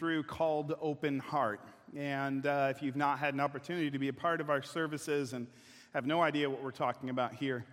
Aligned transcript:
through 0.00 0.22
called 0.22 0.74
Open 0.80 1.18
Heart. 1.18 1.60
And 1.94 2.46
uh, 2.46 2.72
if 2.74 2.80
you've 2.80 2.96
not 2.96 3.18
had 3.18 3.34
an 3.34 3.40
opportunity 3.40 3.90
to 3.90 3.98
be 3.98 4.08
a 4.08 4.14
part 4.14 4.40
of 4.40 4.48
our 4.48 4.62
services 4.62 5.34
and 5.34 5.46
have 5.92 6.06
no 6.06 6.22
idea 6.22 6.48
what 6.48 6.62
we're 6.62 6.70
talking 6.70 7.10
about 7.10 7.34
here, 7.34 7.66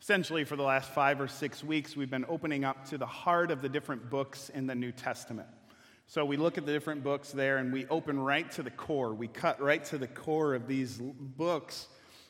essentially 0.00 0.44
for 0.44 0.56
the 0.56 0.62
last 0.62 0.88
five 0.88 1.20
or 1.20 1.28
six 1.28 1.62
weeks, 1.62 1.94
we've 1.94 2.08
been 2.08 2.24
opening 2.30 2.64
up 2.64 2.88
to 2.88 2.96
the 2.96 3.04
heart 3.04 3.50
of 3.50 3.60
the 3.60 3.68
different 3.68 4.08
books 4.08 4.48
in 4.48 4.66
the 4.66 4.74
New 4.74 4.90
Testament. 4.90 5.48
So 6.06 6.24
we 6.24 6.38
look 6.38 6.56
at 6.56 6.64
the 6.64 6.72
different 6.72 7.04
books 7.04 7.30
there 7.30 7.58
and 7.58 7.70
we 7.70 7.84
open 7.88 8.18
right 8.18 8.50
to 8.52 8.62
the 8.62 8.70
core. 8.70 9.12
We 9.12 9.28
cut 9.28 9.60
right 9.60 9.84
to 9.84 9.98
the 9.98 10.08
core 10.08 10.54
of 10.54 10.66
these 10.66 10.98
books, 10.98 11.88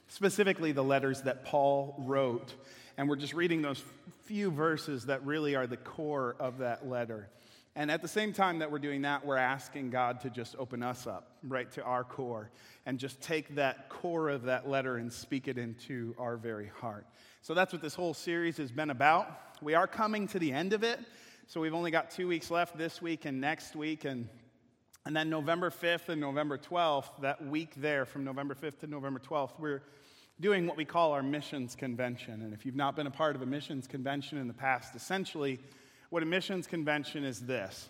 specifically 0.08 0.72
the 0.72 0.82
letters 0.82 1.22
that 1.22 1.44
Paul 1.44 1.94
wrote. 1.98 2.52
And 2.96 3.08
we're 3.08 3.14
just 3.14 3.32
reading 3.32 3.62
those 3.62 3.80
few 4.24 4.50
verses 4.50 5.06
that 5.06 5.24
really 5.24 5.54
are 5.54 5.68
the 5.68 5.76
core 5.76 6.34
of 6.40 6.58
that 6.58 6.88
letter. 6.88 7.28
And 7.78 7.90
at 7.90 8.00
the 8.00 8.08
same 8.08 8.32
time 8.32 8.60
that 8.60 8.72
we're 8.72 8.78
doing 8.78 9.02
that, 9.02 9.26
we're 9.26 9.36
asking 9.36 9.90
God 9.90 10.22
to 10.22 10.30
just 10.30 10.56
open 10.58 10.82
us 10.82 11.06
up 11.06 11.32
right 11.42 11.70
to 11.72 11.82
our 11.82 12.04
core 12.04 12.50
and 12.86 12.98
just 12.98 13.20
take 13.20 13.54
that 13.56 13.90
core 13.90 14.30
of 14.30 14.44
that 14.44 14.66
letter 14.66 14.96
and 14.96 15.12
speak 15.12 15.46
it 15.46 15.58
into 15.58 16.14
our 16.18 16.38
very 16.38 16.70
heart. 16.80 17.06
So 17.42 17.52
that's 17.52 17.74
what 17.74 17.82
this 17.82 17.94
whole 17.94 18.14
series 18.14 18.56
has 18.56 18.72
been 18.72 18.88
about. 18.88 19.28
We 19.60 19.74
are 19.74 19.86
coming 19.86 20.26
to 20.28 20.38
the 20.38 20.52
end 20.52 20.72
of 20.72 20.82
it. 20.84 20.98
So 21.48 21.60
we've 21.60 21.74
only 21.74 21.90
got 21.90 22.10
two 22.10 22.26
weeks 22.26 22.50
left 22.50 22.78
this 22.78 23.02
week 23.02 23.26
and 23.26 23.42
next 23.42 23.76
week. 23.76 24.06
And, 24.06 24.26
and 25.04 25.14
then 25.14 25.28
November 25.28 25.68
5th 25.68 26.08
and 26.08 26.18
November 26.18 26.56
12th, 26.56 27.20
that 27.20 27.46
week 27.46 27.74
there 27.76 28.06
from 28.06 28.24
November 28.24 28.54
5th 28.54 28.78
to 28.80 28.86
November 28.86 29.20
12th, 29.20 29.60
we're 29.60 29.82
doing 30.40 30.66
what 30.66 30.78
we 30.78 30.86
call 30.86 31.12
our 31.12 31.22
missions 31.22 31.76
convention. 31.76 32.40
And 32.40 32.54
if 32.54 32.64
you've 32.64 32.74
not 32.74 32.96
been 32.96 33.06
a 33.06 33.10
part 33.10 33.36
of 33.36 33.42
a 33.42 33.46
missions 33.46 33.86
convention 33.86 34.38
in 34.38 34.48
the 34.48 34.54
past, 34.54 34.96
essentially, 34.96 35.60
what 36.10 36.22
a 36.22 36.26
missions 36.26 36.66
convention 36.66 37.24
is 37.24 37.40
this 37.40 37.88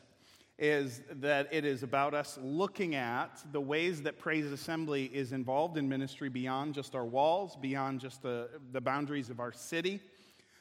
is 0.58 1.02
that 1.10 1.48
it 1.52 1.66
is 1.66 1.82
about 1.82 2.14
us 2.14 2.38
looking 2.42 2.94
at 2.94 3.42
the 3.52 3.60
ways 3.60 4.02
that 4.02 4.18
Praise 4.18 4.46
Assembly 4.46 5.04
is 5.04 5.32
involved 5.32 5.76
in 5.76 5.86
ministry 5.86 6.30
beyond 6.30 6.72
just 6.72 6.94
our 6.94 7.04
walls, 7.04 7.56
beyond 7.60 8.00
just 8.00 8.22
the, 8.22 8.48
the 8.72 8.80
boundaries 8.80 9.28
of 9.28 9.38
our 9.38 9.52
city, 9.52 10.00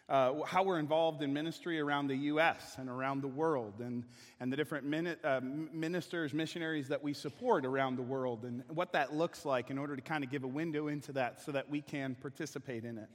uh, 0.09 0.33
how 0.45 0.63
we're 0.63 0.79
involved 0.79 1.23
in 1.23 1.33
ministry 1.33 1.79
around 1.79 2.07
the 2.07 2.15
U.S. 2.15 2.75
and 2.77 2.89
around 2.89 3.21
the 3.21 3.27
world, 3.27 3.75
and, 3.79 4.03
and 4.39 4.51
the 4.51 4.57
different 4.57 4.85
mini- 4.85 5.15
uh, 5.23 5.39
ministers, 5.41 6.33
missionaries 6.33 6.89
that 6.89 7.01
we 7.01 7.13
support 7.13 7.65
around 7.65 7.95
the 7.95 8.03
world, 8.03 8.43
and 8.43 8.63
what 8.67 8.91
that 8.91 9.15
looks 9.15 9.45
like 9.45 9.71
in 9.71 9.77
order 9.77 9.95
to 9.95 10.01
kind 10.01 10.23
of 10.23 10.29
give 10.29 10.43
a 10.43 10.47
window 10.47 10.89
into 10.89 11.13
that 11.13 11.41
so 11.41 11.53
that 11.53 11.69
we 11.69 11.81
can 11.81 12.15
participate 12.15 12.83
in 12.83 12.97
it. 12.97 13.07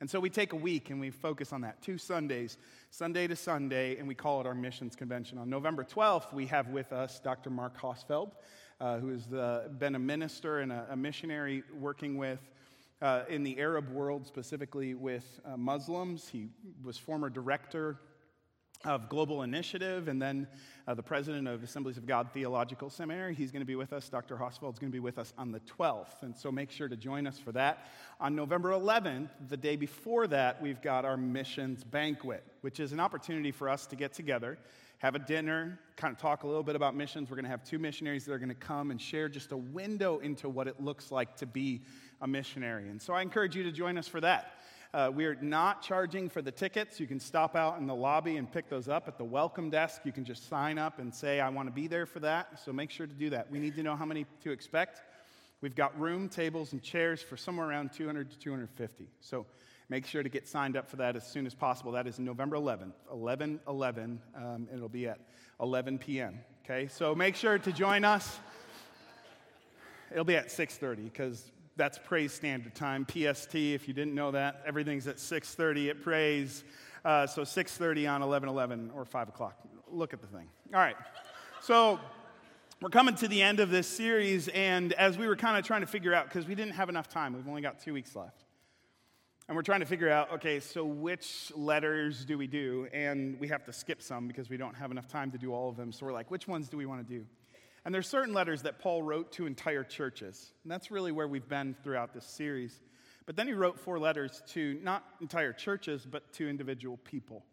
And 0.00 0.08
so 0.08 0.20
we 0.20 0.30
take 0.30 0.52
a 0.52 0.56
week 0.56 0.90
and 0.90 1.00
we 1.00 1.10
focus 1.10 1.52
on 1.52 1.62
that, 1.62 1.82
two 1.82 1.98
Sundays, 1.98 2.56
Sunday 2.90 3.26
to 3.26 3.34
Sunday, 3.34 3.96
and 3.96 4.06
we 4.06 4.14
call 4.14 4.40
it 4.40 4.46
our 4.46 4.54
missions 4.54 4.94
convention. 4.94 5.38
On 5.38 5.50
November 5.50 5.82
12th, 5.82 6.32
we 6.32 6.46
have 6.46 6.68
with 6.68 6.92
us 6.92 7.18
Dr. 7.18 7.50
Mark 7.50 7.76
Hausfeld, 7.80 8.30
uh, 8.80 8.98
who 8.98 9.08
has 9.08 9.26
been 9.26 9.96
a 9.96 9.98
minister 9.98 10.60
and 10.60 10.70
a, 10.70 10.86
a 10.90 10.96
missionary 10.96 11.64
working 11.78 12.16
with. 12.16 12.40
Uh, 13.00 13.22
in 13.28 13.44
the 13.44 13.56
Arab 13.60 13.88
world, 13.92 14.26
specifically 14.26 14.94
with 14.94 15.38
uh, 15.44 15.56
Muslims. 15.56 16.26
He 16.26 16.48
was 16.82 16.98
former 16.98 17.30
director 17.30 18.00
of 18.84 19.08
Global 19.08 19.42
Initiative, 19.42 20.06
and 20.06 20.22
then 20.22 20.46
uh, 20.86 20.94
the 20.94 21.02
president 21.02 21.48
of 21.48 21.62
Assemblies 21.62 21.96
of 21.96 22.06
God 22.06 22.30
Theological 22.32 22.90
Seminary. 22.90 23.34
He's 23.34 23.50
going 23.50 23.60
to 23.60 23.66
be 23.66 23.74
with 23.74 23.92
us. 23.92 24.08
Dr. 24.08 24.36
Hausfeld 24.36 24.72
is 24.72 24.78
going 24.78 24.90
to 24.90 24.96
be 24.96 25.00
with 25.00 25.18
us 25.18 25.32
on 25.36 25.50
the 25.50 25.60
12th, 25.60 26.22
and 26.22 26.36
so 26.36 26.52
make 26.52 26.70
sure 26.70 26.88
to 26.88 26.96
join 26.96 27.26
us 27.26 27.38
for 27.38 27.50
that. 27.52 27.86
On 28.20 28.36
November 28.36 28.70
11th, 28.70 29.30
the 29.48 29.56
day 29.56 29.74
before 29.74 30.28
that, 30.28 30.62
we've 30.62 30.80
got 30.80 31.04
our 31.04 31.16
missions 31.16 31.82
banquet, 31.82 32.44
which 32.60 32.78
is 32.78 32.92
an 32.92 33.00
opportunity 33.00 33.50
for 33.50 33.68
us 33.68 33.86
to 33.86 33.96
get 33.96 34.12
together, 34.12 34.58
have 34.98 35.16
a 35.16 35.20
dinner, 35.20 35.78
kind 35.96 36.12
of 36.12 36.20
talk 36.20 36.44
a 36.44 36.46
little 36.46 36.62
bit 36.62 36.76
about 36.76 36.94
missions. 36.94 37.30
We're 37.30 37.36
going 37.36 37.44
to 37.44 37.50
have 37.50 37.64
two 37.64 37.78
missionaries 37.78 38.24
that 38.26 38.32
are 38.32 38.38
going 38.38 38.48
to 38.48 38.54
come 38.54 38.92
and 38.92 39.00
share 39.00 39.28
just 39.28 39.50
a 39.50 39.56
window 39.56 40.18
into 40.18 40.48
what 40.48 40.68
it 40.68 40.80
looks 40.80 41.10
like 41.10 41.36
to 41.36 41.46
be 41.46 41.82
a 42.20 42.26
missionary. 42.26 42.88
And 42.88 43.00
so 43.00 43.12
I 43.12 43.22
encourage 43.22 43.56
you 43.56 43.64
to 43.64 43.72
join 43.72 43.98
us 43.98 44.08
for 44.08 44.20
that. 44.20 44.57
Uh, 44.94 45.10
we 45.14 45.26
are 45.26 45.34
not 45.42 45.82
charging 45.82 46.30
for 46.30 46.40
the 46.40 46.50
tickets. 46.50 46.98
You 46.98 47.06
can 47.06 47.20
stop 47.20 47.54
out 47.54 47.78
in 47.78 47.86
the 47.86 47.94
lobby 47.94 48.38
and 48.38 48.50
pick 48.50 48.70
those 48.70 48.88
up 48.88 49.06
at 49.06 49.18
the 49.18 49.24
welcome 49.24 49.68
desk. 49.68 50.00
You 50.04 50.12
can 50.12 50.24
just 50.24 50.48
sign 50.48 50.78
up 50.78 50.98
and 50.98 51.14
say, 51.14 51.40
I 51.40 51.50
want 51.50 51.68
to 51.68 51.72
be 51.72 51.88
there 51.88 52.06
for 52.06 52.20
that. 52.20 52.58
So 52.64 52.72
make 52.72 52.90
sure 52.90 53.06
to 53.06 53.12
do 53.12 53.28
that. 53.30 53.50
We 53.50 53.58
need 53.58 53.76
to 53.76 53.82
know 53.82 53.96
how 53.96 54.06
many 54.06 54.24
to 54.44 54.50
expect. 54.50 55.02
We've 55.60 55.74
got 55.74 55.98
room, 56.00 56.30
tables, 56.30 56.72
and 56.72 56.82
chairs 56.82 57.20
for 57.20 57.36
somewhere 57.36 57.68
around 57.68 57.92
200 57.92 58.30
to 58.30 58.38
250. 58.38 59.08
So 59.20 59.44
make 59.90 60.06
sure 60.06 60.22
to 60.22 60.28
get 60.30 60.48
signed 60.48 60.74
up 60.74 60.88
for 60.88 60.96
that 60.96 61.16
as 61.16 61.26
soon 61.26 61.44
as 61.44 61.54
possible. 61.54 61.92
That 61.92 62.06
is 62.06 62.18
November 62.18 62.56
11th, 62.56 62.94
11 63.12 63.60
11. 63.68 64.20
Um, 64.34 64.68
it'll 64.72 64.88
be 64.88 65.06
at 65.06 65.20
11 65.60 65.98
p.m. 65.98 66.38
Okay, 66.64 66.86
so 66.88 67.14
make 67.14 67.36
sure 67.36 67.58
to 67.58 67.72
join 67.72 68.04
us. 68.04 68.38
It'll 70.10 70.24
be 70.24 70.36
at 70.36 70.48
6:30 70.48 71.04
because 71.04 71.50
that's 71.78 71.96
Praise 71.96 72.32
Standard 72.32 72.74
Time, 72.74 73.06
PST. 73.06 73.54
If 73.54 73.86
you 73.86 73.94
didn't 73.94 74.14
know 74.14 74.32
that, 74.32 74.62
everything's 74.66 75.06
at 75.06 75.18
6:30 75.20 75.90
at 75.90 76.02
Praise. 76.02 76.64
Uh, 77.04 77.24
so 77.26 77.44
6:30 77.44 78.06
on 78.08 78.20
11:11 78.20 78.90
or 78.94 79.04
5 79.04 79.28
o'clock. 79.28 79.56
Look 79.86 80.12
at 80.12 80.20
the 80.20 80.26
thing. 80.26 80.50
All 80.74 80.80
right. 80.80 80.96
So 81.62 82.00
we're 82.82 82.90
coming 82.90 83.14
to 83.14 83.28
the 83.28 83.40
end 83.40 83.60
of 83.60 83.70
this 83.70 83.86
series, 83.86 84.48
and 84.48 84.92
as 84.94 85.16
we 85.16 85.28
were 85.28 85.36
kind 85.36 85.56
of 85.56 85.64
trying 85.64 85.82
to 85.82 85.86
figure 85.86 86.12
out, 86.12 86.24
because 86.24 86.48
we 86.48 86.56
didn't 86.56 86.74
have 86.74 86.88
enough 86.88 87.08
time, 87.08 87.32
we've 87.32 87.48
only 87.48 87.62
got 87.62 87.78
two 87.78 87.94
weeks 87.94 88.16
left. 88.16 88.44
And 89.46 89.56
we're 89.56 89.62
trying 89.62 89.80
to 89.80 89.86
figure 89.86 90.10
out, 90.10 90.32
okay, 90.32 90.60
so 90.60 90.84
which 90.84 91.52
letters 91.54 92.24
do 92.24 92.36
we 92.36 92.48
do? 92.48 92.88
And 92.92 93.38
we 93.40 93.48
have 93.48 93.64
to 93.64 93.72
skip 93.72 94.02
some 94.02 94.26
because 94.26 94.50
we 94.50 94.56
don't 94.56 94.74
have 94.74 94.90
enough 94.90 95.06
time 95.06 95.30
to 95.30 95.38
do 95.38 95.54
all 95.54 95.70
of 95.70 95.76
them. 95.76 95.90
So 95.92 96.04
we're 96.04 96.12
like, 96.12 96.30
which 96.30 96.46
ones 96.46 96.68
do 96.68 96.76
we 96.76 96.86
want 96.86 97.06
to 97.06 97.18
do? 97.18 97.24
And 97.84 97.94
there's 97.94 98.08
certain 98.08 98.34
letters 98.34 98.62
that 98.62 98.78
Paul 98.78 99.02
wrote 99.02 99.32
to 99.32 99.46
entire 99.46 99.84
churches. 99.84 100.52
And 100.62 100.70
that's 100.70 100.90
really 100.90 101.12
where 101.12 101.28
we've 101.28 101.48
been 101.48 101.74
throughout 101.82 102.12
this 102.12 102.26
series. 102.26 102.80
But 103.26 103.36
then 103.36 103.46
he 103.46 103.52
wrote 103.52 103.78
four 103.78 103.98
letters 103.98 104.42
to 104.48 104.78
not 104.82 105.04
entire 105.20 105.52
churches, 105.52 106.06
but 106.10 106.32
to 106.34 106.48
individual 106.48 106.96
people. 106.98 107.44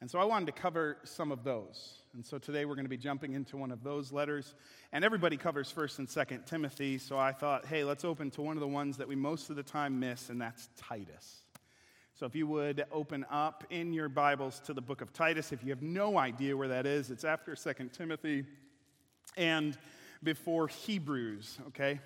And 0.00 0.10
so 0.10 0.20
I 0.20 0.24
wanted 0.24 0.46
to 0.46 0.52
cover 0.52 0.98
some 1.04 1.32
of 1.32 1.42
those. 1.42 2.02
And 2.14 2.24
so 2.24 2.38
today 2.38 2.64
we're 2.64 2.76
going 2.76 2.84
to 2.84 2.90
be 2.90 2.96
jumping 2.96 3.32
into 3.32 3.56
one 3.56 3.72
of 3.72 3.82
those 3.82 4.12
letters. 4.12 4.54
And 4.92 5.04
everybody 5.04 5.36
covers 5.36 5.72
1st 5.72 5.98
and 5.98 6.08
2nd 6.08 6.46
Timothy, 6.46 6.98
so 6.98 7.18
I 7.18 7.32
thought, 7.32 7.66
hey, 7.66 7.84
let's 7.84 8.04
open 8.04 8.30
to 8.32 8.42
one 8.42 8.56
of 8.56 8.60
the 8.60 8.68
ones 8.68 8.96
that 8.98 9.08
we 9.08 9.16
most 9.16 9.50
of 9.50 9.56
the 9.56 9.62
time 9.62 9.98
miss, 9.98 10.30
and 10.30 10.40
that's 10.40 10.68
Titus. 10.76 11.42
So 12.14 12.26
if 12.26 12.34
you 12.34 12.46
would 12.46 12.84
open 12.92 13.26
up 13.30 13.64
in 13.70 13.92
your 13.92 14.08
Bibles 14.08 14.60
to 14.66 14.72
the 14.72 14.80
book 14.80 15.00
of 15.00 15.12
Titus, 15.12 15.52
if 15.52 15.62
you 15.62 15.70
have 15.70 15.82
no 15.82 16.18
idea 16.18 16.56
where 16.56 16.68
that 16.68 16.86
is, 16.86 17.10
it's 17.10 17.24
after 17.24 17.52
2nd 17.52 17.92
Timothy 17.92 18.44
and 19.36 19.76
before 20.22 20.68
Hebrews, 20.68 21.58
okay? 21.68 22.00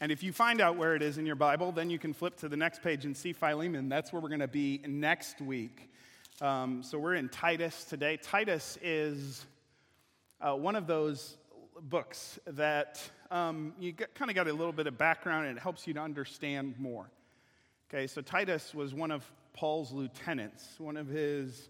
And 0.00 0.10
if 0.10 0.22
you 0.22 0.32
find 0.32 0.60
out 0.60 0.76
where 0.76 0.94
it 0.94 1.02
is 1.02 1.18
in 1.18 1.26
your 1.26 1.36
Bible, 1.36 1.72
then 1.72 1.88
you 1.90 1.98
can 1.98 2.12
flip 2.12 2.36
to 2.38 2.48
the 2.48 2.56
next 2.56 2.82
page 2.82 3.04
and 3.04 3.16
see 3.16 3.32
Philemon. 3.32 3.88
That's 3.88 4.12
where 4.12 4.20
we're 4.20 4.28
going 4.28 4.40
to 4.40 4.48
be 4.48 4.80
next 4.86 5.40
week. 5.40 5.90
Um, 6.40 6.82
so 6.82 6.98
we're 6.98 7.14
in 7.14 7.28
Titus 7.28 7.84
today. 7.84 8.18
Titus 8.20 8.76
is 8.82 9.46
uh, 10.40 10.54
one 10.54 10.74
of 10.74 10.86
those 10.86 11.36
books 11.80 12.38
that 12.46 13.00
um, 13.30 13.72
you 13.78 13.92
kind 13.92 14.30
of 14.30 14.34
got 14.34 14.48
a 14.48 14.52
little 14.52 14.72
bit 14.72 14.86
of 14.86 14.98
background 14.98 15.46
and 15.46 15.56
it 15.56 15.60
helps 15.60 15.86
you 15.86 15.94
to 15.94 16.00
understand 16.00 16.74
more. 16.78 17.08
Okay, 17.88 18.06
so 18.06 18.20
Titus 18.20 18.74
was 18.74 18.92
one 18.94 19.10
of 19.10 19.24
Paul's 19.52 19.92
lieutenants, 19.92 20.66
one 20.78 20.96
of 20.96 21.06
his 21.06 21.68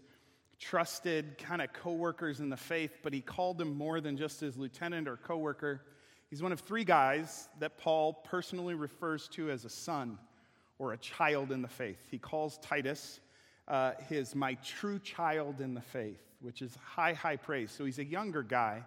trusted 0.59 1.37
kind 1.37 1.61
of 1.61 1.71
co-workers 1.73 2.39
in 2.39 2.49
the 2.49 2.57
faith, 2.57 2.91
but 3.03 3.13
he 3.13 3.21
called 3.21 3.59
him 3.59 3.75
more 3.77 4.01
than 4.01 4.17
just 4.17 4.39
his 4.39 4.57
lieutenant 4.57 5.07
or 5.07 5.17
co-worker. 5.17 5.81
He's 6.29 6.41
one 6.41 6.51
of 6.51 6.59
three 6.59 6.83
guys 6.83 7.49
that 7.59 7.77
Paul 7.77 8.13
personally 8.13 8.73
refers 8.73 9.27
to 9.29 9.49
as 9.49 9.65
a 9.65 9.69
son 9.69 10.17
or 10.79 10.93
a 10.93 10.97
child 10.97 11.51
in 11.51 11.61
the 11.61 11.67
faith. 11.67 11.99
He 12.09 12.17
calls 12.17 12.57
Titus 12.59 13.19
uh, 13.67 13.93
his 14.09 14.35
my 14.35 14.55
true 14.55 14.99
child 14.99 15.61
in 15.61 15.73
the 15.73 15.81
faith, 15.81 16.21
which 16.41 16.61
is 16.61 16.77
high, 16.83 17.13
high 17.13 17.37
praise. 17.37 17.71
So 17.71 17.85
he's 17.85 17.99
a 17.99 18.05
younger 18.05 18.43
guy 18.43 18.83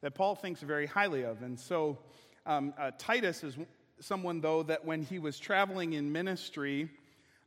that 0.00 0.14
Paul 0.14 0.34
thinks 0.34 0.60
very 0.60 0.86
highly 0.86 1.22
of. 1.24 1.42
And 1.42 1.58
so 1.58 1.98
um, 2.46 2.74
uh, 2.78 2.90
Titus 2.98 3.44
is 3.44 3.56
someone, 4.00 4.40
though, 4.40 4.62
that 4.64 4.84
when 4.84 5.02
he 5.02 5.18
was 5.18 5.38
traveling 5.38 5.94
in 5.94 6.12
ministry, 6.12 6.90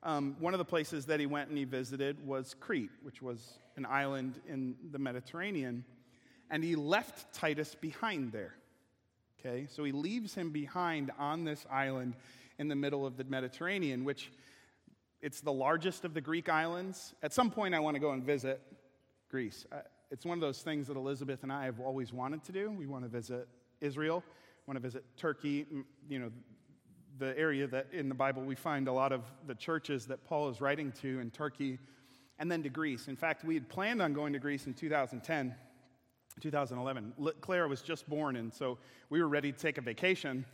um, 0.05 0.35
one 0.39 0.53
of 0.53 0.59
the 0.59 0.65
places 0.65 1.07
that 1.07 1.19
he 1.19 1.25
went 1.25 1.49
and 1.49 1.57
he 1.57 1.65
visited 1.65 2.25
was 2.25 2.55
Crete, 2.59 2.91
which 3.01 3.21
was 3.21 3.57
an 3.75 3.85
island 3.85 4.39
in 4.47 4.75
the 4.91 4.99
Mediterranean. 4.99 5.83
And 6.49 6.63
he 6.63 6.75
left 6.75 7.33
Titus 7.33 7.75
behind 7.75 8.31
there. 8.31 8.53
Okay, 9.39 9.67
so 9.69 9.83
he 9.83 9.91
leaves 9.91 10.33
him 10.33 10.51
behind 10.51 11.11
on 11.19 11.43
this 11.43 11.65
island 11.71 12.15
in 12.57 12.67
the 12.67 12.75
middle 12.75 13.05
of 13.05 13.17
the 13.17 13.23
Mediterranean, 13.23 14.05
which 14.05 14.31
it's 15.21 15.41
the 15.41 15.51
largest 15.51 16.05
of 16.05 16.13
the 16.13 16.21
Greek 16.21 16.49
islands. 16.49 17.13
At 17.23 17.33
some 17.33 17.49
point, 17.49 17.73
I 17.73 17.79
want 17.79 17.95
to 17.95 17.99
go 17.99 18.11
and 18.11 18.23
visit 18.23 18.61
Greece. 19.29 19.65
Uh, 19.71 19.77
it's 20.11 20.25
one 20.25 20.37
of 20.37 20.41
those 20.41 20.61
things 20.61 20.87
that 20.87 20.97
Elizabeth 20.97 21.41
and 21.43 21.51
I 21.51 21.65
have 21.65 21.79
always 21.79 22.13
wanted 22.13 22.43
to 22.45 22.51
do. 22.51 22.71
We 22.71 22.85
want 22.85 23.03
to 23.03 23.09
visit 23.09 23.47
Israel, 23.81 24.23
want 24.67 24.77
to 24.77 24.81
visit 24.81 25.03
Turkey, 25.17 25.65
you 26.07 26.19
know, 26.19 26.31
the 27.17 27.37
area 27.37 27.67
that 27.67 27.87
in 27.91 28.09
the 28.09 28.15
Bible 28.15 28.43
we 28.43 28.55
find 28.55 28.87
a 28.87 28.91
lot 28.91 29.11
of 29.11 29.23
the 29.47 29.55
churches 29.55 30.05
that 30.07 30.23
Paul 30.25 30.49
is 30.49 30.61
writing 30.61 30.91
to 31.01 31.19
in 31.19 31.31
Turkey, 31.31 31.79
and 32.39 32.51
then 32.51 32.63
to 32.63 32.69
Greece. 32.69 33.07
In 33.07 33.15
fact, 33.15 33.45
we 33.45 33.53
had 33.53 33.69
planned 33.69 34.01
on 34.01 34.13
going 34.13 34.33
to 34.33 34.39
Greece 34.39 34.67
in 34.67 34.73
2010, 34.73 35.55
2011. 36.41 37.13
Clara 37.41 37.67
was 37.67 37.81
just 37.81 38.09
born, 38.09 38.35
and 38.35 38.53
so 38.53 38.77
we 39.09 39.21
were 39.21 39.27
ready 39.27 39.51
to 39.51 39.57
take 39.57 39.77
a 39.77 39.81
vacation 39.81 40.45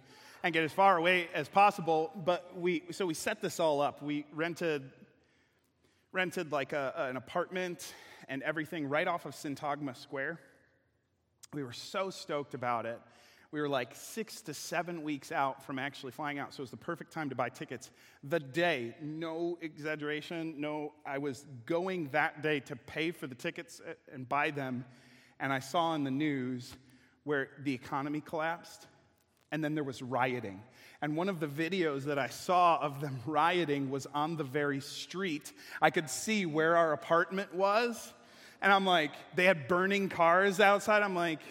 and 0.44 0.54
get 0.54 0.64
as 0.64 0.72
far 0.72 0.98
away 0.98 1.28
as 1.34 1.48
possible. 1.48 2.12
But 2.16 2.58
we, 2.58 2.84
so 2.92 3.06
we 3.06 3.14
set 3.14 3.42
this 3.42 3.60
all 3.60 3.82
up. 3.82 4.02
We 4.02 4.26
rented, 4.34 4.92
rented 6.12 6.52
like 6.52 6.74
a, 6.74 6.94
an 7.10 7.18
apartment 7.18 7.94
and 8.28 8.44
everything 8.44 8.88
right 8.88 9.08
off 9.08 9.26
of 9.26 9.34
Syntagma 9.34 9.96
Square. 9.96 10.40
We 11.54 11.64
were 11.64 11.74
so 11.74 12.10
stoked 12.10 12.54
about 12.54 12.86
it. 12.86 13.00
We 13.52 13.60
were 13.60 13.68
like 13.68 13.96
six 13.96 14.42
to 14.44 14.54
seven 14.54 15.04
weeks 15.04 15.32
out 15.32 15.64
from 15.66 15.78
actually 15.78 16.14
flying 16.14 16.40
out, 16.40 16.54
so 16.54 16.62
it 16.62 16.64
was 16.64 16.72
the 16.72 16.78
perfect 16.78 17.12
time 17.12 17.30
to 17.30 17.36
buy 17.36 17.50
tickets. 17.50 17.92
The 18.24 18.40
day, 18.40 18.96
no 19.02 19.58
exaggeration, 19.62 20.56
no, 20.58 20.94
I 21.06 21.18
was 21.18 21.46
going 21.66 22.08
that 22.14 22.42
day 22.42 22.62
to 22.62 22.76
pay 22.76 23.12
for 23.12 23.28
the 23.28 23.36
tickets 23.36 23.82
uh, 23.86 23.94
and 24.14 24.28
buy 24.28 24.52
them, 24.52 24.86
and 25.40 25.52
I 25.52 25.60
saw 25.60 25.96
in 25.96 26.06
the 26.06 26.12
news 26.12 26.74
where 27.26 27.50
the 27.64 27.74
economy 27.74 28.22
collapsed 28.22 28.88
and 29.52 29.64
then 29.64 29.76
there 29.76 29.84
was 29.84 30.02
rioting. 30.02 30.62
And 31.02 31.18
one 31.18 31.28
of 31.28 31.40
the 31.40 31.48
videos 31.48 32.04
that 32.04 32.18
I 32.18 32.28
saw 32.28 32.80
of 32.80 33.02
them 33.02 33.20
rioting 33.26 33.90
was 33.90 34.08
on 34.14 34.38
the 34.38 34.44
very 34.44 34.80
street. 34.80 35.52
I 35.82 35.90
could 35.90 36.10
see 36.10 36.46
where 36.46 36.78
our 36.78 36.94
apartment 36.94 37.54
was. 37.54 38.14
And 38.62 38.72
I'm 38.72 38.86
like, 38.86 39.12
they 39.36 39.46
had 39.46 39.68
burning 39.68 40.08
cars 40.08 40.60
outside. 40.60 41.04
I'm 41.04 41.16
like, 41.16 41.42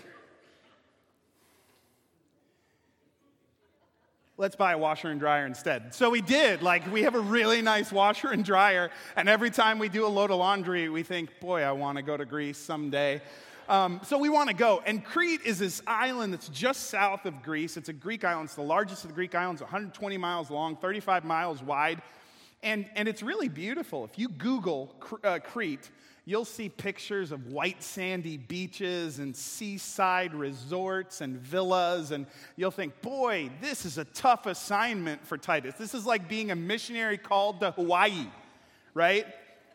let's 4.41 4.57
buy 4.57 4.73
a 4.73 4.79
washer 4.79 5.09
and 5.09 5.21
dryer 5.21 5.45
instead. 5.45 5.95
So 5.95 6.09
we 6.09 6.23
did. 6.23 6.63
Like, 6.63 6.91
we 6.91 7.03
have 7.03 7.15
a 7.15 7.21
really 7.21 7.61
nice 7.61 7.93
washer 7.93 8.29
and 8.29 8.43
dryer. 8.43 8.91
And 9.15 9.29
every 9.29 9.51
time 9.51 9.79
we 9.79 9.91
do 9.91 10.07
a 10.07 10.09
load 10.09 10.31
of 10.31 10.39
laundry, 10.39 10.89
we 10.89 11.03
think, 11.03 11.39
boy, 11.41 11.61
I 11.61 11.73
want 11.73 11.99
to 11.99 12.03
go 12.03 12.17
to 12.17 12.25
Greece 12.25 12.57
someday. 12.57 13.21
Um, 13.69 14.01
so 14.03 14.17
we 14.17 14.31
want 14.31 14.49
to 14.49 14.55
go. 14.57 14.83
And 14.87 15.05
Crete 15.05 15.43
is 15.45 15.59
this 15.59 15.83
island 15.87 16.33
that's 16.33 16.49
just 16.49 16.87
south 16.87 17.27
of 17.27 17.43
Greece. 17.43 17.77
It's 17.77 17.91
a 17.91 17.93
Greek 17.93 18.25
island. 18.25 18.47
It's 18.47 18.55
the 18.55 18.63
largest 18.63 19.05
of 19.05 19.11
the 19.11 19.15
Greek 19.15 19.35
islands, 19.35 19.61
120 19.61 20.17
miles 20.17 20.51
long, 20.51 20.75
35 20.75 21.23
miles 21.27 21.63
wide. 21.63 22.01
And, 22.63 22.87
and 22.97 23.09
it's 23.09 23.23
really 23.23 23.51
beautiful. 23.51 24.07
If 24.07 24.19
you 24.19 24.29
Google 24.29 24.95
uh, 25.23 25.39
Crete, 25.41 25.91
you'll 26.31 26.44
see 26.44 26.69
pictures 26.69 27.32
of 27.32 27.49
white 27.49 27.82
sandy 27.82 28.37
beaches 28.37 29.19
and 29.19 29.35
seaside 29.35 30.32
resorts 30.32 31.23
and 31.23 31.37
villas. 31.37 32.12
And 32.12 32.25
you'll 32.55 32.71
think, 32.71 33.03
boy, 33.03 33.50
this 33.61 33.85
is 33.85 33.99
a 33.99 34.05
tough 34.05 34.47
assignment 34.47 35.27
for 35.27 35.37
Titus. 35.37 35.75
This 35.75 35.93
is 35.93 36.06
like 36.06 36.29
being 36.29 36.53
a 36.53 36.55
missionary 36.55 37.19
called 37.19 37.59
to 37.61 37.73
Hawaii, 37.73 38.29
right? 38.94 39.27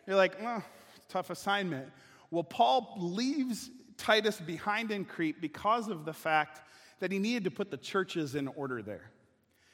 You're 0.08 0.16
like, 0.16 0.42
well, 0.42 0.64
tough 1.10 1.30
assignment. 1.30 1.90
Well, 2.32 2.46
Paul 2.46 2.94
leaves 3.00 3.70
Titus 3.98 4.40
behind 4.40 4.92
in 4.92 5.04
Crete 5.04 5.42
because 5.42 5.90
of 5.90 6.06
the 6.06 6.14
fact 6.14 6.62
that 7.02 7.12
he 7.12 7.20
needed 7.20 7.44
to 7.44 7.52
put 7.52 7.70
the 7.70 7.78
churches 7.78 8.34
in 8.34 8.48
order 8.48 8.82
there. 8.82 9.12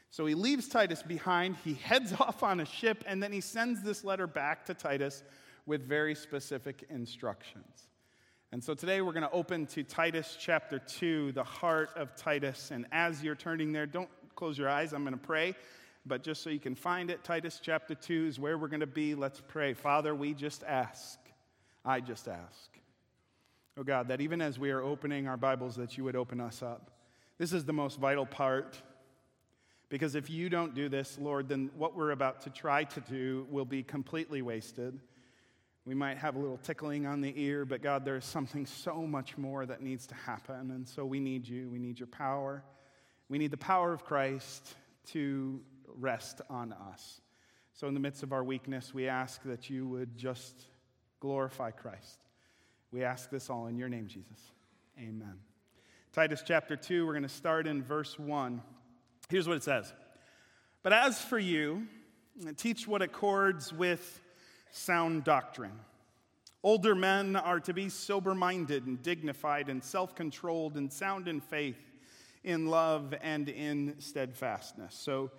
So 0.09 0.25
he 0.25 0.33
leaves 0.33 0.67
Titus 0.67 1.03
behind, 1.03 1.57
he 1.63 1.75
heads 1.75 2.11
off 2.19 2.41
on 2.41 2.59
a 2.59 2.65
ship, 2.65 3.03
and 3.05 3.21
then 3.21 3.31
he 3.31 3.39
sends 3.39 3.83
this 3.83 4.03
letter 4.03 4.25
back 4.25 4.65
to 4.65 4.73
Titus 4.73 5.21
with 5.65 5.87
very 5.87 6.15
specific 6.15 6.83
instructions. 6.89 7.87
And 8.51 8.63
so 8.63 8.73
today 8.73 9.01
we're 9.01 9.13
going 9.13 9.23
to 9.23 9.31
open 9.31 9.65
to 9.67 9.83
Titus 9.83 10.37
chapter 10.39 10.79
2, 10.79 11.31
the 11.31 11.43
heart 11.43 11.91
of 11.95 12.15
Titus. 12.15 12.71
And 12.71 12.85
as 12.91 13.23
you're 13.23 13.35
turning 13.35 13.71
there, 13.71 13.85
don't 13.85 14.09
close 14.35 14.57
your 14.57 14.69
eyes, 14.69 14.93
I'm 14.93 15.03
going 15.03 15.13
to 15.13 15.19
pray. 15.19 15.55
But 16.05 16.23
just 16.23 16.41
so 16.41 16.49
you 16.49 16.59
can 16.59 16.75
find 16.75 17.09
it, 17.09 17.23
Titus 17.23 17.59
chapter 17.61 17.95
2 17.95 18.25
is 18.27 18.39
where 18.39 18.57
we're 18.57 18.67
going 18.67 18.79
to 18.79 18.87
be. 18.87 19.15
Let's 19.15 19.41
pray. 19.47 19.73
Father, 19.73 20.15
we 20.15 20.33
just 20.33 20.63
ask, 20.63 21.19
I 21.85 21.99
just 22.01 22.27
ask 22.27 22.71
Oh 23.77 23.83
God, 23.83 24.09
that 24.09 24.19
even 24.19 24.41
as 24.41 24.59
we 24.59 24.71
are 24.71 24.81
opening 24.81 25.27
our 25.27 25.37
Bibles, 25.37 25.75
that 25.77 25.97
you 25.97 26.03
would 26.03 26.15
open 26.15 26.41
us 26.41 26.61
up. 26.61 26.91
This 27.37 27.53
is 27.53 27.63
the 27.63 27.73
most 27.73 27.99
vital 27.99 28.25
part. 28.25 28.81
Because 29.89 30.15
if 30.15 30.29
you 30.29 30.49
don't 30.49 30.73
do 30.73 30.87
this, 30.89 31.17
Lord, 31.19 31.49
then 31.49 31.69
what 31.75 31.95
we're 31.95 32.11
about 32.11 32.41
to 32.41 32.49
try 32.49 32.83
to 32.83 32.99
do 33.01 33.47
will 33.49 33.65
be 33.65 33.83
completely 33.83 34.41
wasted. 34.41 34.99
We 35.85 35.95
might 35.95 36.17
have 36.19 36.35
a 36.35 36.39
little 36.39 36.57
tickling 36.57 37.07
on 37.07 37.21
the 37.21 37.33
ear, 37.35 37.65
but 37.65 37.81
God, 37.81 38.05
there 38.05 38.15
is 38.15 38.25
something 38.25 38.65
so 38.65 39.01
much 39.01 39.37
more 39.37 39.65
that 39.65 39.81
needs 39.81 40.05
to 40.07 40.15
happen. 40.15 40.71
And 40.71 40.87
so 40.87 41.05
we 41.05 41.19
need 41.19 41.47
you. 41.47 41.69
We 41.69 41.79
need 41.79 41.99
your 41.99 42.07
power. 42.07 42.63
We 43.29 43.39
need 43.39 43.49
the 43.51 43.57
power 43.57 43.91
of 43.91 44.05
Christ 44.05 44.75
to 45.07 45.59
rest 45.87 46.41
on 46.49 46.73
us. 46.73 47.21
So, 47.73 47.87
in 47.87 47.93
the 47.93 47.99
midst 47.99 48.21
of 48.21 48.31
our 48.33 48.43
weakness, 48.43 48.93
we 48.93 49.07
ask 49.07 49.41
that 49.43 49.69
you 49.69 49.87
would 49.87 50.15
just 50.15 50.65
glorify 51.19 51.71
Christ. 51.71 52.19
We 52.91 53.03
ask 53.03 53.29
this 53.29 53.49
all 53.49 53.67
in 53.67 53.77
your 53.77 53.89
name, 53.89 54.07
Jesus. 54.07 54.39
Amen. 54.99 55.35
Titus 56.13 56.43
chapter 56.45 56.75
2, 56.75 57.05
we're 57.05 57.13
going 57.13 57.23
to 57.23 57.29
start 57.29 57.67
in 57.67 57.81
verse 57.81 58.19
1. 58.19 58.61
Here's 59.29 59.47
what 59.47 59.57
it 59.57 59.63
says 59.63 59.93
But 60.83 60.93
as 60.93 61.21
for 61.21 61.39
you, 61.39 61.87
teach 62.57 62.87
what 62.87 63.01
accords 63.01 63.73
with 63.73 64.20
sound 64.71 65.23
doctrine. 65.23 65.79
Older 66.63 66.95
men 66.95 67.35
are 67.35 67.59
to 67.59 67.73
be 67.73 67.89
sober 67.89 68.35
minded 68.35 68.85
and 68.85 69.01
dignified 69.01 69.69
and 69.69 69.83
self 69.83 70.15
controlled 70.15 70.77
and 70.77 70.91
sound 70.91 71.27
in 71.27 71.41
faith, 71.41 71.79
in 72.43 72.67
love, 72.67 73.13
and 73.21 73.49
in 73.49 73.95
steadfastness. 73.99 74.95
So, 74.95 75.31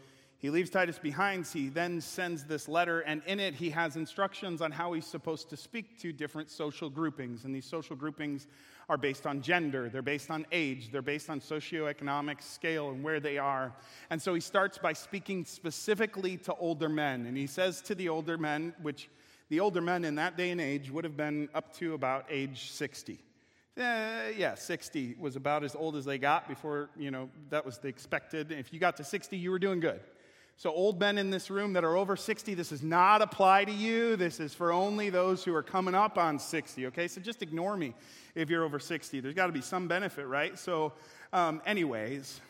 he 0.42 0.50
leaves 0.50 0.70
Titus 0.70 0.98
behind. 0.98 1.46
He 1.46 1.68
then 1.68 2.00
sends 2.00 2.42
this 2.42 2.66
letter, 2.66 2.98
and 3.02 3.22
in 3.26 3.38
it, 3.38 3.54
he 3.54 3.70
has 3.70 3.94
instructions 3.94 4.60
on 4.60 4.72
how 4.72 4.92
he's 4.92 5.06
supposed 5.06 5.48
to 5.50 5.56
speak 5.56 6.00
to 6.00 6.12
different 6.12 6.50
social 6.50 6.90
groupings. 6.90 7.44
And 7.44 7.54
these 7.54 7.64
social 7.64 7.94
groupings 7.94 8.48
are 8.88 8.96
based 8.98 9.24
on 9.24 9.40
gender, 9.40 9.88
they're 9.88 10.02
based 10.02 10.32
on 10.32 10.44
age, 10.50 10.90
they're 10.90 11.00
based 11.00 11.30
on 11.30 11.40
socioeconomic 11.40 12.42
scale 12.42 12.90
and 12.90 13.04
where 13.04 13.20
they 13.20 13.38
are. 13.38 13.72
And 14.10 14.20
so 14.20 14.34
he 14.34 14.40
starts 14.40 14.78
by 14.78 14.94
speaking 14.94 15.44
specifically 15.44 16.38
to 16.38 16.54
older 16.54 16.88
men. 16.88 17.26
And 17.26 17.36
he 17.36 17.46
says 17.46 17.80
to 17.82 17.94
the 17.94 18.08
older 18.08 18.36
men, 18.36 18.74
which 18.82 19.08
the 19.48 19.60
older 19.60 19.80
men 19.80 20.04
in 20.04 20.16
that 20.16 20.36
day 20.36 20.50
and 20.50 20.60
age 20.60 20.90
would 20.90 21.04
have 21.04 21.16
been 21.16 21.50
up 21.54 21.72
to 21.76 21.94
about 21.94 22.26
age 22.28 22.72
60. 22.72 23.20
Uh, 23.78 24.32
yeah, 24.36 24.56
60 24.56 25.14
was 25.20 25.36
about 25.36 25.62
as 25.62 25.76
old 25.76 25.94
as 25.94 26.04
they 26.04 26.18
got 26.18 26.48
before, 26.48 26.90
you 26.96 27.12
know, 27.12 27.30
that 27.48 27.64
was 27.64 27.78
the 27.78 27.86
expected. 27.86 28.50
If 28.50 28.72
you 28.72 28.80
got 28.80 28.96
to 28.96 29.04
60, 29.04 29.36
you 29.36 29.52
were 29.52 29.60
doing 29.60 29.78
good. 29.78 30.00
So, 30.56 30.70
old 30.70 31.00
men 31.00 31.18
in 31.18 31.30
this 31.30 31.50
room 31.50 31.72
that 31.72 31.82
are 31.82 31.96
over 31.96 32.16
60, 32.16 32.54
this 32.54 32.68
does 32.68 32.82
not 32.82 33.20
apply 33.20 33.64
to 33.64 33.72
you. 33.72 34.16
This 34.16 34.38
is 34.38 34.54
for 34.54 34.72
only 34.72 35.10
those 35.10 35.42
who 35.42 35.54
are 35.54 35.62
coming 35.62 35.94
up 35.94 36.18
on 36.18 36.38
60, 36.38 36.86
okay? 36.86 37.08
So, 37.08 37.20
just 37.20 37.42
ignore 37.42 37.76
me 37.76 37.94
if 38.34 38.48
you're 38.48 38.64
over 38.64 38.78
60. 38.78 39.20
There's 39.20 39.34
got 39.34 39.46
to 39.46 39.52
be 39.52 39.60
some 39.60 39.88
benefit, 39.88 40.26
right? 40.26 40.58
So, 40.58 40.92
um, 41.32 41.62
anyways, 41.66 42.40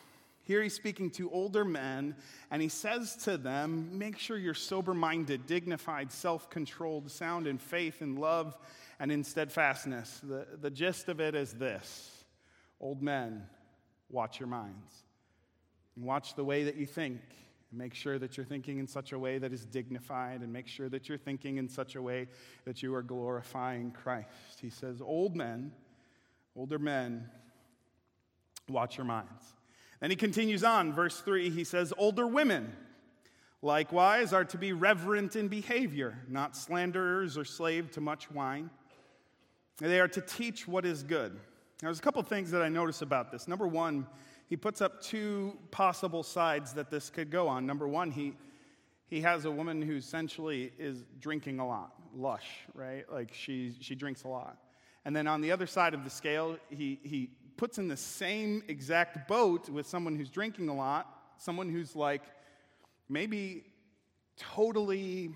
here 0.43 0.61
he's 0.61 0.73
speaking 0.73 1.09
to 1.11 1.31
older 1.31 1.63
men, 1.63 2.15
and 2.51 2.61
he 2.61 2.67
says 2.67 3.15
to 3.23 3.37
them, 3.37 3.97
Make 3.97 4.19
sure 4.19 4.37
you're 4.37 4.53
sober 4.53 4.93
minded, 4.93 5.47
dignified, 5.47 6.11
self 6.11 6.49
controlled, 6.49 7.09
sound 7.09 7.47
in 7.47 7.57
faith 7.57 8.01
and 8.01 8.19
love 8.19 8.57
and 8.99 9.11
in 9.11 9.23
steadfastness. 9.23 10.19
The, 10.21 10.45
the 10.61 10.69
gist 10.69 11.07
of 11.09 11.19
it 11.19 11.33
is 11.33 11.53
this 11.53 12.25
Old 12.79 13.01
men, 13.01 13.43
watch 14.09 14.39
your 14.39 14.47
minds, 14.47 15.03
and 15.95 16.05
watch 16.05 16.35
the 16.35 16.43
way 16.43 16.65
that 16.65 16.75
you 16.75 16.85
think 16.85 17.21
Make 17.75 17.95
sure 17.95 18.19
that 18.19 18.37
you're 18.37 18.45
thinking 18.45 18.77
in 18.77 18.87
such 18.87 19.13
a 19.13 19.19
way 19.19 19.39
that 19.39 19.51
is 19.51 19.65
dignified, 19.65 20.41
and 20.41 20.53
make 20.53 20.67
sure 20.67 20.89
that 20.89 21.09
you're 21.09 21.17
thinking 21.17 21.57
in 21.57 21.67
such 21.67 21.95
a 21.95 22.01
way 22.01 22.27
that 22.65 22.83
you 22.83 22.93
are 22.93 23.01
glorifying 23.01 23.91
Christ. 23.91 24.59
He 24.61 24.69
says, 24.69 25.01
Old 25.01 25.35
men, 25.35 25.71
older 26.55 26.77
men, 26.77 27.29
watch 28.69 28.97
your 28.97 29.05
minds. 29.05 29.55
Then 29.99 30.09
he 30.09 30.15
continues 30.15 30.63
on, 30.63 30.93
verse 30.93 31.19
3, 31.21 31.49
he 31.49 31.63
says, 31.63 31.93
Older 31.97 32.27
women, 32.27 32.75
likewise, 33.61 34.33
are 34.33 34.45
to 34.45 34.57
be 34.57 34.73
reverent 34.73 35.35
in 35.35 35.47
behavior, 35.47 36.19
not 36.27 36.55
slanderers 36.55 37.37
or 37.37 37.45
slave 37.45 37.89
to 37.91 38.01
much 38.01 38.29
wine. 38.29 38.69
They 39.79 39.99
are 39.99 40.07
to 40.09 40.21
teach 40.21 40.67
what 40.67 40.85
is 40.85 41.01
good. 41.01 41.33
Now, 41.33 41.87
there's 41.87 41.99
a 41.99 42.03
couple 42.03 42.21
things 42.21 42.51
that 42.51 42.61
I 42.61 42.69
notice 42.69 43.01
about 43.01 43.31
this. 43.31 43.47
Number 43.47 43.67
one, 43.67 44.05
he 44.53 44.57
puts 44.57 44.81
up 44.81 45.01
two 45.01 45.57
possible 45.71 46.21
sides 46.21 46.73
that 46.73 46.91
this 46.91 47.09
could 47.09 47.31
go 47.31 47.47
on. 47.47 47.65
Number 47.65 47.87
one, 47.87 48.11
he, 48.11 48.33
he 49.07 49.19
has 49.21 49.45
a 49.45 49.49
woman 49.49 49.81
who 49.81 49.95
essentially 49.95 50.71
is 50.77 51.05
drinking 51.19 51.59
a 51.59 51.67
lot, 51.67 51.95
lush, 52.15 52.47
right? 52.75 53.11
Like 53.11 53.33
she, 53.33 53.73
she 53.79 53.95
drinks 53.95 54.25
a 54.25 54.27
lot. 54.27 54.59
And 55.05 55.15
then 55.15 55.25
on 55.25 55.41
the 55.41 55.51
other 55.51 55.65
side 55.65 55.95
of 55.95 56.03
the 56.03 56.09
scale, 56.11 56.57
he, 56.69 56.99
he 57.01 57.31
puts 57.57 57.79
in 57.79 57.87
the 57.87 57.97
same 57.97 58.61
exact 58.67 59.27
boat 59.27 59.69
with 59.69 59.87
someone 59.87 60.15
who's 60.15 60.29
drinking 60.29 60.69
a 60.69 60.75
lot, 60.75 61.07
someone 61.37 61.67
who's 61.67 61.95
like 61.95 62.21
maybe 63.09 63.63
totally 64.37 65.31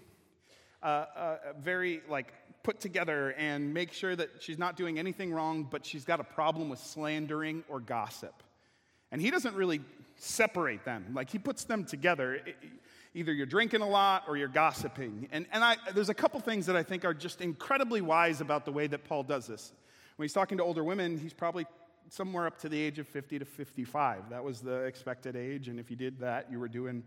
uh, 0.83 0.85
uh, 0.85 1.37
very 1.59 2.01
like 2.07 2.33
put 2.61 2.79
together 2.79 3.31
and 3.31 3.73
make 3.73 3.93
sure 3.93 4.15
that 4.15 4.29
she's 4.41 4.59
not 4.59 4.77
doing 4.77 4.99
anything 4.99 5.33
wrong, 5.33 5.63
but 5.63 5.83
she's 5.83 6.05
got 6.05 6.19
a 6.19 6.23
problem 6.23 6.69
with 6.69 6.77
slandering 6.77 7.63
or 7.67 7.79
gossip. 7.79 8.43
And 9.11 9.21
he 9.21 9.31
doesn't 9.31 9.55
really 9.55 9.81
separate 10.17 10.83
them, 10.83 11.05
like 11.13 11.29
he 11.29 11.37
puts 11.37 11.63
them 11.63 11.85
together. 11.85 12.41
Either 13.13 13.31
you're 13.31 13.45
drinking 13.45 13.81
a 13.81 13.87
lot 13.87 14.23
or 14.27 14.37
you're 14.37 14.47
gossiping. 14.47 15.27
And, 15.31 15.45
and 15.51 15.63
I, 15.63 15.77
there's 15.93 16.09
a 16.09 16.13
couple 16.13 16.39
things 16.39 16.65
that 16.65 16.75
I 16.75 16.83
think 16.83 17.05
are 17.05 17.13
just 17.13 17.41
incredibly 17.41 18.01
wise 18.01 18.41
about 18.41 18.65
the 18.65 18.71
way 18.71 18.87
that 18.87 19.03
Paul 19.05 19.23
does 19.23 19.47
this. 19.47 19.71
When 20.17 20.25
he's 20.25 20.33
talking 20.33 20.57
to 20.57 20.63
older 20.63 20.83
women, 20.83 21.17
he's 21.17 21.33
probably 21.33 21.65
somewhere 22.09 22.47
up 22.47 22.57
to 22.59 22.69
the 22.69 22.79
age 22.79 22.99
of 22.99 23.07
50 23.07 23.39
to 23.39 23.45
55. 23.45 24.29
That 24.29 24.43
was 24.43 24.61
the 24.61 24.83
expected 24.83 25.35
age, 25.35 25.67
and 25.67 25.79
if 25.79 25.89
you 25.89 25.95
did 25.95 26.19
that, 26.19 26.51
you 26.51 26.59
were 26.59 26.67
doing 26.67 27.03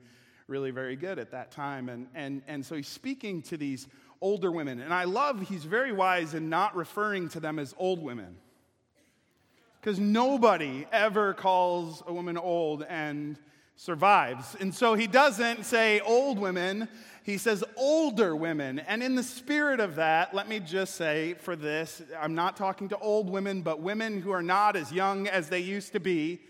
really 0.46 0.70
very 0.70 0.96
good 0.96 1.18
at 1.18 1.30
that 1.30 1.50
time. 1.50 1.88
And, 1.88 2.08
and, 2.14 2.42
and 2.48 2.64
so 2.64 2.74
he's 2.74 2.88
speaking 2.88 3.40
to 3.42 3.56
these 3.56 3.86
older 4.20 4.50
women. 4.50 4.80
And 4.80 4.92
I 4.92 5.04
love 5.04 5.48
he's 5.48 5.64
very 5.64 5.92
wise 5.92 6.34
in 6.34 6.48
not 6.48 6.76
referring 6.76 7.28
to 7.30 7.40
them 7.40 7.58
as 7.58 7.74
old 7.78 8.02
women. 8.02 8.36
Because 9.80 9.98
nobody 9.98 10.86
ever 10.92 11.32
calls 11.32 12.02
a 12.06 12.12
woman 12.12 12.36
old 12.36 12.84
and 12.88 13.38
survives. 13.76 14.54
And 14.60 14.74
so 14.74 14.94
he 14.94 15.06
doesn't 15.06 15.64
say 15.64 16.00
old 16.00 16.38
women, 16.38 16.86
he 17.22 17.38
says 17.38 17.64
older 17.76 18.36
women. 18.36 18.78
And 18.80 19.02
in 19.02 19.14
the 19.14 19.22
spirit 19.22 19.80
of 19.80 19.94
that, 19.96 20.34
let 20.34 20.48
me 20.48 20.60
just 20.60 20.96
say 20.96 21.34
for 21.34 21.56
this 21.56 22.02
I'm 22.20 22.34
not 22.34 22.58
talking 22.58 22.90
to 22.90 22.98
old 22.98 23.30
women, 23.30 23.62
but 23.62 23.80
women 23.80 24.20
who 24.20 24.32
are 24.32 24.42
not 24.42 24.76
as 24.76 24.92
young 24.92 25.28
as 25.28 25.48
they 25.48 25.60
used 25.60 25.92
to 25.92 26.00
be. 26.00 26.40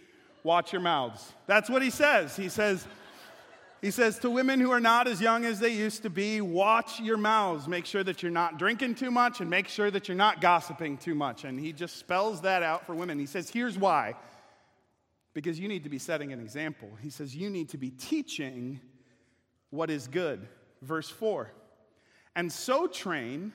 Watch 0.42 0.72
your 0.72 0.82
mouths. 0.82 1.32
That's 1.46 1.70
what 1.70 1.82
he 1.82 1.90
says. 1.90 2.34
He 2.34 2.48
says, 2.48 2.86
he 3.80 3.90
says 3.90 4.18
to 4.18 4.30
women 4.30 4.60
who 4.60 4.70
are 4.70 4.80
not 4.80 5.08
as 5.08 5.20
young 5.22 5.46
as 5.46 5.58
they 5.58 5.72
used 5.72 6.02
to 6.02 6.10
be, 6.10 6.42
watch 6.42 7.00
your 7.00 7.16
mouths. 7.16 7.66
Make 7.66 7.86
sure 7.86 8.04
that 8.04 8.22
you're 8.22 8.30
not 8.30 8.58
drinking 8.58 8.96
too 8.96 9.10
much 9.10 9.40
and 9.40 9.48
make 9.48 9.68
sure 9.68 9.90
that 9.90 10.06
you're 10.06 10.16
not 10.16 10.42
gossiping 10.42 10.98
too 10.98 11.14
much. 11.14 11.44
And 11.44 11.58
he 11.58 11.72
just 11.72 11.96
spells 11.96 12.42
that 12.42 12.62
out 12.62 12.84
for 12.84 12.94
women. 12.94 13.18
He 13.18 13.24
says, 13.24 13.48
here's 13.48 13.78
why. 13.78 14.16
Because 15.32 15.58
you 15.58 15.66
need 15.66 15.84
to 15.84 15.90
be 15.90 15.98
setting 15.98 16.32
an 16.32 16.40
example. 16.40 16.90
He 17.00 17.08
says, 17.08 17.34
you 17.34 17.48
need 17.48 17.70
to 17.70 17.78
be 17.78 17.90
teaching 17.90 18.80
what 19.70 19.88
is 19.88 20.08
good. 20.08 20.46
Verse 20.82 21.08
4 21.08 21.50
And 22.36 22.52
so 22.52 22.86
train 22.86 23.52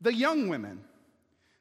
the 0.00 0.14
young 0.14 0.48
women 0.48 0.84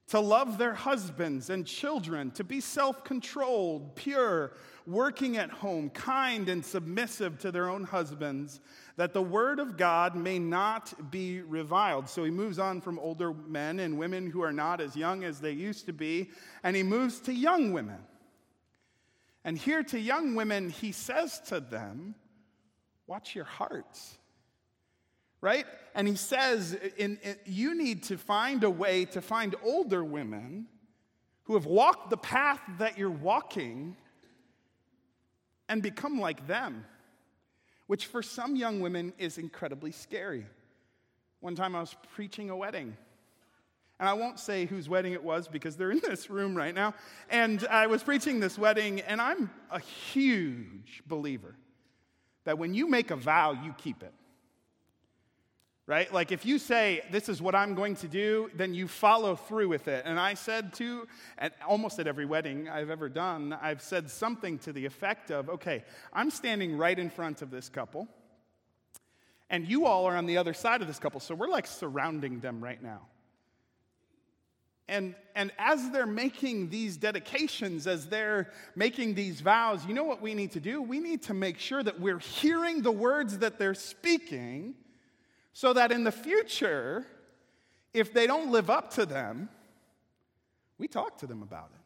to 0.10 0.20
love 0.20 0.58
their 0.58 0.74
husbands 0.74 1.50
and 1.50 1.66
children, 1.66 2.32
to 2.32 2.44
be 2.44 2.62
self 2.62 3.04
controlled, 3.04 3.96
pure, 3.96 4.54
working 4.88 5.38
at 5.38 5.52
home, 5.52 5.90
kind 5.90 6.50
and 6.50 6.66
submissive 6.66 7.38
to 7.40 7.52
their 7.52 7.70
own 7.70 7.84
husbands, 7.84 8.62
that 8.96 9.14
the 9.14 9.22
word 9.22 9.60
of 9.60 9.78
God 9.78 10.16
may 10.16 10.40
not 10.40 11.12
be 11.12 11.42
reviled. 11.42 12.10
So 12.10 12.24
he 12.24 12.32
moves 12.32 12.58
on 12.58 12.82
from 12.82 12.98
older 12.98 13.34
men 13.34 13.80
and 13.80 14.00
women 14.00 14.30
who 14.30 14.42
are 14.42 14.54
not 14.54 14.82
as 14.82 14.96
young 14.96 15.24
as 15.24 15.40
they 15.40 15.52
used 15.52 15.86
to 15.88 15.94
be, 15.94 16.32
and 16.64 16.76
he 16.76 16.84
moves 16.84 17.20
to 17.22 17.34
young 17.34 17.74
women. 17.74 18.00
And 19.44 19.58
here 19.58 19.84
to 19.84 20.00
young 20.00 20.36
women, 20.36 20.70
he 20.70 20.92
says 20.92 21.40
to 21.48 21.60
them, 21.60 22.16
Watch 23.06 23.36
your 23.36 23.46
hearts 23.46 24.18
right? 25.42 25.66
And 25.96 26.08
he 26.08 26.16
says, 26.16 26.74
in, 26.98 27.20
in, 27.22 27.36
You 27.46 27.76
need 27.76 28.04
to 28.04 28.18
find 28.18 28.64
a 28.64 28.70
way 28.70 29.06
to 29.06 29.22
find 29.22 29.56
older 29.64 30.04
women 30.04 30.68
who 31.44 31.54
have 31.54 31.66
walked 31.66 32.10
the 32.10 32.18
path 32.18 32.60
that 32.80 32.98
you're 32.98 33.10
walking 33.10 33.96
and 35.70 35.82
become 35.82 36.20
like 36.20 36.48
them, 36.48 36.86
which 37.88 38.06
for 38.06 38.22
some 38.22 38.56
young 38.56 38.80
women 38.80 39.14
is 39.18 39.38
incredibly 39.38 39.92
scary. 39.92 40.46
One 41.40 41.56
time 41.56 41.76
I 41.76 41.80
was 41.80 41.96
preaching 42.14 42.50
a 42.50 42.56
wedding. 42.56 42.96
And 44.00 44.08
I 44.08 44.14
won't 44.14 44.40
say 44.40 44.66
whose 44.66 44.88
wedding 44.88 45.14
it 45.14 45.24
was 45.24 45.48
because 45.48 45.76
they're 45.76 45.92
in 45.92 46.02
this 46.04 46.30
room 46.30 46.56
right 46.56 46.74
now. 46.74 46.94
And 47.30 47.66
I 47.68 47.88
was 47.88 48.04
preaching 48.04 48.40
this 48.40 48.58
wedding, 48.58 49.02
and 49.02 49.20
I'm 49.20 49.50
a 49.72 49.80
huge 49.80 51.02
believer 51.08 51.56
that 52.44 52.58
when 52.58 52.74
you 52.74 52.88
make 52.88 53.12
a 53.12 53.16
vow, 53.16 53.52
you 53.52 53.74
keep 53.78 54.04
it 54.04 54.14
right? 55.88 56.14
Like 56.14 56.32
if 56.32 56.46
you 56.46 56.60
say, 56.60 57.02
This 57.12 57.30
is 57.30 57.42
what 57.42 57.56
I'm 57.56 57.74
going 57.74 57.96
to 57.96 58.08
do, 58.08 58.52
then 58.54 58.74
you 58.76 58.88
follow 58.88 59.36
through 59.36 59.70
with 59.70 59.88
it. 59.88 60.04
And 60.06 60.20
I 60.20 60.36
said 60.36 60.74
to, 60.74 61.08
at 61.38 61.54
almost 61.68 61.98
at 61.98 62.08
every 62.08 62.26
wedding 62.26 62.70
I've 62.70 62.90
ever 62.90 63.10
done, 63.10 63.58
I've 63.60 63.82
said 63.82 64.12
something 64.12 64.60
to 64.60 64.74
the 64.74 64.86
effect 64.86 65.32
of, 65.32 65.50
Okay, 65.50 65.84
I'm 66.14 66.30
standing 66.30 66.78
right 66.78 67.00
in 67.00 67.10
front 67.10 67.42
of 67.42 67.50
this 67.50 67.70
couple, 67.70 68.08
and 69.50 69.66
you 69.66 69.86
all 69.86 70.06
are 70.06 70.16
on 70.16 70.26
the 70.26 70.38
other 70.38 70.54
side 70.54 70.82
of 70.82 70.88
this 70.88 71.00
couple. 71.00 71.22
So 71.22 71.34
we're 71.34 71.48
like 71.48 71.66
surrounding 71.66 72.42
them 72.42 72.62
right 72.62 72.84
now. 72.84 73.08
And, 74.90 75.16
and 75.36 75.52
as 75.58 75.90
they're 75.92 76.06
making 76.06 76.70
these 76.70 76.96
dedications, 76.96 77.88
as 77.88 78.08
they're 78.08 78.54
making 78.74 79.16
these 79.16 79.42
vows, 79.42 79.86
you 79.86 79.94
know 79.94 80.06
what 80.06 80.22
we 80.22 80.34
need 80.34 80.52
to 80.54 80.62
do? 80.62 80.82
We 80.82 81.02
need 81.02 81.24
to 81.24 81.34
make 81.34 81.60
sure 81.60 81.84
that 81.84 82.00
we're 82.00 82.20
hearing 82.20 82.82
the 82.82 82.92
words 82.92 83.40
that 83.40 83.60
they're 83.60 83.74
speaking 83.74 84.76
so 85.58 85.74
that 85.74 85.92
in 85.92 86.04
the 86.04 86.12
future, 86.12 87.04
if 87.92 88.14
they 88.14 88.28
don't 88.28 88.52
live 88.52 88.70
up 88.70 88.94
to 88.94 89.08
them, 89.08 89.50
we 90.78 90.88
talk 90.88 91.18
to 91.18 91.26
them 91.26 91.42
about 91.42 91.72
it. 91.74 91.82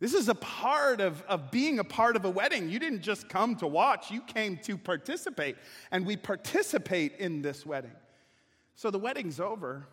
This 0.00 0.14
is 0.14 0.30
a 0.30 0.34
part 0.34 1.02
of, 1.02 1.20
of 1.28 1.50
being 1.50 1.78
a 1.78 1.84
part 1.84 2.16
of 2.16 2.24
a 2.24 2.30
wedding. 2.30 2.70
You 2.70 2.78
didn't 2.78 3.02
just 3.02 3.28
come 3.28 3.54
to 3.56 3.66
watch, 3.66 4.10
you 4.10 4.22
came 4.22 4.56
to 4.62 4.78
participate. 4.78 5.56
And 5.90 6.06
we 6.06 6.16
participate 6.16 7.16
in 7.18 7.42
this 7.42 7.66
wedding. 7.66 7.92
So 8.76 8.90
the 8.90 8.98
wedding's 8.98 9.40
over, 9.40 9.86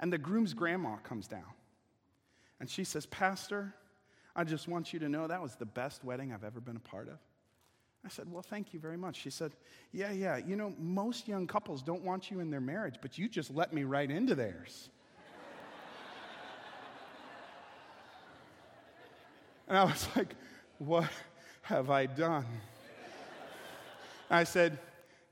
and 0.00 0.12
the 0.12 0.18
groom's 0.18 0.54
grandma 0.54 0.96
comes 1.04 1.28
down. 1.28 1.44
And 2.58 2.68
she 2.68 2.82
says, 2.82 3.06
Pastor, 3.06 3.72
I 4.34 4.42
just 4.42 4.66
want 4.66 4.92
you 4.92 4.98
to 4.98 5.08
know 5.08 5.28
that 5.28 5.40
was 5.40 5.54
the 5.54 5.66
best 5.66 6.02
wedding 6.02 6.32
I've 6.32 6.42
ever 6.42 6.58
been 6.58 6.74
a 6.74 6.80
part 6.80 7.06
of. 7.06 7.18
I 8.04 8.08
said, 8.08 8.30
Well, 8.30 8.42
thank 8.42 8.74
you 8.74 8.80
very 8.80 8.96
much. 8.96 9.16
She 9.16 9.30
said, 9.30 9.52
Yeah, 9.92 10.12
yeah. 10.12 10.36
You 10.36 10.56
know, 10.56 10.74
most 10.78 11.26
young 11.26 11.46
couples 11.46 11.82
don't 11.82 12.02
want 12.02 12.30
you 12.30 12.40
in 12.40 12.50
their 12.50 12.60
marriage, 12.60 12.96
but 13.00 13.18
you 13.18 13.28
just 13.28 13.54
let 13.54 13.72
me 13.72 13.84
right 13.84 14.10
into 14.10 14.34
theirs. 14.34 14.90
and 19.68 19.78
I 19.78 19.84
was 19.84 20.06
like, 20.16 20.34
What 20.78 21.08
have 21.62 21.90
I 21.90 22.06
done? 22.06 22.46
I 24.30 24.44
said, 24.44 24.78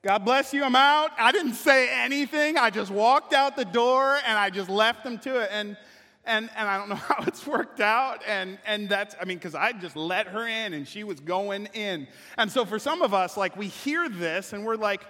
God 0.03 0.25
bless 0.25 0.53
you, 0.53 0.65
I'm 0.65 0.75
out. 0.75 1.13
I 1.17 1.31
didn't 1.31 1.55
say 1.55 1.89
anything. 1.89 2.59
I 2.59 2.71
just 2.71 2.91
walked 2.91 3.33
out 3.33 3.57
the 3.57 3.65
door 3.65 4.19
and 4.27 4.37
I 4.37 4.51
just 4.51 4.69
left 4.69 5.05
them 5.05 5.17
to 5.21 5.41
it. 5.41 5.49
And 5.53 5.77
and, 6.25 6.49
and 6.57 6.69
I 6.69 6.79
don't 6.79 6.89
know 6.89 6.95
how 6.97 7.25
it's 7.27 7.47
worked 7.47 7.81
out. 7.81 8.23
And, 8.27 8.59
and 8.67 8.89
that's, 8.89 9.15
I 9.21 9.25
mean, 9.25 9.39
because 9.39 9.55
I 9.55 9.73
just 9.73 9.97
let 9.97 10.29
her 10.29 10.47
in 10.47 10.73
and 10.75 10.87
she 10.87 11.05
was 11.05 11.21
going 11.21 11.67
in. 11.75 12.07
And 12.39 12.51
so 12.51 12.65
for 12.65 12.79
some 12.79 13.03
of 13.03 13.15
us, 13.15 13.37
like, 13.37 13.57
we 13.57 13.69
hear 13.69 14.09
this 14.09 14.53
and 14.53 14.65
we're 14.65 14.77
like, 14.77 15.05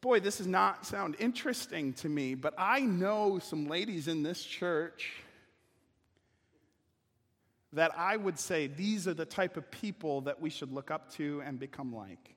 boy, 0.00 0.20
this 0.20 0.38
does 0.38 0.46
not 0.46 0.86
sound 0.86 1.16
interesting 1.18 1.92
to 1.94 2.08
me. 2.08 2.34
But 2.34 2.54
I 2.58 2.80
know 2.80 3.38
some 3.38 3.66
ladies 3.66 4.08
in 4.08 4.22
this 4.22 4.42
church 4.42 5.12
that 7.72 7.92
I 7.96 8.16
would 8.16 8.38
say 8.38 8.66
these 8.66 9.06
are 9.06 9.14
the 9.14 9.24
type 9.24 9.56
of 9.56 9.70
people 9.70 10.22
that 10.22 10.40
we 10.40 10.50
should 10.50 10.72
look 10.72 10.90
up 10.90 11.12
to 11.14 11.40
and 11.44 11.58
become 11.58 11.94
like. 11.94 12.34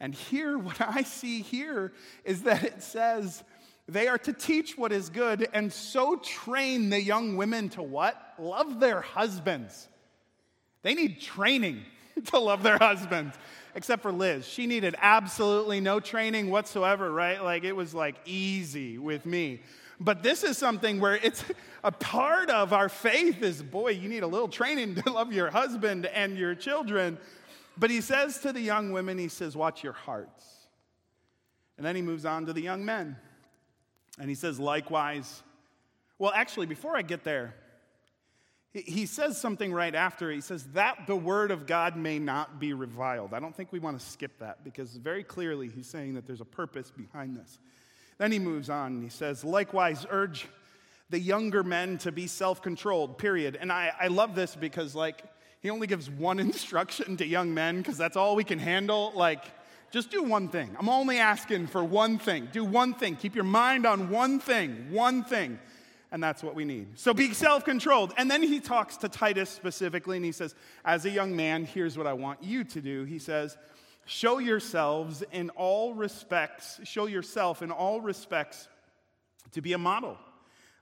And 0.00 0.14
here, 0.14 0.58
what 0.58 0.80
I 0.80 1.02
see 1.02 1.42
here 1.42 1.92
is 2.24 2.42
that 2.42 2.64
it 2.64 2.82
says, 2.82 3.44
they 3.86 4.08
are 4.08 4.18
to 4.18 4.32
teach 4.32 4.78
what 4.78 4.92
is 4.92 5.10
good 5.10 5.46
and 5.52 5.72
so 5.72 6.16
train 6.16 6.88
the 6.88 7.00
young 7.00 7.36
women 7.36 7.68
to 7.70 7.82
what? 7.82 8.20
Love 8.38 8.80
their 8.80 9.02
husbands. 9.02 9.88
They 10.82 10.94
need 10.94 11.20
training 11.20 11.82
to 12.26 12.38
love 12.38 12.62
their 12.62 12.78
husbands, 12.78 13.36
except 13.74 14.02
for 14.02 14.12
Liz. 14.12 14.46
She 14.46 14.66
needed 14.66 14.94
absolutely 15.00 15.80
no 15.80 16.00
training 16.00 16.50
whatsoever, 16.50 17.10
right? 17.10 17.42
Like 17.42 17.64
it 17.64 17.76
was 17.76 17.94
like 17.94 18.16
easy 18.24 18.98
with 18.98 19.26
me. 19.26 19.60
But 20.00 20.22
this 20.22 20.44
is 20.44 20.58
something 20.58 20.98
where 20.98 21.16
it's 21.16 21.44
a 21.84 21.92
part 21.92 22.50
of 22.50 22.72
our 22.72 22.88
faith 22.88 23.42
is 23.42 23.62
boy, 23.62 23.90
you 23.90 24.08
need 24.08 24.22
a 24.22 24.26
little 24.26 24.48
training 24.48 24.94
to 24.96 25.10
love 25.10 25.32
your 25.32 25.50
husband 25.50 26.06
and 26.06 26.38
your 26.38 26.54
children. 26.54 27.18
But 27.76 27.90
he 27.90 28.00
says 28.00 28.38
to 28.40 28.52
the 28.52 28.60
young 28.60 28.92
women, 28.92 29.18
he 29.18 29.28
says, 29.28 29.56
watch 29.56 29.82
your 29.82 29.92
hearts. 29.92 30.44
And 31.76 31.84
then 31.84 31.96
he 31.96 32.02
moves 32.02 32.24
on 32.24 32.46
to 32.46 32.52
the 32.52 32.62
young 32.62 32.84
men. 32.84 33.16
And 34.18 34.28
he 34.28 34.34
says, 34.34 34.60
likewise. 34.60 35.42
Well, 36.18 36.32
actually, 36.34 36.66
before 36.66 36.96
I 36.96 37.02
get 37.02 37.24
there, 37.24 37.54
he 38.72 39.06
says 39.06 39.40
something 39.40 39.72
right 39.72 39.94
after. 39.94 40.30
He 40.30 40.40
says, 40.40 40.64
that 40.72 41.06
the 41.06 41.14
word 41.14 41.52
of 41.52 41.66
God 41.66 41.96
may 41.96 42.18
not 42.18 42.58
be 42.58 42.72
reviled. 42.72 43.32
I 43.32 43.38
don't 43.38 43.54
think 43.54 43.72
we 43.72 43.78
want 43.78 43.98
to 43.98 44.04
skip 44.04 44.38
that 44.40 44.64
because 44.64 44.96
very 44.96 45.22
clearly 45.22 45.68
he's 45.68 45.86
saying 45.86 46.14
that 46.14 46.26
there's 46.26 46.40
a 46.40 46.46
purpose 46.46 46.90
behind 46.90 47.36
this. 47.36 47.58
Then 48.18 48.32
he 48.32 48.38
moves 48.40 48.70
on 48.70 48.92
and 48.94 49.02
he 49.02 49.10
says, 49.10 49.44
likewise, 49.44 50.06
urge 50.10 50.46
the 51.10 51.20
younger 51.20 51.62
men 51.62 51.98
to 51.98 52.10
be 52.10 52.26
self 52.26 52.62
controlled, 52.62 53.18
period. 53.18 53.56
And 53.60 53.70
I, 53.70 53.92
I 54.00 54.08
love 54.08 54.34
this 54.34 54.56
because, 54.56 54.94
like, 54.94 55.22
he 55.60 55.70
only 55.70 55.86
gives 55.86 56.10
one 56.10 56.38
instruction 56.40 57.16
to 57.18 57.26
young 57.26 57.54
men 57.54 57.78
because 57.78 57.98
that's 57.98 58.16
all 58.16 58.34
we 58.34 58.44
can 58.44 58.58
handle. 58.58 59.12
Like, 59.14 59.44
just 59.94 60.10
do 60.10 60.24
one 60.24 60.48
thing. 60.48 60.74
I'm 60.76 60.88
only 60.88 61.20
asking 61.20 61.68
for 61.68 61.84
one 61.84 62.18
thing. 62.18 62.48
Do 62.50 62.64
one 62.64 62.94
thing. 62.94 63.14
Keep 63.14 63.36
your 63.36 63.44
mind 63.44 63.86
on 63.86 64.10
one 64.10 64.40
thing, 64.40 64.88
one 64.90 65.22
thing. 65.22 65.56
And 66.10 66.20
that's 66.20 66.42
what 66.42 66.56
we 66.56 66.64
need. 66.64 66.98
So 66.98 67.14
be 67.14 67.32
self 67.32 67.64
controlled. 67.64 68.12
And 68.16 68.28
then 68.28 68.42
he 68.42 68.58
talks 68.58 68.96
to 68.98 69.08
Titus 69.08 69.50
specifically, 69.50 70.16
and 70.16 70.24
he 70.24 70.32
says, 70.32 70.56
As 70.84 71.04
a 71.04 71.10
young 71.10 71.36
man, 71.36 71.64
here's 71.64 71.96
what 71.96 72.08
I 72.08 72.12
want 72.12 72.42
you 72.42 72.64
to 72.64 72.80
do. 72.80 73.04
He 73.04 73.20
says, 73.20 73.56
Show 74.04 74.38
yourselves 74.38 75.22
in 75.30 75.50
all 75.50 75.94
respects, 75.94 76.80
show 76.82 77.06
yourself 77.06 77.62
in 77.62 77.70
all 77.70 78.00
respects 78.00 78.66
to 79.52 79.62
be 79.62 79.74
a 79.74 79.78
model 79.78 80.18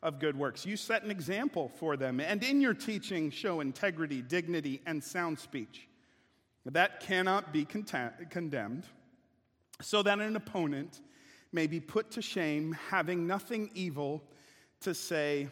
of 0.03 0.21
good 0.21 0.39
works. 0.39 0.65
You 0.65 0.79
set 0.79 1.03
an 1.03 1.11
example 1.11 1.71
for 1.79 1.99
them, 1.99 2.19
and 2.19 2.43
in 2.43 2.63
your 2.63 2.73
teaching, 2.73 3.31
show 3.31 3.61
integrity, 3.61 4.23
dignity, 4.23 4.81
and 4.87 5.05
sound 5.05 5.39
speech. 5.39 5.87
That 6.65 7.01
cannot 7.01 7.53
be 7.53 7.67
condemned, 7.67 8.87
so 9.81 10.03
that 10.03 10.19
an 10.21 10.37
opponent 10.37 11.01
may 11.53 11.67
be 11.67 11.81
put 11.81 12.11
to 12.13 12.23
shame, 12.23 12.77
having 12.91 13.27
nothing 13.27 13.71
evil 13.75 14.23
to 14.81 14.95
say 14.95 15.49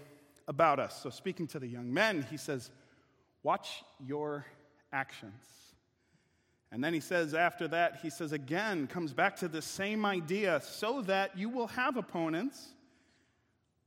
about 0.48 0.78
us. 0.78 1.02
So, 1.02 1.10
speaking 1.10 1.46
to 1.48 1.58
the 1.58 1.66
young 1.66 1.92
men, 1.92 2.26
he 2.30 2.36
says, 2.36 2.70
Watch 3.42 3.82
your 4.04 4.46
actions. 4.92 5.42
And 6.72 6.84
then 6.84 6.94
he 6.94 7.00
says, 7.00 7.34
after 7.34 7.66
that, 7.68 7.98
he 8.00 8.10
says 8.10 8.30
again, 8.30 8.86
comes 8.86 9.12
back 9.12 9.34
to 9.36 9.48
the 9.48 9.62
same 9.62 10.04
idea, 10.04 10.60
so 10.62 11.02
that 11.02 11.36
you 11.36 11.48
will 11.48 11.66
have 11.66 11.96
opponents 11.96 12.74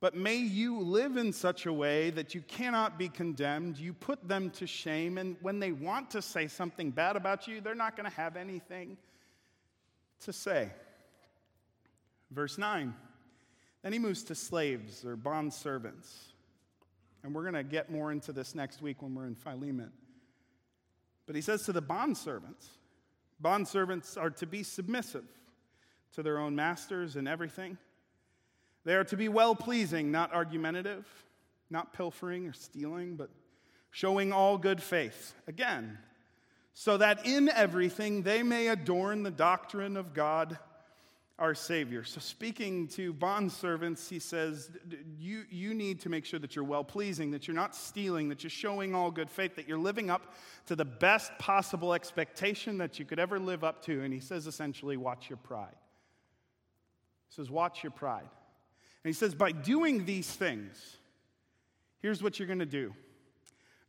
but 0.03 0.17
may 0.17 0.35
you 0.35 0.81
live 0.81 1.15
in 1.15 1.31
such 1.31 1.65
a 1.65 1.71
way 1.71 2.09
that 2.09 2.35
you 2.35 2.41
cannot 2.41 2.99
be 2.99 3.07
condemned. 3.07 3.77
You 3.77 3.93
put 3.93 4.27
them 4.27 4.49
to 4.49 4.67
shame, 4.67 5.17
and 5.17 5.37
when 5.41 5.61
they 5.61 5.71
want 5.71 6.11
to 6.11 6.21
say 6.21 6.49
something 6.49 6.91
bad 6.91 7.15
about 7.15 7.47
you, 7.47 7.61
they're 7.61 7.73
not 7.73 7.95
going 7.95 8.09
to 8.09 8.17
have 8.17 8.35
anything 8.35 8.97
to 10.25 10.33
say. 10.33 10.69
Verse 12.31 12.57
9. 12.57 12.93
Then 13.81 13.93
he 13.93 13.99
moves 13.99 14.23
to 14.23 14.35
slaves 14.35 15.05
or 15.05 15.15
bond 15.15 15.53
servants. 15.53 16.33
And 17.23 17.33
we're 17.33 17.43
going 17.43 17.53
to 17.53 17.63
get 17.63 17.89
more 17.91 18.11
into 18.11 18.31
this 18.31 18.55
next 18.55 18.81
week 18.81 19.01
when 19.01 19.15
we're 19.15 19.27
in 19.27 19.35
Philemon. 19.35 19.91
But 21.25 21.35
he 21.35 21.41
says 21.41 21.63
to 21.63 21.71
the 21.71 21.81
bond 21.81 22.17
servants, 22.17 22.67
bond 23.39 23.67
servants 23.67 24.17
are 24.17 24.29
to 24.31 24.45
be 24.45 24.63
submissive 24.63 25.25
to 26.13 26.23
their 26.23 26.37
own 26.37 26.55
masters 26.55 27.15
and 27.15 27.27
everything 27.27 27.77
they 28.85 28.95
are 28.95 29.03
to 29.05 29.17
be 29.17 29.29
well 29.29 29.55
pleasing, 29.55 30.11
not 30.11 30.33
argumentative, 30.33 31.05
not 31.69 31.93
pilfering 31.93 32.47
or 32.47 32.53
stealing, 32.53 33.15
but 33.15 33.29
showing 33.91 34.33
all 34.33 34.57
good 34.57 34.81
faith. 34.81 35.33
Again, 35.47 35.97
so 36.73 36.97
that 36.97 37.25
in 37.25 37.49
everything 37.49 38.23
they 38.23 38.43
may 38.43 38.67
adorn 38.67 39.23
the 39.23 39.31
doctrine 39.31 39.97
of 39.97 40.13
God 40.13 40.57
our 41.39 41.55
Savior. 41.55 42.03
So, 42.03 42.19
speaking 42.19 42.87
to 42.89 43.13
bondservants, 43.13 44.07
he 44.07 44.19
says, 44.19 44.69
you, 45.17 45.43
you 45.49 45.73
need 45.73 45.99
to 46.01 46.09
make 46.09 46.25
sure 46.25 46.39
that 46.39 46.55
you're 46.55 46.63
well 46.63 46.83
pleasing, 46.83 47.31
that 47.31 47.47
you're 47.47 47.55
not 47.55 47.75
stealing, 47.75 48.29
that 48.29 48.43
you're 48.43 48.51
showing 48.51 48.93
all 48.93 49.09
good 49.09 49.31
faith, 49.31 49.55
that 49.55 49.67
you're 49.67 49.79
living 49.79 50.09
up 50.11 50.33
to 50.67 50.75
the 50.75 50.85
best 50.85 51.37
possible 51.39 51.93
expectation 51.93 52.77
that 52.77 52.99
you 52.99 53.05
could 53.05 53.19
ever 53.19 53.39
live 53.39 53.63
up 53.63 53.83
to. 53.85 54.03
And 54.03 54.13
he 54.13 54.19
says 54.19 54.45
essentially, 54.45 54.95
watch 54.95 55.29
your 55.29 55.37
pride. 55.37 55.75
He 57.29 57.35
says, 57.35 57.49
watch 57.49 57.83
your 57.83 57.91
pride. 57.91 58.29
And 59.03 59.09
he 59.09 59.13
says, 59.13 59.33
by 59.33 59.51
doing 59.51 60.05
these 60.05 60.31
things, 60.31 60.97
here's 62.01 62.21
what 62.21 62.37
you're 62.37 62.47
going 62.47 62.59
to 62.59 62.65
do 62.65 62.93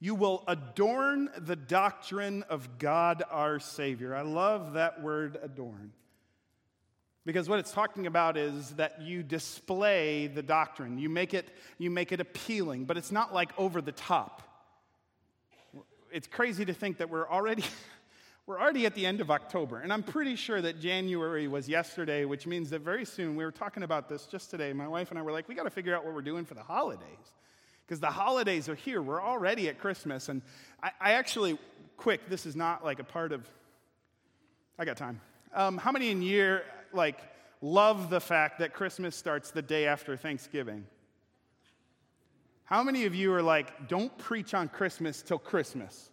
you 0.05 0.15
will 0.15 0.45
adorn 0.49 1.31
the 1.35 1.57
doctrine 1.57 2.43
of 2.51 2.79
God 2.79 3.23
our 3.31 3.59
Savior. 3.59 4.15
I 4.15 4.21
love 4.21 4.75
that 4.75 5.01
word 5.01 5.39
adorn. 5.43 5.93
Because 7.25 7.49
what 7.49 7.59
it's 7.59 7.73
talking 7.73 8.07
about 8.07 8.37
is 8.37 8.73
that 8.73 9.01
you 9.01 9.23
display 9.23 10.27
the 10.27 10.43
doctrine. 10.43 10.99
You 10.99 11.09
make 11.09 11.33
it, 11.33 11.49
you 11.79 11.91
make 11.91 12.13
it 12.13 12.21
appealing, 12.21 12.85
but 12.85 12.99
it's 12.99 13.11
not 13.11 13.33
like 13.33 13.59
over 13.59 13.81
the 13.81 13.93
top. 13.93 14.43
It's 16.13 16.27
crazy 16.27 16.67
to 16.67 16.75
think 16.75 16.99
that 16.99 17.09
we're 17.09 17.27
already 17.27 17.65
We're 18.47 18.61
already 18.61 18.85
at 18.85 18.95
the 18.95 19.07
end 19.07 19.23
of 19.23 19.31
October, 19.31 19.79
and 19.79 19.91
I'm 19.91 20.03
pretty 20.03 20.37
sure 20.37 20.61
that 20.61 20.79
January 20.79 21.49
was 21.49 21.67
yesterday, 21.67 22.27
which 22.27 22.47
means 22.47 22.69
that 22.71 22.83
very 22.83 23.07
soon, 23.07 23.37
we 23.37 23.45
were 23.45 23.51
talking 23.51 23.85
about 23.85 24.07
this 24.07 24.27
just 24.27 24.51
today. 24.51 24.75
My 24.75 24.87
wife 24.87 25.09
and 25.09 25.19
I 25.19 25.23
were 25.23 25.33
like, 25.33 25.49
we 25.49 25.55
got 25.55 25.63
to 25.63 25.71
figure 25.71 25.97
out 25.97 26.05
what 26.05 26.13
we're 26.13 26.21
doing 26.21 26.45
for 26.45 26.53
the 26.53 26.63
holidays. 26.63 27.33
Because 27.87 28.01
the 28.01 28.11
holidays 28.11 28.69
are 28.69 28.75
here. 28.75 29.03
We're 29.03 29.23
already 29.23 29.69
at 29.69 29.79
Christmas. 29.79 30.29
And 30.29 30.43
I, 30.83 30.91
I, 31.01 31.13
actually, 31.13 31.59
quick, 31.97 32.29
this 32.29 32.47
is 32.47 32.57
not 32.57 32.85
like 32.85 32.99
a 32.99 33.05
part 33.05 33.33
of, 33.33 33.47
I 34.79 34.85
got 34.85 34.97
time. 34.97 35.21
Um, 35.55 35.77
how 35.77 35.93
many 35.93 36.11
in 36.11 36.23
year, 36.23 36.65
like, 36.93 37.19
love 37.61 38.11
the 38.11 38.21
fact 38.21 38.59
that 38.61 38.73
Christmas 38.73 39.15
starts 39.15 39.51
the 39.51 39.63
day 39.63 39.87
after 39.87 40.17
Thanksgiving? 40.17 40.87
How 42.65 42.83
many 42.83 43.05
of 43.05 43.15
you 43.15 43.33
are 43.35 43.43
like, 43.43 43.89
don't 43.89 44.17
preach 44.17 44.55
on 44.55 44.69
Christmas 44.69 45.21
till 45.21 45.39
Christmas? 45.39 46.09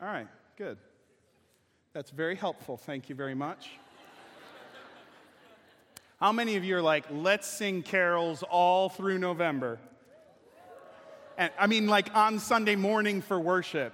All 0.00 0.08
right. 0.08 0.28
Good. 0.56 0.78
That's 1.92 2.10
very 2.10 2.36
helpful. 2.36 2.76
Thank 2.76 3.10
you 3.10 3.14
very 3.14 3.34
much. 3.34 3.70
How 6.18 6.32
many 6.32 6.56
of 6.56 6.64
you 6.64 6.76
are 6.76 6.82
like, 6.82 7.04
let's 7.10 7.46
sing 7.46 7.82
carols 7.82 8.42
all 8.42 8.88
through 8.88 9.18
November? 9.18 9.78
And 11.36 11.50
I 11.58 11.66
mean, 11.66 11.86
like 11.86 12.14
on 12.14 12.38
Sunday 12.38 12.76
morning 12.76 13.20
for 13.22 13.38
worship. 13.38 13.92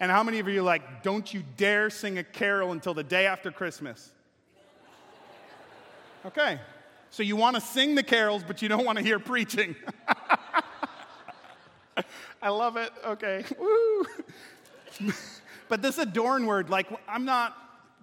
And 0.00 0.10
how 0.10 0.22
many 0.22 0.38
of 0.38 0.48
you 0.48 0.60
are 0.60 0.64
like, 0.64 1.02
don't 1.02 1.32
you 1.32 1.42
dare 1.56 1.90
sing 1.90 2.18
a 2.18 2.24
carol 2.24 2.72
until 2.72 2.94
the 2.94 3.02
day 3.02 3.26
after 3.26 3.50
Christmas? 3.50 4.10
Okay. 6.24 6.60
So 7.10 7.22
you 7.22 7.36
want 7.36 7.56
to 7.56 7.60
sing 7.60 7.94
the 7.94 8.02
carols, 8.02 8.42
but 8.46 8.62
you 8.62 8.68
don't 8.68 8.84
want 8.84 8.98
to 8.98 9.04
hear 9.04 9.18
preaching. 9.18 9.74
I 12.42 12.50
love 12.50 12.76
it. 12.76 12.92
Okay. 13.04 13.44
Woo. 13.58 14.06
but 15.68 15.82
this 15.82 15.98
adorn 15.98 16.46
word, 16.46 16.70
like, 16.70 16.86
I'm 17.08 17.24
not, 17.24 17.56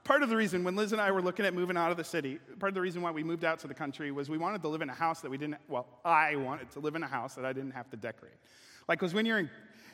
part 0.06 0.24
of 0.24 0.30
the 0.30 0.38
reason 0.38 0.64
when 0.64 0.78
Liz 0.78 0.94
and 0.94 1.02
I 1.02 1.12
were 1.12 1.22
looking 1.22 1.46
at 1.46 1.54
moving 1.54 1.76
out 1.76 1.92
of 1.92 1.98
the 1.98 2.04
city, 2.04 2.40
part 2.60 2.70
of 2.70 2.76
the 2.76 2.82
reason 2.82 3.02
why 3.02 3.12
we 3.12 3.24
moved 3.24 3.44
out 3.44 3.60
to 3.60 3.68
the 3.68 3.74
country 3.74 4.12
was 4.12 4.30
we 4.30 4.38
wanted 4.38 4.62
to 4.62 4.70
live 4.70 4.82
in 4.82 4.90
a 4.90 4.94
house 4.94 5.20
that 5.22 5.30
we 5.30 5.38
didn't, 5.38 5.58
well, 5.68 5.88
I 6.06 6.38
wanted 6.38 6.72
to 6.72 6.80
live 6.80 6.96
in 6.96 7.04
a 7.04 7.08
house 7.08 7.36
that 7.36 7.44
I 7.44 7.52
didn't 7.52 7.72
have 7.72 7.90
to 7.90 7.98
decorate. 7.98 8.36
Like, 8.88 9.00
because 9.00 9.14
when 9.14 9.26
you're 9.26 9.40
in, 9.40 9.50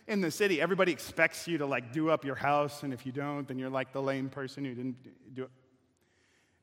in 0.08 0.22
the 0.22 0.30
city, 0.30 0.62
everybody 0.62 0.92
expects 0.92 1.48
you 1.48 1.58
to 1.58 1.66
like 1.66 1.94
do 1.94 2.10
up 2.10 2.26
your 2.26 2.36
house, 2.36 2.84
and 2.84 2.94
if 2.94 3.06
you 3.06 3.12
don't, 3.12 3.48
then 3.48 3.58
you're 3.58 3.70
like 3.70 3.94
the 3.94 4.02
lame 4.02 4.30
person 4.30 4.66
who 4.66 4.76
didn't 4.76 5.34
do 5.34 5.44
it. 5.44 5.50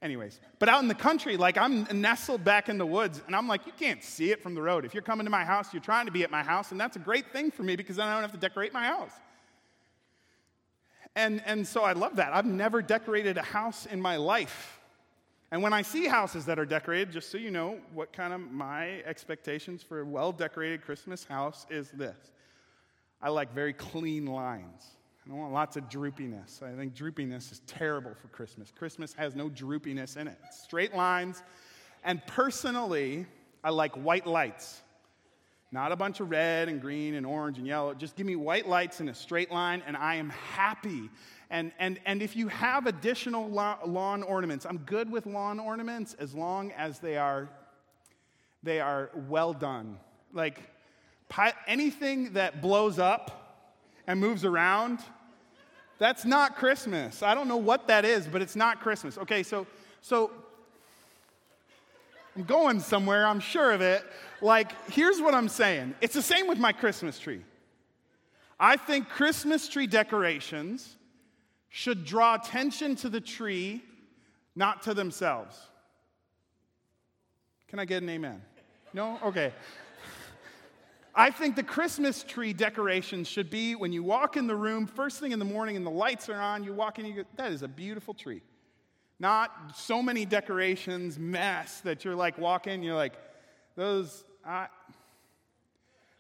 Anyways, 0.01 0.39
but 0.61 0.69
out 0.69 0.81
in 0.81 0.87
the 0.87 0.95
country, 0.95 1.37
like 1.37 1.57
I'm 1.57 1.85
nestled 1.93 2.45
back 2.45 2.69
in 2.69 2.79
the 2.79 2.87
woods, 2.87 3.21
and 3.27 3.35
I'm 3.35 3.49
like, 3.49 3.67
you 3.67 3.73
can't 3.77 4.05
see 4.05 4.31
it 4.31 4.43
from 4.43 4.55
the 4.55 4.63
road. 4.63 4.85
If 4.85 4.95
you're 4.95 5.03
coming 5.03 5.25
to 5.25 5.31
my 5.31 5.45
house, 5.45 5.73
you're 5.73 5.83
trying 5.83 6.07
to 6.07 6.13
be 6.13 6.23
at 6.23 6.31
my 6.31 6.43
house, 6.43 6.71
and 6.71 6.81
that's 6.81 6.97
a 6.97 7.01
great 7.01 7.33
thing 7.33 7.51
for 7.51 7.63
me 7.65 7.75
because 7.75 7.97
then 7.97 8.07
I 8.07 8.13
don't 8.13 8.23
have 8.23 8.33
to 8.33 8.39
decorate 8.39 8.73
my 8.73 8.87
house. 8.87 9.11
And, 11.17 11.43
and 11.47 11.67
so 11.67 11.83
I 11.83 11.93
love 11.93 12.17
that. 12.17 12.33
I've 12.33 12.47
never 12.47 12.83
decorated 12.83 13.39
a 13.39 13.43
house 13.43 13.87
in 13.87 14.01
my 14.01 14.17
life. 14.17 14.79
And 15.51 15.63
when 15.63 15.73
I 15.73 15.83
see 15.83 16.07
houses 16.07 16.45
that 16.47 16.59
are 16.59 16.67
decorated, 16.67 17.11
just 17.11 17.31
so 17.31 17.39
you 17.39 17.51
know 17.51 17.79
what 17.95 18.13
kind 18.13 18.33
of 18.33 18.41
my 18.53 19.03
expectations 19.07 19.83
for 19.83 20.01
a 20.01 20.05
well 20.05 20.31
decorated 20.31 20.83
Christmas 20.83 21.25
house 21.25 21.67
is 21.71 21.91
this 21.91 22.33
I 23.21 23.31
like 23.31 23.53
very 23.53 23.73
clean 23.73 24.27
lines. 24.27 24.85
I 25.25 25.31
don't 25.31 25.39
want 25.39 25.53
lots 25.53 25.77
of 25.77 25.85
droopiness. 25.89 26.63
I 26.63 26.75
think 26.77 26.95
droopiness 26.95 27.53
is 27.53 27.61
terrible 27.67 28.13
for 28.21 28.29
Christmas. 28.29 28.73
Christmas 28.77 29.13
has 29.15 29.35
no 29.35 29.49
droopiness 29.51 30.17
in 30.17 30.29
it, 30.29 30.39
straight 30.51 30.95
lines. 30.95 31.43
And 32.05 32.25
personally, 32.27 33.27
I 33.63 33.71
like 33.71 33.95
white 33.97 34.27
lights. 34.27 34.83
Not 35.71 35.93
a 35.93 35.97
bunch 35.97 36.21
of 36.21 36.31
red 36.31 36.69
and 36.69 36.81
green 36.81 37.15
and 37.15 37.27
orange 37.27 37.59
and 37.59 37.67
yellow. 37.67 37.93
Just 37.93 38.17
give 38.17 38.27
me 38.27 38.37
white 38.37 38.67
lights 38.67 39.01
in 39.01 39.09
a 39.09 39.15
straight 39.15 39.51
line, 39.53 39.83
and 39.87 39.97
I 39.97 40.15
am 40.15 40.31
happy. 40.31 41.11
And, 41.51 41.73
and, 41.79 42.01
and 42.07 42.23
if 42.23 42.37
you 42.37 42.49
have 42.49 42.87
additional 42.87 43.49
lawn 43.51 44.23
ornaments, 44.23 44.65
I'm 44.65 44.79
good 44.79 45.11
with 45.11 45.27
lawn 45.27 45.61
ornaments 45.61 46.15
as 46.15 46.35
long 46.35 46.73
as 46.73 46.99
they 47.01 47.19
are, 47.19 47.51
they 48.63 48.81
are 48.81 49.11
well 49.29 49.53
done. 49.53 49.99
Like 50.33 50.63
anything 51.67 52.33
that 52.33 52.63
blows 52.63 52.99
up 52.99 53.67
and 54.07 54.19
moves 54.19 54.47
around, 54.47 55.01
that's 55.99 56.25
not 56.25 56.57
Christmas. 56.57 57.23
I 57.23 57.35
don't 57.35 57.49
know 57.49 57.57
what 57.59 57.89
that 57.89 58.07
is, 58.07 58.27
but 58.27 58.41
it's 58.41 58.57
not 58.57 58.81
Christmas. 58.81 59.19
Okay, 59.19 59.43
so, 59.43 59.67
so 60.01 60.31
I'm 62.37 62.45
going 62.45 62.81
somewhere, 62.81 63.27
I'm 63.27 63.41
sure 63.41 63.73
of 63.73 63.83
it. 63.83 64.03
Like, 64.41 64.91
here's 64.91 65.21
what 65.21 65.35
I'm 65.35 65.49
saying 65.49 65.95
it's 66.01 66.15
the 66.15 66.23
same 66.23 66.47
with 66.47 66.59
my 66.59 66.73
Christmas 66.73 67.19
tree. 67.19 67.43
I 68.61 68.77
think 68.77 69.09
Christmas 69.09 69.69
tree 69.69 69.87
decorations 69.87 70.97
should 71.69 72.05
draw 72.05 72.35
attention 72.35 72.97
to 72.97 73.09
the 73.09 73.21
tree, 73.21 73.83
not 74.57 74.83
to 74.83 74.95
themselves. 74.95 75.57
Can 77.69 77.79
I 77.79 77.85
get 77.85 78.03
an 78.03 78.09
amen? 78.09 78.43
No? 78.93 79.19
Okay. 79.23 79.53
I 81.15 81.31
think 81.31 81.57
the 81.57 81.63
Christmas 81.63 82.23
tree 82.23 82.53
decorations 82.53 83.29
should 83.29 83.51
be 83.51 83.75
when 83.75 83.93
you 83.93 84.03
walk 84.03 84.37
in 84.37 84.47
the 84.47 84.55
room, 84.55 84.87
first 84.87 85.21
thing 85.21 85.33
in 85.33 85.39
the 85.39 85.45
morning, 85.45 85.77
and 85.77 85.85
the 85.85 85.91
lights 85.91 86.29
are 86.29 86.41
on, 86.41 86.65
you 86.65 86.73
walk 86.73 86.99
in, 86.99 87.07
you 87.07 87.15
go, 87.15 87.25
that 87.37 87.53
is 87.53 87.63
a 87.63 87.69
beautiful 87.69 88.15
tree. 88.15 88.41
Not 89.19 89.51
so 89.75 90.01
many 90.01 90.25
decorations, 90.25 91.19
mess 91.19 91.81
that 91.81 92.05
you're 92.05 92.15
like 92.15 92.39
walking, 92.39 92.83
you're 92.83 92.95
like, 92.95 93.15
those, 93.75 94.25
I, 94.49 94.69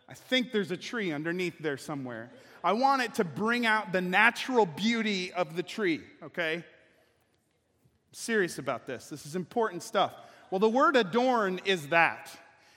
I 0.07 0.15
think 0.15 0.53
there's 0.53 0.71
a 0.71 0.77
tree 0.77 1.13
underneath 1.13 1.59
there 1.59 1.79
somewhere. 1.79 2.31
I 2.63 2.75
want 2.75 3.01
it 3.03 3.15
to 3.15 3.25
bring 3.25 3.65
out 3.65 3.93
the 3.93 4.03
natural 4.03 4.67
beauty 4.67 5.33
of 5.33 5.57
the 5.57 5.63
tree, 5.63 6.03
okay? 6.23 6.57
I'm 6.57 6.65
serious 8.13 8.59
about 8.59 8.87
this. 8.87 9.09
This 9.09 9.25
is 9.25 9.35
important 9.35 9.83
stuff. 9.83 10.13
Well, 10.51 10.59
the 10.59 10.69
word 10.69 10.97
adorn 10.97 11.61
is 11.65 11.89
that. 11.89 12.31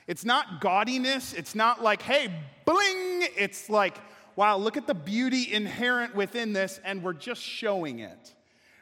It's 0.08 0.24
not 0.24 0.62
gaudiness. 0.62 1.34
It's 1.34 1.54
not 1.54 1.84
like, 1.84 2.02
hey, 2.02 2.34
bling. 2.66 3.28
It's 3.38 3.70
like, 3.70 3.98
wow, 4.38 4.56
look 4.58 4.78
at 4.78 4.88
the 4.88 4.94
beauty 4.94 5.52
inherent 5.52 6.16
within 6.16 6.54
this, 6.54 6.80
and 6.86 7.04
we're 7.04 7.14
just 7.14 7.42
showing 7.42 8.00
it. 8.00 8.34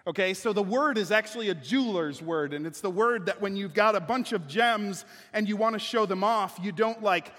Okay, 0.10 0.34
so 0.34 0.54
the 0.54 0.64
word 0.64 0.98
is 0.98 1.12
actually 1.12 1.50
a 1.50 1.54
jeweler's 1.54 2.20
word, 2.20 2.56
and 2.56 2.66
it's 2.66 2.82
the 2.82 2.90
word 2.90 3.28
that 3.28 3.42
when 3.42 3.56
you've 3.56 3.76
got 3.76 3.96
a 3.96 4.00
bunch 4.00 4.32
of 4.32 4.48
gems 4.48 5.06
and 5.34 5.48
you 5.48 5.56
want 5.56 5.74
to 5.74 5.80
show 5.80 6.08
them 6.08 6.24
off, 6.24 6.58
you 6.64 6.72
don't 6.72 7.04
like 7.04 7.32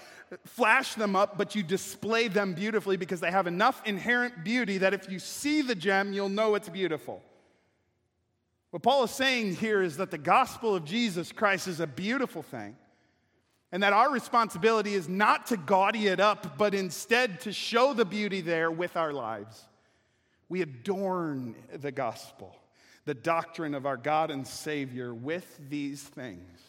flash 0.45 0.93
them 0.93 1.13
up, 1.13 1.37
but 1.37 1.53
you 1.53 1.63
display 1.63 2.29
them 2.29 2.53
beautifully 2.53 2.95
because 2.95 3.19
they 3.19 3.29
have 3.29 3.45
enough 3.45 3.81
inherent 3.85 4.45
beauty 4.45 4.77
that 4.77 4.93
if 4.93 5.11
you 5.11 5.19
see 5.19 5.61
the 5.61 5.75
gem, 5.75 6.13
you'll 6.13 6.29
know 6.29 6.55
it's 6.55 6.69
beautiful. 6.69 7.21
What 8.69 8.83
Paul 8.83 9.03
is 9.03 9.11
saying 9.11 9.57
here 9.57 9.81
is 9.81 9.97
that 9.97 10.09
the 10.09 10.17
gospel 10.17 10.73
of 10.73 10.85
Jesus 10.85 11.33
Christ 11.33 11.67
is 11.67 11.81
a 11.81 11.87
beautiful 11.87 12.41
thing, 12.41 12.77
and 13.73 13.83
that 13.83 13.91
our 13.91 14.09
responsibility 14.09 14.93
is 14.93 15.09
not 15.09 15.47
to 15.47 15.57
gaudy 15.57 16.07
it 16.07 16.21
up, 16.21 16.57
but 16.57 16.73
instead 16.73 17.41
to 17.41 17.51
show 17.51 17.93
the 17.93 18.05
beauty 18.05 18.39
there 18.39 18.71
with 18.71 18.95
our 18.95 19.11
lives. 19.11 19.61
We 20.47 20.61
adorn 20.61 21.55
the 21.73 21.91
gospel 21.91 22.55
the 23.05 23.13
doctrine 23.13 23.73
of 23.73 23.85
our 23.85 23.97
God 23.97 24.31
and 24.31 24.45
Savior 24.45 25.13
with 25.13 25.59
these 25.69 26.03
things. 26.03 26.59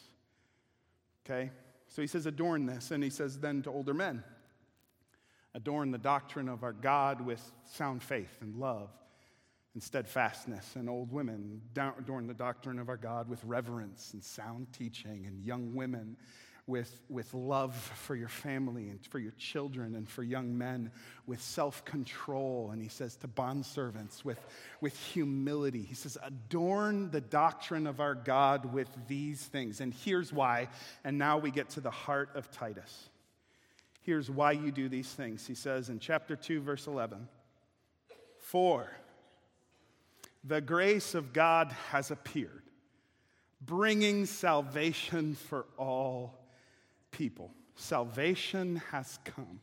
Okay? 1.25 1.51
So 1.89 2.01
he 2.03 2.09
says, 2.09 2.27
adorn 2.27 2.67
this. 2.67 2.91
And 2.91 3.05
he 3.05 3.11
says, 3.11 3.39
then 3.39 3.63
to 3.63 3.71
older 3.71 3.95
men, 3.95 4.25
adorn 5.55 5.91
the 5.91 5.99
doctrine 5.99 6.49
of 6.49 6.63
our 6.63 6.73
God 6.73 7.21
with 7.21 7.53
sound 7.71 8.03
faith 8.03 8.39
and 8.41 8.57
love 8.57 8.89
and 9.75 9.83
steadfastness. 9.83 10.75
And 10.75 10.89
old 10.89 11.13
women, 11.13 11.61
adorn 11.77 12.27
the 12.27 12.35
doctrine 12.35 12.79
of 12.79 12.89
our 12.89 12.97
God 12.97 13.29
with 13.29 13.45
reverence 13.45 14.13
and 14.15 14.25
sound 14.25 14.69
teaching. 14.73 15.27
And 15.27 15.45
young 15.45 15.75
women, 15.75 16.17
with, 16.73 17.03
with 17.11 17.35
love 17.35 17.75
for 17.75 18.17
your 18.17 18.31
family 18.31 18.89
and 18.89 18.99
for 19.05 19.19
your 19.19 19.33
children 19.33 19.95
and 19.95 20.09
for 20.09 20.23
young 20.23 20.57
men, 20.57 20.91
with 21.27 21.41
self 21.43 21.85
control. 21.85 22.71
And 22.73 22.81
he 22.81 22.89
says 22.89 23.15
to 23.17 23.29
bondservants, 23.29 24.25
with, 24.25 24.41
with 24.81 24.99
humility. 24.99 25.83
He 25.83 25.95
says, 25.95 26.17
adorn 26.25 27.11
the 27.11 27.21
doctrine 27.21 27.87
of 27.87 28.01
our 28.01 28.15
God 28.15 28.73
with 28.73 28.89
these 29.07 29.45
things. 29.45 29.83
And 29.83 29.93
here's 29.93 30.33
why. 30.33 30.71
And 31.05 31.19
now 31.19 31.37
we 31.37 31.51
get 31.51 31.69
to 31.71 31.83
the 31.83 31.91
heart 31.91 32.31
of 32.35 32.51
Titus. 32.51 33.11
Here's 34.01 34.31
why 34.31 34.53
you 34.53 34.73
do 34.73 34.89
these 34.89 35.13
things. 35.13 35.47
He 35.47 35.55
says 35.55 35.91
in 35.91 35.99
chapter 35.99 36.37
2, 36.37 36.63
verse 36.63 36.87
11 36.87 37.29
For 38.39 38.91
the 40.43 40.63
grace 40.63 41.15
of 41.15 41.35
God 41.35 41.71
has 41.91 42.11
appeared, 42.11 42.63
bringing 43.61 44.25
salvation 44.25 45.35
for 45.35 45.67
all 45.77 46.39
people. 47.13 47.53
Salvation 47.77 48.83
has 48.91 49.19
come. 49.25 49.61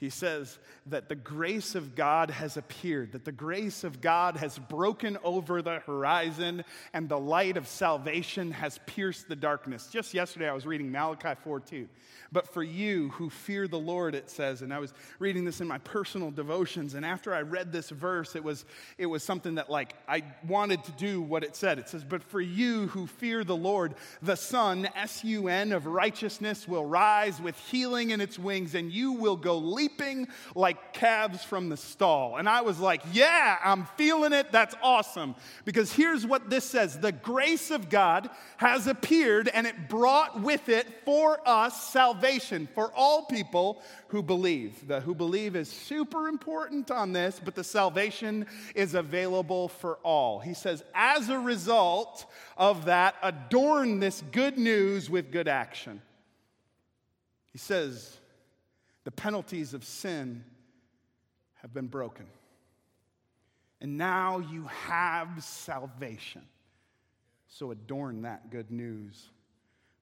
He 0.00 0.08
says 0.08 0.58
that 0.86 1.10
the 1.10 1.14
grace 1.14 1.74
of 1.74 1.94
God 1.94 2.30
has 2.30 2.56
appeared, 2.56 3.12
that 3.12 3.26
the 3.26 3.32
grace 3.32 3.84
of 3.84 4.00
God 4.00 4.38
has 4.38 4.58
broken 4.58 5.18
over 5.22 5.60
the 5.60 5.80
horizon, 5.80 6.64
and 6.94 7.06
the 7.06 7.18
light 7.18 7.58
of 7.58 7.68
salvation 7.68 8.50
has 8.50 8.80
pierced 8.86 9.28
the 9.28 9.36
darkness. 9.36 9.88
Just 9.92 10.14
yesterday, 10.14 10.48
I 10.48 10.54
was 10.54 10.64
reading 10.64 10.90
Malachi 10.90 11.38
4 11.44 11.60
2. 11.60 11.86
But 12.32 12.48
for 12.48 12.62
you 12.62 13.10
who 13.10 13.28
fear 13.28 13.66
the 13.66 13.78
Lord, 13.78 14.14
it 14.14 14.30
says, 14.30 14.62
and 14.62 14.72
I 14.72 14.78
was 14.78 14.94
reading 15.18 15.44
this 15.44 15.60
in 15.60 15.66
my 15.66 15.78
personal 15.78 16.30
devotions, 16.30 16.94
and 16.94 17.04
after 17.04 17.34
I 17.34 17.42
read 17.42 17.72
this 17.72 17.90
verse, 17.90 18.36
it 18.36 18.44
was, 18.44 18.64
it 18.98 19.06
was 19.06 19.22
something 19.22 19.56
that 19.56 19.68
like 19.68 19.94
I 20.08 20.22
wanted 20.46 20.82
to 20.84 20.92
do 20.92 21.20
what 21.20 21.44
it 21.44 21.56
said. 21.56 21.78
It 21.78 21.88
says, 21.88 22.04
But 22.04 22.22
for 22.22 22.40
you 22.40 22.86
who 22.88 23.06
fear 23.06 23.42
the 23.42 23.56
Lord, 23.56 23.96
the 24.22 24.36
Sun, 24.36 24.88
S 24.94 25.24
U 25.24 25.48
N, 25.48 25.72
of 25.72 25.86
righteousness 25.86 26.68
will 26.68 26.86
rise 26.86 27.40
with 27.40 27.58
healing 27.68 28.10
in 28.10 28.20
its 28.20 28.38
wings, 28.38 28.74
and 28.74 28.92
you 28.92 29.12
will 29.12 29.36
go 29.36 29.58
leaping 29.90 30.28
like 30.54 30.92
calves 30.92 31.42
from 31.42 31.68
the 31.68 31.76
stall. 31.76 32.36
And 32.36 32.48
I 32.48 32.62
was 32.62 32.78
like, 32.78 33.02
Yeah, 33.12 33.56
I'm 33.62 33.86
feeling 33.96 34.32
it. 34.32 34.52
That's 34.52 34.74
awesome. 34.82 35.34
Because 35.64 35.92
here's 35.92 36.26
what 36.26 36.50
this 36.50 36.64
says 36.64 36.98
the 36.98 37.12
grace 37.12 37.70
of 37.70 37.88
God 37.88 38.30
has 38.56 38.86
appeared, 38.86 39.48
and 39.48 39.66
it 39.66 39.88
brought 39.88 40.40
with 40.40 40.68
it 40.68 40.86
for 41.04 41.38
us 41.46 41.90
salvation 41.90 42.68
for 42.74 42.92
all 42.94 43.24
people 43.26 43.82
who 44.08 44.22
believe. 44.22 44.86
The 44.86 45.00
who 45.00 45.14
believe 45.14 45.56
is 45.56 45.68
super 45.68 46.28
important 46.28 46.90
on 46.90 47.12
this, 47.12 47.40
but 47.42 47.54
the 47.54 47.64
salvation 47.64 48.46
is 48.74 48.94
available 48.94 49.68
for 49.68 49.96
all. 50.02 50.40
He 50.40 50.54
says, 50.54 50.82
as 50.94 51.28
a 51.28 51.38
result 51.38 52.26
of 52.56 52.86
that, 52.86 53.14
adorn 53.22 54.00
this 54.00 54.22
good 54.32 54.58
news 54.58 55.08
with 55.08 55.30
good 55.30 55.48
action. 55.48 56.02
He 57.52 57.58
says, 57.58 58.19
the 59.10 59.22
penalties 59.22 59.74
of 59.74 59.82
sin 59.82 60.44
have 61.62 61.74
been 61.74 61.88
broken. 61.88 62.26
And 63.80 63.98
now 63.98 64.38
you 64.38 64.66
have 64.86 65.42
salvation. 65.42 66.42
So 67.48 67.72
adorn 67.72 68.22
that 68.22 68.50
good 68.50 68.70
news 68.70 69.30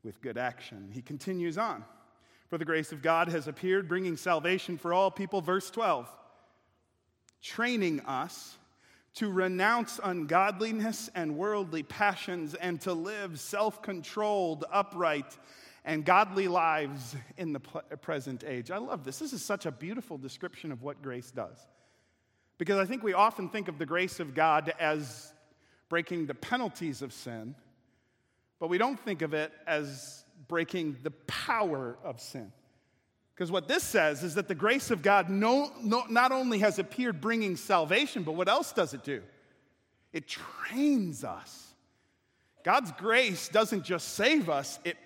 with 0.03 0.21
good 0.21 0.37
action. 0.37 0.90
He 0.92 1.01
continues 1.01 1.57
on. 1.57 1.87
For 2.51 2.59
the 2.59 2.66
grace 2.66 2.92
of 2.92 3.01
God 3.01 3.29
has 3.29 3.49
appeared, 3.49 3.88
bringing 3.88 4.14
salvation 4.14 4.77
for 4.77 4.92
all 4.92 5.11
people. 5.11 5.40
Verse 5.40 5.71
12, 5.71 6.07
training 7.40 8.01
us 8.01 8.59
to 9.14 9.31
renounce 9.31 9.99
ungodliness 10.05 11.09
and 11.14 11.38
worldly 11.38 11.83
passions 11.83 12.55
and 12.55 12.79
to 12.83 12.92
live 12.92 13.40
self 13.40 13.81
controlled, 13.81 14.66
upright, 14.71 15.38
and 15.88 16.05
godly 16.05 16.48
lives 16.48 17.16
in 17.38 17.55
the 17.55 17.61
present 17.61 18.44
age. 18.46 18.70
I 18.70 18.77
love 18.77 19.05
this. 19.05 19.18
This 19.18 19.33
is 19.33 19.42
such 19.42 19.64
a 19.64 19.70
beautiful 19.70 20.18
description 20.18 20.70
of 20.70 20.83
what 20.83 21.01
grace 21.01 21.31
does. 21.31 21.57
Because 22.59 22.77
I 22.77 22.85
think 22.85 23.03
we 23.03 23.14
often 23.14 23.48
think 23.48 23.68
of 23.68 23.79
the 23.79 23.87
grace 23.87 24.20
of 24.20 24.35
God 24.35 24.70
as 24.79 25.33
breaking 25.88 26.27
the 26.27 26.35
penalties 26.35 27.01
of 27.01 27.14
sin, 27.14 27.55
but 28.61 28.68
we 28.68 28.77
don't 28.77 29.01
think 29.01 29.22
of 29.22 29.33
it 29.33 29.51
as 29.66 30.24
breaking 30.46 30.98
the 31.05 31.11
power 31.11 31.96
of 32.05 32.20
sin. 32.20 32.53
Because 33.35 33.51
what 33.51 33.66
this 33.66 33.83
says 33.83 34.22
is 34.22 34.35
that 34.35 34.46
the 34.46 34.55
grace 34.55 34.90
of 34.90 35.01
God 35.01 35.31
no, 35.31 35.72
no, 35.83 36.05
not 36.11 36.33
only 36.33 36.59
has 36.59 36.79
appeared 36.79 37.22
bringing 37.22 37.57
salvation, 37.57 38.24
but 38.24 38.33
what 38.33 38.48
else 38.48 38.72
does 38.72 38.92
it 38.92 39.05
do? 39.05 39.22
It 40.12 40.29
trains 40.29 41.24
us. 41.24 41.72
God's 42.62 42.92
grace 42.92 43.48
doesn't 43.48 43.85
just 43.85 44.09
save 44.09 44.51
us, 44.51 44.79
it 44.85 44.98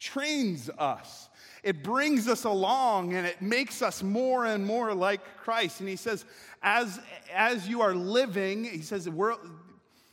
trains 0.00 0.70
us. 0.78 1.28
It 1.62 1.84
brings 1.84 2.26
us 2.26 2.44
along 2.44 3.12
and 3.12 3.26
it 3.26 3.40
makes 3.42 3.82
us 3.82 4.02
more 4.02 4.46
and 4.46 4.64
more 4.64 4.94
like 4.94 5.20
Christ. 5.36 5.80
And 5.80 5.88
he 5.88 5.96
says, 5.96 6.24
as, 6.62 6.98
as 7.32 7.68
you 7.68 7.82
are 7.82 7.94
living, 7.94 8.64
he 8.64 8.80
says, 8.80 9.08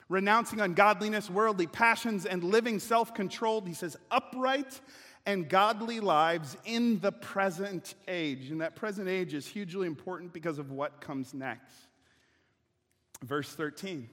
renouncing 0.10 0.60
ungodliness, 0.60 1.30
worldly 1.30 1.68
passions, 1.68 2.26
and 2.26 2.44
living 2.44 2.80
self 2.80 3.14
controlled. 3.14 3.68
He 3.68 3.74
says, 3.74 3.96
upright 4.12 4.80
and 5.26 5.50
godly 5.50 6.00
lives 6.00 6.58
in 6.66 7.00
the 7.00 7.12
present 7.12 7.96
age. 8.08 8.50
And 8.50 8.62
that 8.62 8.76
present 8.76 9.08
age 9.08 9.34
is 9.34 9.48
hugely 9.48 9.88
important 9.88 10.34
because 10.34 10.60
of 10.60 10.72
what 10.72 11.02
comes 11.02 11.34
next. 11.34 11.74
Verse 13.24 13.54
13 13.54 14.10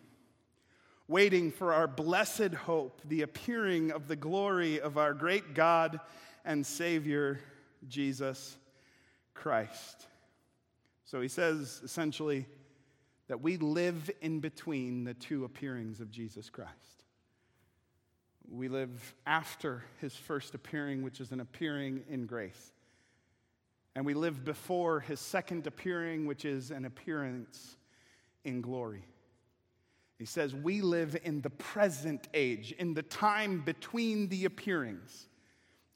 waiting 1.09 1.51
for 1.51 1.73
our 1.73 1.87
blessed 1.87 2.55
hope, 2.55 3.01
the 3.05 3.23
appearing 3.23 3.91
of 3.91 4.09
the 4.09 4.17
glory 4.17 4.81
of 4.81 4.97
our 4.99 5.15
great 5.15 5.55
God 5.55 6.01
and 6.45 6.65
Savior, 6.67 7.41
Jesus 7.89 8.57
Christ. 9.35 10.07
So 11.05 11.21
he 11.21 11.29
says 11.29 11.81
essentially, 11.85 12.47
that 13.29 13.41
we 13.41 13.57
live 13.57 14.11
in 14.21 14.41
between 14.41 15.05
the 15.05 15.15
two 15.15 15.45
appearings 15.45 16.01
of 16.01 16.11
Jesus 16.11 16.51
Christ. 16.51 16.73
We 18.51 18.69
live 18.69 19.15
after 19.27 19.85
his 20.01 20.15
first 20.15 20.55
appearing, 20.55 21.03
which 21.03 21.21
is 21.21 21.33
an 21.33 21.41
appearing 21.41 22.05
in 22.11 22.27
grace. 22.27 22.73
And 23.97 24.05
we 24.05 24.15
live 24.15 24.45
before 24.45 25.01
his 25.01 25.21
second 25.21 25.67
appearing, 25.67 26.27
which 26.27 26.45
is 26.45 26.71
an 26.71 26.85
appearance 26.85 27.77
in 28.45 28.61
glory. 28.61 29.05
He 30.25 30.27
says, 30.27 30.55
We 30.55 30.81
live 30.81 31.19
in 31.23 31.43
the 31.43 31.51
present 31.51 32.29
age, 32.33 32.73
in 32.79 32.95
the 32.95 33.03
time 33.03 33.61
between 33.61 34.31
the 34.31 34.47
appearings. 34.47 35.27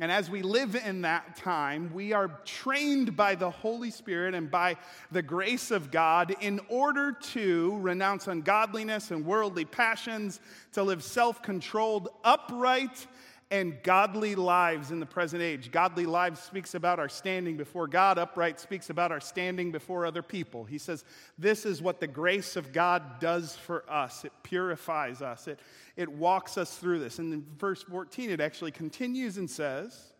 And 0.00 0.12
as 0.12 0.28
we 0.28 0.42
live 0.42 0.76
in 0.76 1.00
that 1.00 1.34
time, 1.36 1.90
we 1.94 2.12
are 2.12 2.38
trained 2.44 3.16
by 3.16 3.36
the 3.36 3.48
Holy 3.48 3.90
Spirit 3.90 4.34
and 4.34 4.50
by 4.50 4.76
the 5.10 5.22
grace 5.22 5.70
of 5.70 5.90
God 5.90 6.36
in 6.42 6.60
order 6.68 7.12
to 7.12 7.78
renounce 7.78 8.28
ungodliness 8.28 9.12
and 9.12 9.24
worldly 9.24 9.64
passions, 9.64 10.40
to 10.72 10.82
live 10.82 11.02
self 11.02 11.42
controlled, 11.42 12.10
upright, 12.22 13.06
and 13.50 13.82
godly 13.82 14.34
lives 14.34 14.90
in 14.90 15.00
the 15.00 15.06
present 15.06 15.42
age. 15.42 15.72
Godly 15.72 16.04
lives 16.04 16.40
speaks 16.40 16.74
about 16.74 16.98
our 16.98 17.08
standing 17.08 17.56
before 17.56 17.86
God, 17.86 18.18
upright 18.18 18.60
speaks 18.60 18.90
about 18.90 19.10
our 19.10 19.20
standing 19.20 19.72
before 19.72 20.04
other 20.04 20.22
people. 20.22 20.64
He 20.64 20.76
says, 20.76 21.04
This 21.38 21.64
is 21.64 21.80
what 21.80 21.98
the 21.98 22.06
grace 22.06 22.56
of 22.56 22.72
God 22.72 23.20
does 23.20 23.56
for 23.56 23.84
us. 23.90 24.24
It 24.24 24.32
purifies 24.42 25.22
us, 25.22 25.48
it, 25.48 25.60
it 25.96 26.10
walks 26.10 26.58
us 26.58 26.76
through 26.76 26.98
this. 26.98 27.18
And 27.18 27.32
in 27.32 27.46
verse 27.58 27.82
14, 27.82 28.30
it 28.30 28.40
actually 28.40 28.72
continues 28.72 29.38
and 29.38 29.48
says, 29.48 30.12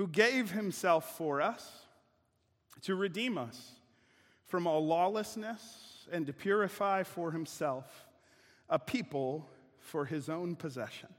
who 0.00 0.08
gave 0.08 0.50
himself 0.50 1.18
for 1.18 1.42
us 1.42 1.84
to 2.80 2.94
redeem 2.94 3.36
us 3.36 3.72
from 4.46 4.66
all 4.66 4.86
lawlessness 4.86 6.08
and 6.10 6.26
to 6.26 6.32
purify 6.32 7.02
for 7.02 7.32
himself 7.32 8.06
a 8.70 8.78
people 8.78 9.46
for 9.78 10.06
his 10.06 10.30
own 10.30 10.56
possession 10.56 11.10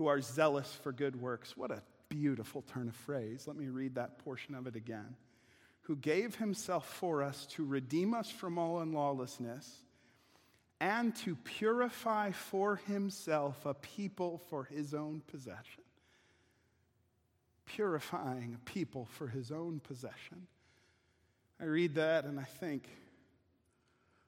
who 0.00 0.06
are 0.06 0.22
zealous 0.22 0.78
for 0.82 0.92
good 0.92 1.20
works. 1.20 1.58
What 1.58 1.70
a 1.70 1.82
beautiful 2.08 2.62
turn 2.72 2.88
of 2.88 2.96
phrase. 2.96 3.46
Let 3.46 3.54
me 3.54 3.66
read 3.66 3.96
that 3.96 4.18
portion 4.24 4.54
of 4.54 4.66
it 4.66 4.74
again. 4.74 5.14
Who 5.82 5.96
gave 5.96 6.36
himself 6.36 6.88
for 6.88 7.22
us 7.22 7.44
to 7.50 7.66
redeem 7.66 8.14
us 8.14 8.30
from 8.30 8.56
all 8.56 8.80
unlawlessness 8.80 9.82
and 10.80 11.14
to 11.16 11.36
purify 11.36 12.30
for 12.30 12.76
himself 12.76 13.66
a 13.66 13.74
people 13.74 14.40
for 14.48 14.64
his 14.64 14.94
own 14.94 15.20
possession. 15.26 15.84
Purifying 17.66 18.54
a 18.56 18.70
people 18.70 19.06
for 19.18 19.28
his 19.28 19.52
own 19.52 19.80
possession. 19.80 20.46
I 21.60 21.64
read 21.64 21.96
that 21.96 22.24
and 22.24 22.40
I 22.40 22.44
think, 22.44 22.88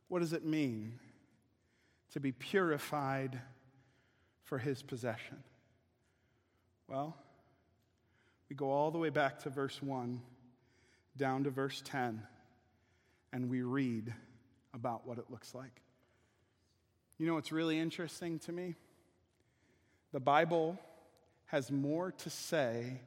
what 0.09 0.19
does 0.19 0.35
it 0.35 0.45
mean 0.45 0.99
to 2.13 2.21
be 2.21 2.31
purified 2.31 3.41
for 4.45 4.59
his 4.59 4.83
possession? 4.83 5.43
Well, 6.93 7.17
we 8.51 8.55
go 8.55 8.71
all 8.71 8.91
the 8.91 8.99
way 8.99 9.09
back 9.09 9.39
to 9.45 9.49
verse 9.49 9.81
1 9.81 10.21
down 11.17 11.45
to 11.45 11.51
verse 11.51 11.81
10, 11.87 12.23
and 13.33 13.49
we 13.49 13.63
read 13.63 14.13
about 14.75 15.07
what 15.07 15.17
it 15.17 15.25
looks 15.31 15.55
like. 15.55 15.81
You 17.17 17.27
know 17.27 17.33
what's 17.33 17.51
really 17.51 17.79
interesting 17.79 18.41
to 18.41 18.53
me? 18.53 18.75
The 20.13 20.21
Bible 20.21 20.79
has 21.47 21.71
more 21.73 22.13
to 22.13 22.29
say 22.29 23.01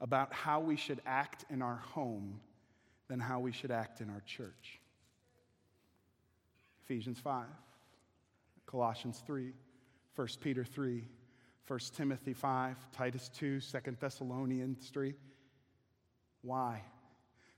about 0.00 0.32
how 0.32 0.60
we 0.60 0.76
should 0.76 1.02
act 1.04 1.44
in 1.50 1.60
our 1.60 1.82
home 1.92 2.40
than 3.08 3.20
how 3.20 3.40
we 3.40 3.52
should 3.52 3.70
act 3.70 4.00
in 4.00 4.08
our 4.08 4.22
church. 4.24 4.80
Ephesians 6.84 7.18
5, 7.18 7.44
Colossians 8.64 9.22
3, 9.26 9.52
1 10.16 10.28
Peter 10.40 10.64
3, 10.64 11.04
1 11.68 11.78
Timothy 11.96 12.32
5, 12.32 12.76
Titus 12.92 13.28
2, 13.36 13.60
2 13.60 13.96
Thessalonians 14.00 14.88
3. 14.88 15.14
Why? 16.42 16.82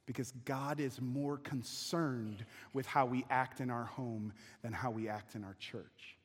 Because 0.05 0.33
God 0.45 0.81
is 0.81 1.01
more 1.01 1.37
concerned 1.37 2.45
with 2.73 2.87
how 2.87 3.07
we 3.07 3.25
act 3.31 3.61
in 3.61 3.71
our 3.71 3.85
home 3.85 4.33
than 4.63 4.73
how 4.73 4.91
we 4.91 5.09
act 5.09 5.37
in 5.37 5.45
our 5.45 5.55
church. 5.61 6.17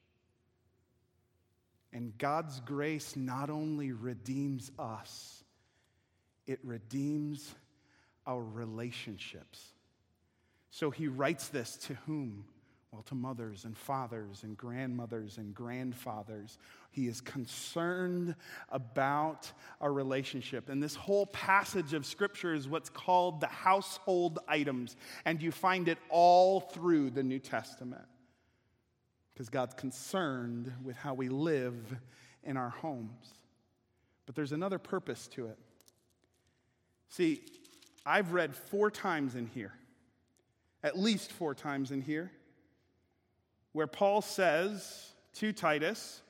And 1.94 2.18
God's 2.18 2.60
grace 2.62 3.16
not 3.16 3.52
only 3.52 3.92
redeems 3.92 4.72
us, 4.80 5.44
it 6.48 6.60
redeems 6.64 7.54
our 8.26 8.42
relationships. 8.42 9.64
So 10.72 10.90
he 10.90 11.08
writes 11.08 11.50
this 11.50 11.78
to 11.88 11.94
whom? 12.06 12.46
Well, 12.96 13.04
to 13.08 13.16
mothers 13.16 13.66
and 13.66 13.78
fathers 13.78 14.44
and 14.44 14.56
grandmothers 14.56 15.38
and 15.38 15.54
grandfathers. 15.54 16.58
He 16.92 17.08
is 17.08 17.20
concerned 17.20 18.36
about 18.70 19.52
our 19.82 19.92
relationship. 19.92 20.70
And 20.70 20.82
this 20.82 20.96
whole 20.96 21.26
passage 21.26 21.94
of 21.94 22.06
Scripture 22.06 22.54
is 22.54 22.70
what's 22.70 22.90
called 22.90 23.42
the 23.42 23.48
household 23.48 24.40
items. 24.48 24.96
And 25.26 25.42
you 25.42 25.52
find 25.52 25.90
it 25.90 25.98
all 26.10 26.62
through 26.62 27.10
the 27.10 27.22
New 27.22 27.38
Testament. 27.38 28.06
Because 29.34 29.50
God's 29.50 29.74
concerned 29.74 30.72
with 30.82 30.96
how 30.96 31.16
we 31.16 31.28
live 31.28 31.76
in 32.46 32.56
our 32.56 32.70
homes. 32.70 33.28
But 34.26 34.36
there's 34.36 34.54
another 34.54 34.80
purpose 34.80 35.28
to 35.34 35.48
it. 35.48 35.58
See, 37.10 37.42
I've 38.06 38.32
read 38.32 38.56
four 38.56 38.90
times 38.90 39.36
in 39.36 39.48
here, 39.48 39.74
at 40.82 40.98
least 40.98 41.34
four 41.34 41.54
times 41.54 41.92
in 41.92 42.02
here 42.02 42.32
where 43.76 43.88
Paul 43.88 44.22
says 44.22 45.12
to 45.34 45.52
Titus 45.52 46.22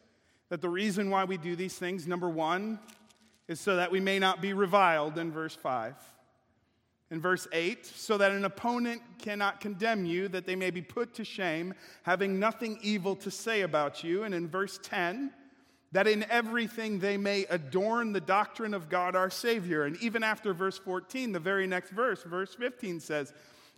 that 0.50 0.62
the 0.62 0.70
reason 0.70 1.12
why 1.12 1.26
we 1.26 1.38
do 1.38 1.56
these 1.56 1.78
things, 1.78 2.08
number 2.08 2.28
one, 2.28 2.80
is 3.48 3.60
so 3.60 3.76
that 3.76 3.92
we 3.92 4.00
may 4.00 4.18
not 4.18 4.42
be 4.42 4.54
reviled 4.54 5.20
in 5.20 5.32
verse 5.32 5.54
5. 5.54 5.94
In 7.12 7.22
verse 7.22 7.48
8, 7.54 7.86
so 7.86 8.18
that 8.18 8.32
an 8.32 8.46
opponent 8.46 9.04
cannot 9.20 9.62
condemn 9.62 10.06
you, 10.06 10.28
that 10.30 10.48
they 10.48 10.56
may 10.56 10.72
be 10.72 10.82
put 10.82 11.14
to 11.14 11.24
shame, 11.24 11.76
having 12.02 12.40
nothing 12.40 12.80
evil 12.82 13.16
to 13.18 13.30
say 13.30 13.62
about 13.62 14.04
you. 14.04 14.24
And 14.24 14.34
in 14.34 14.48
verse 14.48 14.80
10, 14.82 15.32
that 15.92 16.08
in 16.08 16.26
everything 16.32 16.98
they 16.98 17.16
may 17.16 17.46
adorn 17.52 18.12
the 18.12 18.22
doctrine 18.22 18.74
of 18.74 18.90
God 18.90 19.16
our 19.16 19.30
Savior. 19.30 19.84
And 19.84 19.98
even 19.98 20.24
after 20.24 20.52
verse 20.52 20.80
14, 20.80 21.32
the 21.32 21.40
very 21.40 21.68
next 21.68 21.92
verse, 21.92 22.24
verse 22.24 22.56
15 22.56 23.00
says, 23.02 23.34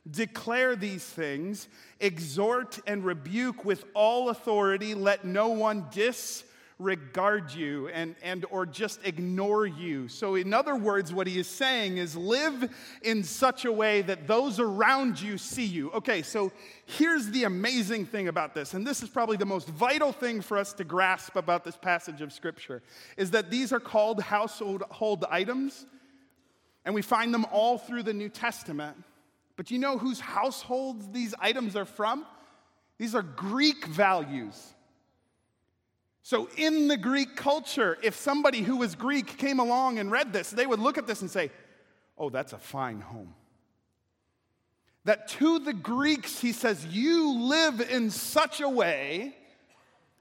Declare 0.09 0.77
these 0.77 1.03
things, 1.03 1.67
exhort 1.99 2.79
and 2.87 3.03
rebuke 3.03 3.65
with 3.65 3.83
all 3.93 4.29
authority, 4.29 4.93
let 4.93 5.25
no 5.25 5.49
one 5.49 5.87
disregard 5.91 7.51
you 7.51 7.89
and, 7.89 8.15
and 8.21 8.45
or 8.49 8.65
just 8.65 8.99
ignore 9.03 9.65
you. 9.65 10.07
So, 10.07 10.35
in 10.35 10.53
other 10.53 10.75
words, 10.75 11.11
what 11.11 11.27
he 11.27 11.39
is 11.39 11.47
saying 11.47 11.97
is 11.97 12.15
live 12.15 12.73
in 13.01 13.23
such 13.23 13.65
a 13.65 13.71
way 13.71 14.01
that 14.03 14.27
those 14.27 14.59
around 14.59 15.19
you 15.19 15.37
see 15.37 15.65
you. 15.65 15.91
Okay, 15.91 16.21
so 16.21 16.51
here's 16.85 17.29
the 17.31 17.43
amazing 17.43 18.05
thing 18.05 18.29
about 18.29 18.53
this, 18.53 18.75
and 18.75 18.87
this 18.87 19.03
is 19.03 19.09
probably 19.09 19.37
the 19.37 19.45
most 19.45 19.67
vital 19.67 20.13
thing 20.13 20.41
for 20.41 20.57
us 20.57 20.71
to 20.73 20.83
grasp 20.85 21.35
about 21.35 21.65
this 21.65 21.75
passage 21.75 22.21
of 22.21 22.31
scripture, 22.31 22.81
is 23.17 23.31
that 23.31 23.49
these 23.49 23.73
are 23.73 23.79
called 23.79 24.21
household 24.21 25.25
items, 25.29 25.85
and 26.85 26.95
we 26.95 27.01
find 27.01 27.33
them 27.33 27.45
all 27.51 27.77
through 27.77 28.03
the 28.03 28.13
New 28.13 28.29
Testament. 28.29 28.95
But 29.57 29.71
you 29.71 29.79
know 29.79 29.97
whose 29.97 30.19
households 30.19 31.09
these 31.09 31.35
items 31.39 31.75
are 31.75 31.85
from? 31.85 32.25
These 32.97 33.15
are 33.15 33.23
Greek 33.23 33.85
values. 33.85 34.73
So, 36.21 36.49
in 36.57 36.87
the 36.87 36.97
Greek 36.97 37.35
culture, 37.35 37.97
if 38.03 38.15
somebody 38.15 38.61
who 38.61 38.77
was 38.77 38.95
Greek 38.95 39.37
came 39.37 39.59
along 39.59 39.97
and 39.97 40.11
read 40.11 40.33
this, 40.33 40.51
they 40.51 40.65
would 40.65 40.79
look 40.79 40.97
at 40.97 41.07
this 41.07 41.21
and 41.21 41.31
say, 41.31 41.51
Oh, 42.17 42.29
that's 42.29 42.53
a 42.53 42.57
fine 42.57 42.99
home. 43.01 43.33
That 45.05 45.27
to 45.29 45.59
the 45.59 45.73
Greeks, 45.73 46.39
he 46.39 46.51
says, 46.51 46.85
You 46.85 47.33
live 47.39 47.79
in 47.79 48.11
such 48.11 48.59
a 48.61 48.69
way 48.69 49.35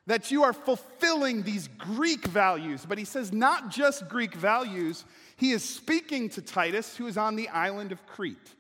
that 0.07 0.31
you 0.31 0.45
are 0.45 0.53
fulfilling 0.53 1.43
these 1.43 1.69
Greek 1.77 2.25
values. 2.27 2.87
But 2.89 2.99
he 2.99 3.05
says, 3.05 3.33
Not 3.33 3.71
just 3.71 4.09
Greek 4.09 4.35
values, 4.35 5.05
he 5.37 5.51
is 5.51 5.65
speaking 5.65 6.29
to 6.31 6.41
Titus, 6.41 6.97
who 6.97 7.07
is 7.09 7.19
on 7.19 7.37
the 7.37 7.49
island 7.49 7.91
of 7.91 8.07
Crete. 8.07 8.55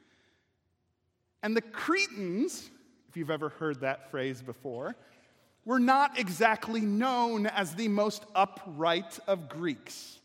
And 1.46 1.56
the 1.56 1.62
Cretans, 1.62 2.72
if 3.08 3.16
you've 3.16 3.30
ever 3.30 3.50
heard 3.50 3.82
that 3.82 4.10
phrase 4.10 4.42
before, 4.42 4.96
were 5.64 5.78
not 5.78 6.18
exactly 6.18 6.80
known 6.80 7.46
as 7.46 7.72
the 7.76 7.86
most 7.86 8.24
upright 8.34 9.16
of 9.28 9.48
Greeks. 9.48 10.18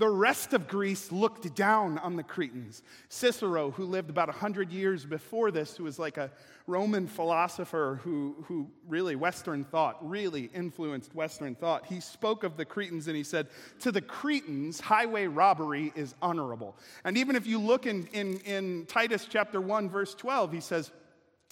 The 0.00 0.08
rest 0.08 0.54
of 0.54 0.66
Greece 0.66 1.12
looked 1.12 1.54
down 1.54 1.98
on 1.98 2.16
the 2.16 2.22
Cretans. 2.22 2.82
Cicero, 3.10 3.70
who 3.70 3.84
lived 3.84 4.08
about 4.08 4.28
100 4.28 4.72
years 4.72 5.04
before 5.04 5.50
this, 5.50 5.76
who 5.76 5.84
was 5.84 5.98
like 5.98 6.16
a 6.16 6.30
Roman 6.66 7.06
philosopher 7.06 8.00
who, 8.02 8.34
who 8.46 8.70
really, 8.88 9.14
Western 9.14 9.62
thought, 9.62 9.98
really 10.00 10.48
influenced 10.54 11.14
Western 11.14 11.54
thought, 11.54 11.84
he 11.84 12.00
spoke 12.00 12.44
of 12.44 12.56
the 12.56 12.64
Cretans 12.64 13.08
and 13.08 13.16
he 13.16 13.22
said, 13.22 13.48
To 13.80 13.92
the 13.92 14.00
Cretans, 14.00 14.80
highway 14.80 15.26
robbery 15.26 15.92
is 15.94 16.14
honorable. 16.22 16.78
And 17.04 17.18
even 17.18 17.36
if 17.36 17.46
you 17.46 17.58
look 17.58 17.84
in, 17.84 18.06
in, 18.14 18.38
in 18.46 18.86
Titus 18.86 19.26
chapter 19.28 19.60
1, 19.60 19.90
verse 19.90 20.14
12, 20.14 20.50
he 20.50 20.60
says, 20.60 20.90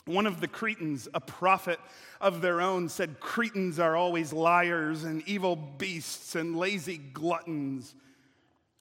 one 0.07 0.27
of 0.27 0.41
the 0.41 0.49
Cretans, 0.49 1.07
a 1.13 1.21
prophet 1.21 1.79
of 2.19 2.41
their 2.41 2.63
own, 2.63 2.89
said, 2.89 3.21
Cretans 3.21 3.79
are 3.79 3.95
always 3.95 4.33
liars 4.33 5.05
and 5.05 5.23
evil 5.29 5.55
beasts 5.55 6.35
and 6.35 6.57
lazy 6.57 6.97
gluttons. 6.97 7.95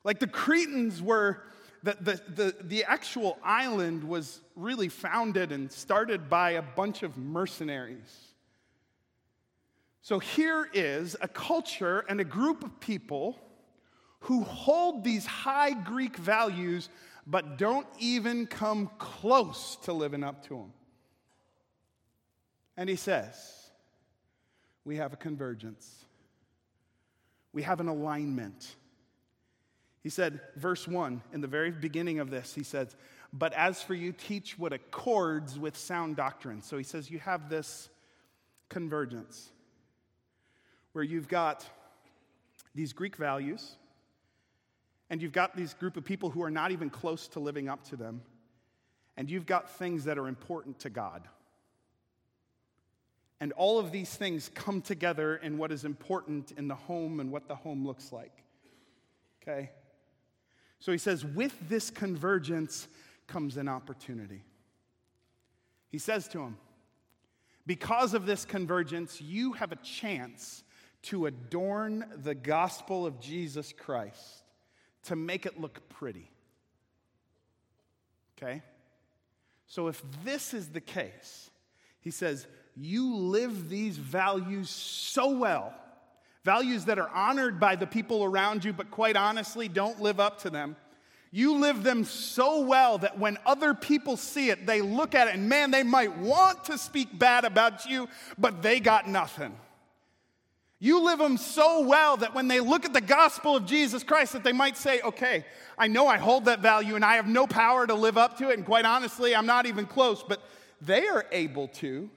Like 0.08 0.20
the 0.20 0.28
Cretans 0.28 1.02
were, 1.02 1.44
the, 1.84 1.98
the, 2.00 2.22
the, 2.34 2.56
the 2.64 2.84
actual 2.86 3.38
island 3.44 4.06
was 4.06 4.40
really 4.56 4.88
founded 4.88 5.52
and 5.52 5.70
started 5.70 6.30
by 6.30 6.52
a 6.52 6.62
bunch 6.62 7.04
of 7.04 7.18
mercenaries. 7.18 8.18
So 10.02 10.18
here 10.20 10.70
is 10.74 11.18
a 11.20 11.28
culture 11.28 12.06
and 12.08 12.22
a 12.22 12.24
group 12.24 12.64
of 12.64 12.80
people 12.80 13.38
who 14.22 14.44
hold 14.44 15.04
these 15.04 15.26
high 15.26 15.74
Greek 15.74 16.16
values 16.16 16.88
but 17.28 17.58
don't 17.58 17.88
even 18.00 18.48
come 18.48 18.90
close 19.00 19.76
to 19.84 19.92
living 19.92 20.24
up 20.24 20.42
to 20.44 20.54
them. 20.56 20.74
And 22.78 22.90
he 22.90 22.96
says, 22.96 23.36
We 24.86 24.96
have 24.96 25.12
a 25.12 25.18
convergence, 25.18 26.06
we 27.52 27.64
have 27.64 27.82
an 27.82 27.90
alignment. 27.90 28.78
He 30.04 30.10
said, 30.10 30.40
verse 30.56 30.88
1, 30.88 31.22
in 31.34 31.42
the 31.42 31.48
very 31.48 31.72
beginning 31.72 32.20
of 32.20 32.30
this, 32.30 32.54
he 32.54 32.64
says, 32.64 32.96
But 33.34 33.54
as 33.54 33.82
for 33.82 33.94
you, 33.94 34.12
teach 34.14 34.58
what 34.58 34.74
accords 34.74 35.60
with 35.60 35.76
sound 35.76 36.16
doctrine. 36.16 36.62
So 36.62 36.78
he 36.78 36.84
says, 36.84 37.12
You 37.12 37.20
have 37.20 37.50
this 37.50 37.90
convergence 38.70 39.50
where 40.94 41.04
you've 41.04 41.28
got 41.28 41.66
these 42.74 42.94
Greek 42.94 43.16
values, 43.16 43.76
and 45.10 45.22
you've 45.22 45.32
got 45.32 45.56
these 45.56 45.74
group 45.74 45.98
of 45.98 46.06
people 46.06 46.30
who 46.30 46.44
are 46.44 46.52
not 46.52 46.72
even 46.72 46.90
close 46.90 47.28
to 47.30 47.40
living 47.40 47.68
up 47.70 47.84
to 47.90 47.96
them, 47.96 48.22
and 49.16 49.30
you've 49.30 49.46
got 49.46 49.70
things 49.70 50.06
that 50.06 50.18
are 50.18 50.28
important 50.28 50.80
to 50.80 50.90
God. 50.90 51.28
And 53.40 53.52
all 53.54 53.80
of 53.80 53.92
these 53.92 54.10
things 54.10 54.50
come 54.54 54.82
together 54.82 55.36
in 55.36 55.58
what 55.58 55.72
is 55.72 55.86
important 55.86 56.52
in 56.58 56.68
the 56.68 56.76
home 56.76 57.20
and 57.20 57.32
what 57.32 57.48
the 57.48 57.56
home 57.56 57.86
looks 57.86 58.12
like. 58.12 58.44
Okay? 59.42 59.70
So 60.80 60.92
he 60.92 60.98
says, 60.98 61.26
with 61.26 61.56
this 61.68 61.90
convergence 61.90 62.88
comes 63.28 63.58
an 63.58 63.68
opportunity. 63.68 64.44
He 65.90 65.98
says 65.98 66.28
to 66.30 66.40
him, 66.40 66.58
because 67.66 68.14
of 68.14 68.26
this 68.26 68.46
convergence, 68.46 69.22
you 69.22 69.54
have 69.54 69.72
a 69.72 69.78
chance 69.78 70.64
to 71.04 71.26
adorn 71.26 72.06
the 72.16 72.36
gospel 72.36 73.06
of 73.06 73.20
Jesus 73.20 73.74
Christ, 73.74 74.44
to 75.04 75.16
make 75.16 75.46
it 75.46 75.60
look 75.60 75.88
pretty. 75.90 76.32
Okay? 78.38 78.62
So 79.68 79.88
if 79.88 80.02
this 80.24 80.54
is 80.54 80.70
the 80.70 80.82
case, 80.82 81.50
he 82.00 82.12
says, 82.12 82.48
you 82.76 83.16
live 83.16 83.70
these 83.70 83.98
values 83.98 84.70
so 84.70 85.38
well, 85.38 85.74
values 86.48 86.86
that 86.86 86.98
are 86.98 87.10
honored 87.10 87.60
by 87.60 87.76
the 87.76 87.86
people 87.86 88.24
around 88.24 88.64
you, 88.64 88.72
but 88.72 88.90
quite 88.90 89.18
honestly 89.18 89.68
don't 89.68 90.02
live 90.02 90.18
up 90.22 90.40
to 90.40 90.50
them. 90.50 90.78
You 91.30 91.56
live 91.56 91.84
them 91.84 92.06
so 92.06 92.62
well 92.62 92.98
that 93.00 93.20
when 93.20 93.38
other 93.46 93.74
people 93.74 94.16
see 94.16 94.50
it, 94.50 94.66
they 94.66 94.82
look 94.82 95.14
at 95.14 95.28
it 95.28 95.36
and 95.36 95.50
man, 95.50 95.72
they 95.72 95.84
might 95.84 96.18
want 96.18 96.64
to 96.66 96.78
speak 96.78 97.20
bad 97.20 97.44
about 97.44 97.86
you, 97.86 98.08
but 98.38 98.62
they 98.62 98.80
got 98.80 99.10
nothing. 99.10 99.54
You 100.80 101.04
live 101.04 101.20
them 101.20 101.36
so 101.36 101.82
well 101.82 102.16
that 102.16 102.34
when 102.34 102.48
they 102.48 102.62
look 102.62 102.86
at 102.86 102.94
the 102.94 103.02
gospel 103.02 103.58
of 103.58 103.66
Jesus 103.66 104.02
Christ, 104.04 104.32
that 104.32 104.46
they 104.46 104.54
might 104.54 104.78
say, 104.78 105.02
okay, 105.02 105.44
I 105.78 105.88
know 105.88 106.08
I 106.08 106.18
hold 106.18 106.46
that 106.46 106.62
value 106.62 106.96
and 106.96 107.04
I 107.04 107.18
have 107.18 107.28
no 107.28 107.46
power 107.46 107.86
to 107.86 107.94
live 107.94 108.18
up 108.18 108.38
to 108.38 108.52
it, 108.52 108.58
and 108.58 108.66
quite 108.66 108.86
honestly, 108.86 109.36
I'm 109.36 109.48
not 109.48 109.66
even 109.66 109.86
close, 109.86 110.24
but 110.24 110.42
they 110.80 111.10
are 111.10 111.26
able 111.34 111.68
to 111.84 112.10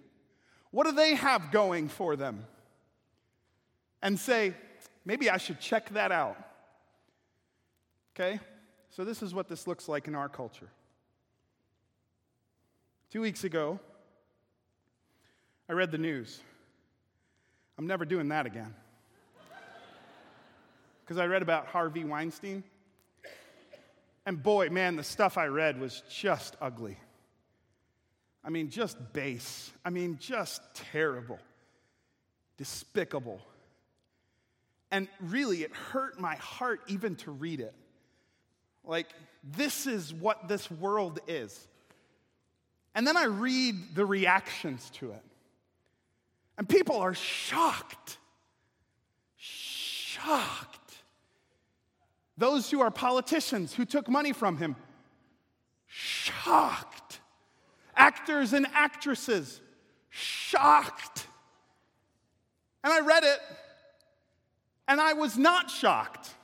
what 0.71 0.87
do 0.87 0.93
they 0.93 1.17
have 1.17 1.51
going 1.51 1.89
for 1.89 2.15
them? 2.17 2.47
And 4.03 4.19
say, 4.19 4.55
maybe 5.05 5.31
I 5.31 5.37
should 5.37 5.61
check 5.61 5.91
that 5.91 6.13
out. 6.13 6.37
Okay? 8.15 8.41
So, 8.91 9.05
this 9.05 9.23
is 9.23 9.33
what 9.35 9.49
this 9.49 9.67
looks 9.67 9.89
like 9.89 10.09
in 10.09 10.15
our 10.15 10.29
culture. 10.29 10.69
Two 13.11 13.21
weeks 13.21 13.45
ago, 13.45 13.79
I 15.69 15.73
read 15.73 15.91
the 15.91 15.99
news. 15.99 16.41
I'm 17.79 17.87
never 17.87 18.05
doing 18.05 18.29
that 18.29 18.47
again. 18.47 18.75
Because 21.05 21.19
I 21.19 21.27
read 21.27 21.43
about 21.43 21.67
Harvey 21.67 22.05
Weinstein. 22.05 22.63
And 24.27 24.41
boy, 24.41 24.69
man, 24.69 24.95
the 24.95 25.03
stuff 25.03 25.37
I 25.37 25.47
read 25.47 25.81
was 25.81 26.05
just 26.09 26.57
ugly. 26.61 26.97
I 28.45 28.51
mean, 28.51 28.71
just 28.71 28.97
base. 29.13 29.73
I 29.85 29.91
mean, 29.91 30.19
just 30.21 30.63
terrible, 30.93 31.39
despicable. 32.57 33.41
And 34.91 35.09
really, 35.21 35.63
it 35.63 35.73
hurt 35.73 36.21
my 36.21 36.35
heart 36.37 36.81
even 36.89 37.17
to 37.17 37.31
read 37.31 37.61
it. 37.61 37.75
Like, 38.85 39.09
this 39.45 39.87
is 39.87 40.13
what 40.13 40.49
this 40.49 40.71
world 40.71 41.21
is. 41.29 41.69
And 42.95 43.07
then 43.07 43.17
I 43.17 43.25
read 43.25 43.95
the 43.95 44.05
reactions 44.05 44.91
to 44.95 45.13
it. 45.13 45.23
And 46.59 46.69
people 46.69 46.97
are 46.97 47.15
shocked. 47.15 48.19
Shocked. 49.37 50.79
Those 52.37 52.71
who 52.71 52.81
are 52.81 52.91
politicians 52.91 53.75
who 53.75 53.85
took 53.85 54.09
money 54.09 54.33
from 54.33 54.57
him, 54.57 54.75
shocked 55.87 57.01
actors 58.01 58.55
and 58.55 58.67
actresses 58.73 59.61
shocked. 60.09 61.27
And 62.83 62.93
I 62.93 63.01
read 63.01 63.23
it, 63.25 63.39
and 64.91 65.01
I 65.01 65.13
was 65.13 65.39
not 65.39 65.71
shocked. 65.71 66.35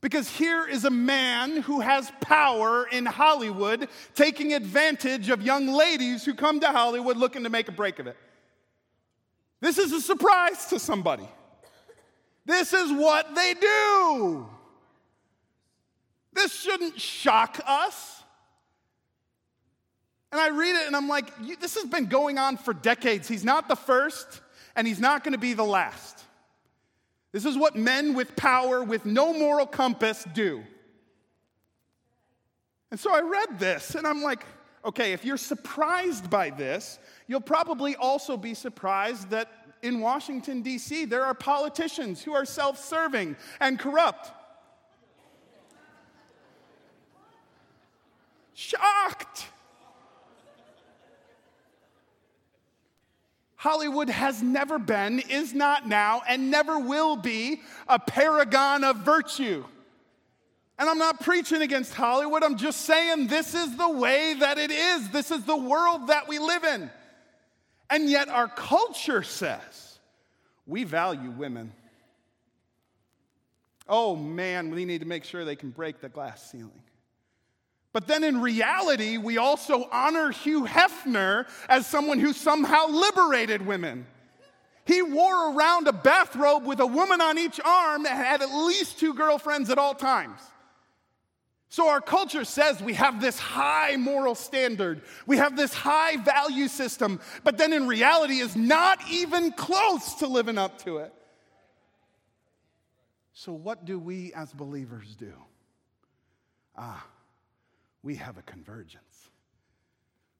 Because 0.00 0.26
here 0.28 0.66
is 0.66 0.86
a 0.86 0.90
man 0.90 1.60
who 1.60 1.80
has 1.80 2.10
power 2.22 2.88
in 2.90 3.04
Hollywood 3.04 3.88
taking 4.14 4.54
advantage 4.54 5.28
of 5.28 5.42
young 5.42 5.66
ladies 5.66 6.24
who 6.24 6.32
come 6.32 6.60
to 6.60 6.68
Hollywood 6.68 7.18
looking 7.18 7.44
to 7.44 7.50
make 7.50 7.68
a 7.68 7.72
break 7.72 7.98
of 7.98 8.06
it. 8.06 8.16
This 9.60 9.76
is 9.76 9.92
a 9.92 10.00
surprise 10.00 10.64
to 10.66 10.78
somebody. 10.78 11.28
This 12.46 12.72
is 12.72 12.90
what 12.90 13.34
they 13.34 13.52
do. 13.52 14.48
This 16.32 16.54
shouldn't 16.54 16.98
shock 16.98 17.60
us. 17.66 18.22
And 20.32 20.40
I 20.40 20.48
read 20.48 20.74
it 20.74 20.86
and 20.86 20.96
I'm 20.96 21.08
like, 21.08 21.60
this 21.60 21.74
has 21.74 21.84
been 21.84 22.06
going 22.06 22.38
on 22.38 22.56
for 22.56 22.72
decades. 22.72 23.28
He's 23.28 23.44
not 23.44 23.68
the 23.68 23.76
first, 23.76 24.40
and 24.74 24.86
he's 24.86 25.00
not 25.00 25.22
going 25.22 25.32
to 25.32 25.38
be 25.38 25.52
the 25.52 25.64
last. 25.64 26.23
This 27.34 27.46
is 27.46 27.58
what 27.58 27.74
men 27.74 28.14
with 28.14 28.36
power, 28.36 28.84
with 28.84 29.04
no 29.04 29.32
moral 29.32 29.66
compass, 29.66 30.24
do. 30.34 30.62
And 32.92 33.00
so 33.00 33.12
I 33.12 33.22
read 33.22 33.58
this 33.58 33.96
and 33.96 34.06
I'm 34.06 34.22
like, 34.22 34.46
okay, 34.84 35.12
if 35.12 35.24
you're 35.24 35.36
surprised 35.36 36.30
by 36.30 36.50
this, 36.50 37.00
you'll 37.26 37.40
probably 37.40 37.96
also 37.96 38.36
be 38.36 38.54
surprised 38.54 39.30
that 39.30 39.50
in 39.82 39.98
Washington, 39.98 40.62
D.C., 40.62 41.06
there 41.06 41.24
are 41.24 41.34
politicians 41.34 42.22
who 42.22 42.32
are 42.34 42.44
self 42.44 42.78
serving 42.78 43.34
and 43.58 43.80
corrupt. 43.80 44.30
Shocked. 48.52 49.48
Hollywood 53.64 54.10
has 54.10 54.42
never 54.42 54.78
been, 54.78 55.20
is 55.20 55.54
not 55.54 55.88
now, 55.88 56.20
and 56.28 56.50
never 56.50 56.78
will 56.78 57.16
be 57.16 57.62
a 57.88 57.98
paragon 57.98 58.84
of 58.84 58.98
virtue. 58.98 59.64
And 60.78 60.90
I'm 60.90 60.98
not 60.98 61.20
preaching 61.20 61.62
against 61.62 61.94
Hollywood, 61.94 62.44
I'm 62.44 62.58
just 62.58 62.82
saying 62.82 63.28
this 63.28 63.54
is 63.54 63.74
the 63.78 63.88
way 63.88 64.34
that 64.34 64.58
it 64.58 64.70
is. 64.70 65.08
This 65.08 65.30
is 65.30 65.44
the 65.44 65.56
world 65.56 66.08
that 66.08 66.28
we 66.28 66.38
live 66.38 66.62
in. 66.62 66.90
And 67.88 68.10
yet, 68.10 68.28
our 68.28 68.48
culture 68.48 69.22
says 69.22 69.98
we 70.66 70.84
value 70.84 71.30
women. 71.30 71.72
Oh 73.88 74.14
man, 74.14 74.72
we 74.72 74.84
need 74.84 75.00
to 75.00 75.06
make 75.06 75.24
sure 75.24 75.42
they 75.46 75.56
can 75.56 75.70
break 75.70 76.02
the 76.02 76.10
glass 76.10 76.50
ceiling. 76.50 76.82
But 77.94 78.08
then 78.08 78.24
in 78.24 78.40
reality, 78.40 79.18
we 79.18 79.38
also 79.38 79.88
honor 79.92 80.32
Hugh 80.32 80.64
Hefner 80.64 81.46
as 81.68 81.86
someone 81.86 82.18
who 82.18 82.32
somehow 82.32 82.88
liberated 82.88 83.64
women. 83.64 84.06
He 84.84 85.00
wore 85.00 85.54
around 85.54 85.86
a 85.86 85.92
bathrobe 85.92 86.66
with 86.66 86.80
a 86.80 86.86
woman 86.86 87.20
on 87.20 87.38
each 87.38 87.60
arm 87.64 88.04
and 88.04 88.14
had 88.14 88.42
at 88.42 88.52
least 88.52 88.98
two 88.98 89.14
girlfriends 89.14 89.70
at 89.70 89.78
all 89.78 89.94
times. 89.94 90.40
So 91.68 91.88
our 91.88 92.00
culture 92.00 92.44
says 92.44 92.82
we 92.82 92.94
have 92.94 93.20
this 93.20 93.38
high 93.38 93.94
moral 93.96 94.34
standard, 94.34 95.02
we 95.24 95.36
have 95.36 95.56
this 95.56 95.72
high 95.72 96.16
value 96.16 96.66
system, 96.66 97.20
but 97.44 97.58
then 97.58 97.72
in 97.72 97.86
reality 97.86 98.40
is 98.40 98.56
not 98.56 98.98
even 99.08 99.52
close 99.52 100.14
to 100.14 100.26
living 100.26 100.58
up 100.58 100.82
to 100.82 100.98
it. 100.98 101.12
So, 103.32 103.52
what 103.52 103.84
do 103.84 103.98
we 103.98 104.32
as 104.34 104.52
believers 104.52 105.16
do? 105.16 105.32
Ah, 106.76 107.04
we 108.04 108.16
have 108.16 108.36
a 108.36 108.42
convergence. 108.42 109.30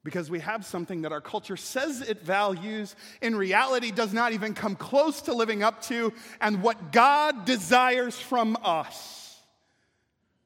Because 0.05 0.31
we 0.31 0.41
have 0.41 0.67
something 0.67 1.03
that 1.03 1.13
our 1.13 1.23
culture 1.23 1.57
says 1.57 2.03
it 2.03 2.23
values, 2.23 2.95
in 3.23 3.35
reality 3.35 3.91
does 3.91 4.13
not 4.13 4.35
even 4.35 4.53
come 4.53 4.77
close 4.77 5.23
to 5.23 5.33
living 5.35 5.63
up 5.63 5.81
to, 5.85 6.13
and 6.43 6.63
what 6.63 6.93
God 6.93 7.47
desires 7.47 8.19
from 8.19 8.59
us. 8.63 9.41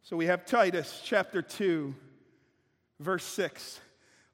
So 0.03 0.16
we 0.16 0.26
have 0.26 0.47
Titus 0.47 1.03
chapter 1.05 1.43
2, 1.43 1.93
verse 3.01 3.24
6. 3.24 3.80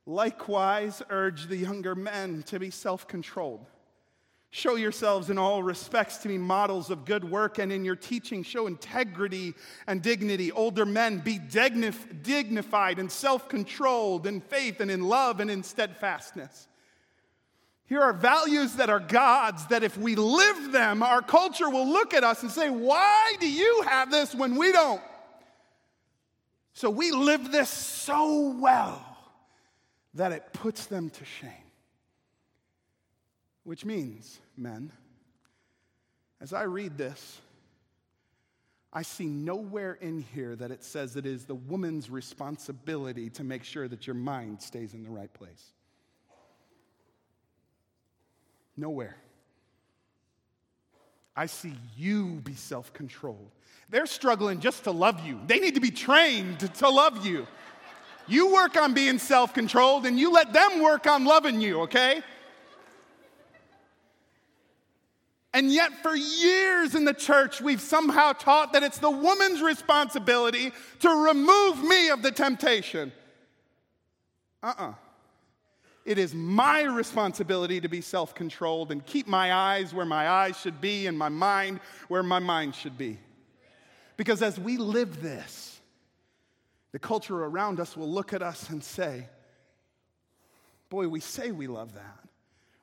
Likewise, 0.04 1.02
urge 1.08 1.46
the 1.46 1.56
younger 1.56 1.94
men 1.94 2.42
to 2.44 2.60
be 2.60 2.68
self 2.68 3.08
controlled 3.08 3.66
Show 4.56 4.76
yourselves 4.76 5.30
in 5.30 5.36
all 5.36 5.64
respects 5.64 6.18
to 6.18 6.28
be 6.28 6.38
models 6.38 6.88
of 6.88 7.04
good 7.04 7.28
work, 7.28 7.58
and 7.58 7.72
in 7.72 7.84
your 7.84 7.96
teaching, 7.96 8.44
show 8.44 8.68
integrity 8.68 9.52
and 9.88 10.00
dignity. 10.00 10.52
Older 10.52 10.86
men, 10.86 11.18
be 11.18 11.40
dignif- 11.40 12.22
dignified 12.22 13.00
and 13.00 13.10
self 13.10 13.48
controlled 13.48 14.28
in 14.28 14.40
faith 14.40 14.78
and 14.78 14.92
in 14.92 15.02
love 15.02 15.40
and 15.40 15.50
in 15.50 15.64
steadfastness. 15.64 16.68
Here 17.86 18.00
are 18.00 18.12
values 18.12 18.74
that 18.74 18.90
are 18.90 19.00
God's, 19.00 19.66
that 19.66 19.82
if 19.82 19.98
we 19.98 20.14
live 20.14 20.70
them, 20.70 21.02
our 21.02 21.20
culture 21.20 21.68
will 21.68 21.88
look 21.88 22.14
at 22.14 22.22
us 22.22 22.42
and 22.42 22.50
say, 22.52 22.70
Why 22.70 23.34
do 23.40 23.50
you 23.50 23.82
have 23.88 24.12
this 24.12 24.36
when 24.36 24.54
we 24.54 24.70
don't? 24.70 25.02
So 26.74 26.90
we 26.90 27.10
live 27.10 27.50
this 27.50 27.70
so 27.70 28.56
well 28.60 29.04
that 30.14 30.30
it 30.30 30.52
puts 30.52 30.86
them 30.86 31.10
to 31.10 31.24
shame. 31.24 31.63
Which 33.64 33.84
means, 33.84 34.38
men, 34.56 34.92
as 36.40 36.52
I 36.52 36.64
read 36.64 36.98
this, 36.98 37.40
I 38.92 39.02
see 39.02 39.26
nowhere 39.26 39.94
in 40.00 40.24
here 40.34 40.54
that 40.54 40.70
it 40.70 40.84
says 40.84 41.16
it 41.16 41.26
is 41.26 41.46
the 41.46 41.54
woman's 41.54 42.08
responsibility 42.10 43.28
to 43.30 43.42
make 43.42 43.64
sure 43.64 43.88
that 43.88 44.06
your 44.06 44.14
mind 44.14 44.62
stays 44.62 44.94
in 44.94 45.02
the 45.02 45.10
right 45.10 45.32
place. 45.32 45.72
Nowhere. 48.76 49.16
I 51.36 51.46
see 51.46 51.74
you 51.96 52.40
be 52.44 52.54
self 52.54 52.92
controlled. 52.92 53.50
They're 53.88 54.06
struggling 54.06 54.60
just 54.60 54.84
to 54.84 54.92
love 54.92 55.26
you. 55.26 55.40
They 55.46 55.58
need 55.58 55.74
to 55.74 55.80
be 55.80 55.90
trained 55.90 56.60
to 56.60 56.88
love 56.88 57.26
you. 57.26 57.46
You 58.26 58.54
work 58.54 58.76
on 58.76 58.94
being 58.94 59.18
self 59.18 59.52
controlled 59.52 60.06
and 60.06 60.18
you 60.18 60.32
let 60.32 60.52
them 60.52 60.80
work 60.80 61.06
on 61.06 61.24
loving 61.24 61.60
you, 61.60 61.80
okay? 61.82 62.22
And 65.54 65.72
yet, 65.72 66.02
for 66.02 66.16
years 66.16 66.96
in 66.96 67.04
the 67.04 67.14
church, 67.14 67.60
we've 67.60 67.80
somehow 67.80 68.32
taught 68.32 68.72
that 68.72 68.82
it's 68.82 68.98
the 68.98 69.10
woman's 69.10 69.62
responsibility 69.62 70.72
to 70.98 71.08
remove 71.08 71.80
me 71.80 72.10
of 72.10 72.22
the 72.22 72.32
temptation. 72.32 73.12
Uh 74.60 74.74
uh-uh. 74.76 74.88
uh 74.88 74.94
It 76.04 76.18
is 76.18 76.34
my 76.34 76.82
responsibility 76.82 77.80
to 77.80 77.88
be 77.88 78.00
self 78.00 78.34
controlled 78.34 78.90
and 78.90 79.06
keep 79.06 79.28
my 79.28 79.54
eyes 79.54 79.94
where 79.94 80.04
my 80.04 80.28
eyes 80.28 80.58
should 80.58 80.80
be 80.80 81.06
and 81.06 81.16
my 81.16 81.28
mind 81.28 81.78
where 82.08 82.24
my 82.24 82.40
mind 82.40 82.74
should 82.74 82.98
be. 82.98 83.20
Because 84.16 84.42
as 84.42 84.58
we 84.58 84.76
live 84.76 85.22
this, 85.22 85.78
the 86.90 86.98
culture 86.98 87.44
around 87.44 87.78
us 87.78 87.96
will 87.96 88.10
look 88.10 88.32
at 88.32 88.42
us 88.42 88.70
and 88.70 88.82
say, 88.82 89.28
Boy, 90.88 91.06
we 91.06 91.20
say 91.20 91.52
we 91.52 91.68
love 91.68 91.94
that. 91.94 92.18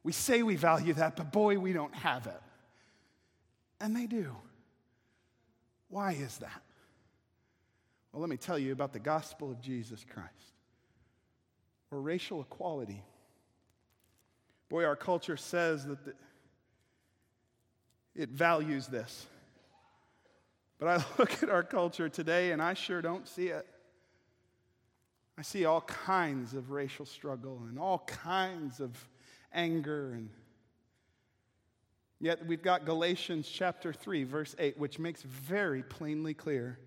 We 0.04 0.14
say 0.14 0.42
we 0.42 0.56
value 0.56 0.94
that, 0.94 1.18
but 1.18 1.34
boy, 1.34 1.60
we 1.60 1.74
don't 1.74 1.94
have 1.96 2.28
it. 2.28 2.42
And 3.82 3.96
they 3.96 4.06
do. 4.06 4.36
Why 5.90 6.14
is 6.14 6.38
that? 6.38 6.62
Well, 8.12 8.22
let 8.22 8.30
me 8.30 8.38
tell 8.38 8.60
you 8.60 8.72
about 8.72 8.94
the 8.94 9.00
gospel 9.00 9.52
of 9.52 9.60
Jesus 9.60 10.06
Christ 10.08 10.30
or 11.90 12.00
racial 12.00 12.42
equality. 12.42 13.04
Boy, 14.70 14.86
our 14.86 14.96
culture 14.96 15.36
says 15.36 15.86
that 15.86 16.06
the, 16.06 16.14
it 18.16 18.30
values 18.30 18.88
this. 18.88 19.26
But 20.80 20.88
I 20.88 21.06
look 21.18 21.44
at 21.44 21.50
our 21.50 21.64
culture 21.64 22.08
today 22.08 22.52
and 22.52 22.62
I 22.62 22.74
sure 22.74 23.02
don't 23.02 23.28
see 23.28 23.48
it. 23.48 23.66
I 25.38 25.42
see 25.42 25.66
all 25.66 25.82
kinds 25.82 26.54
of 26.54 26.72
racial 26.72 27.06
struggle 27.06 27.64
and 27.68 27.80
all 27.80 28.00
kinds 28.00 28.80
of 28.80 28.92
anger 29.54 30.14
and 30.14 30.30
Yet 32.22 32.46
we've 32.46 32.62
got 32.62 32.86
Galatians 32.86 33.50
chapter 33.52 33.92
3, 33.92 34.26
verse 34.26 34.56
8, 34.60 34.78
which 34.78 35.00
makes 35.00 35.24
very 35.24 35.82
plainly 35.82 36.36
clear 36.36 36.78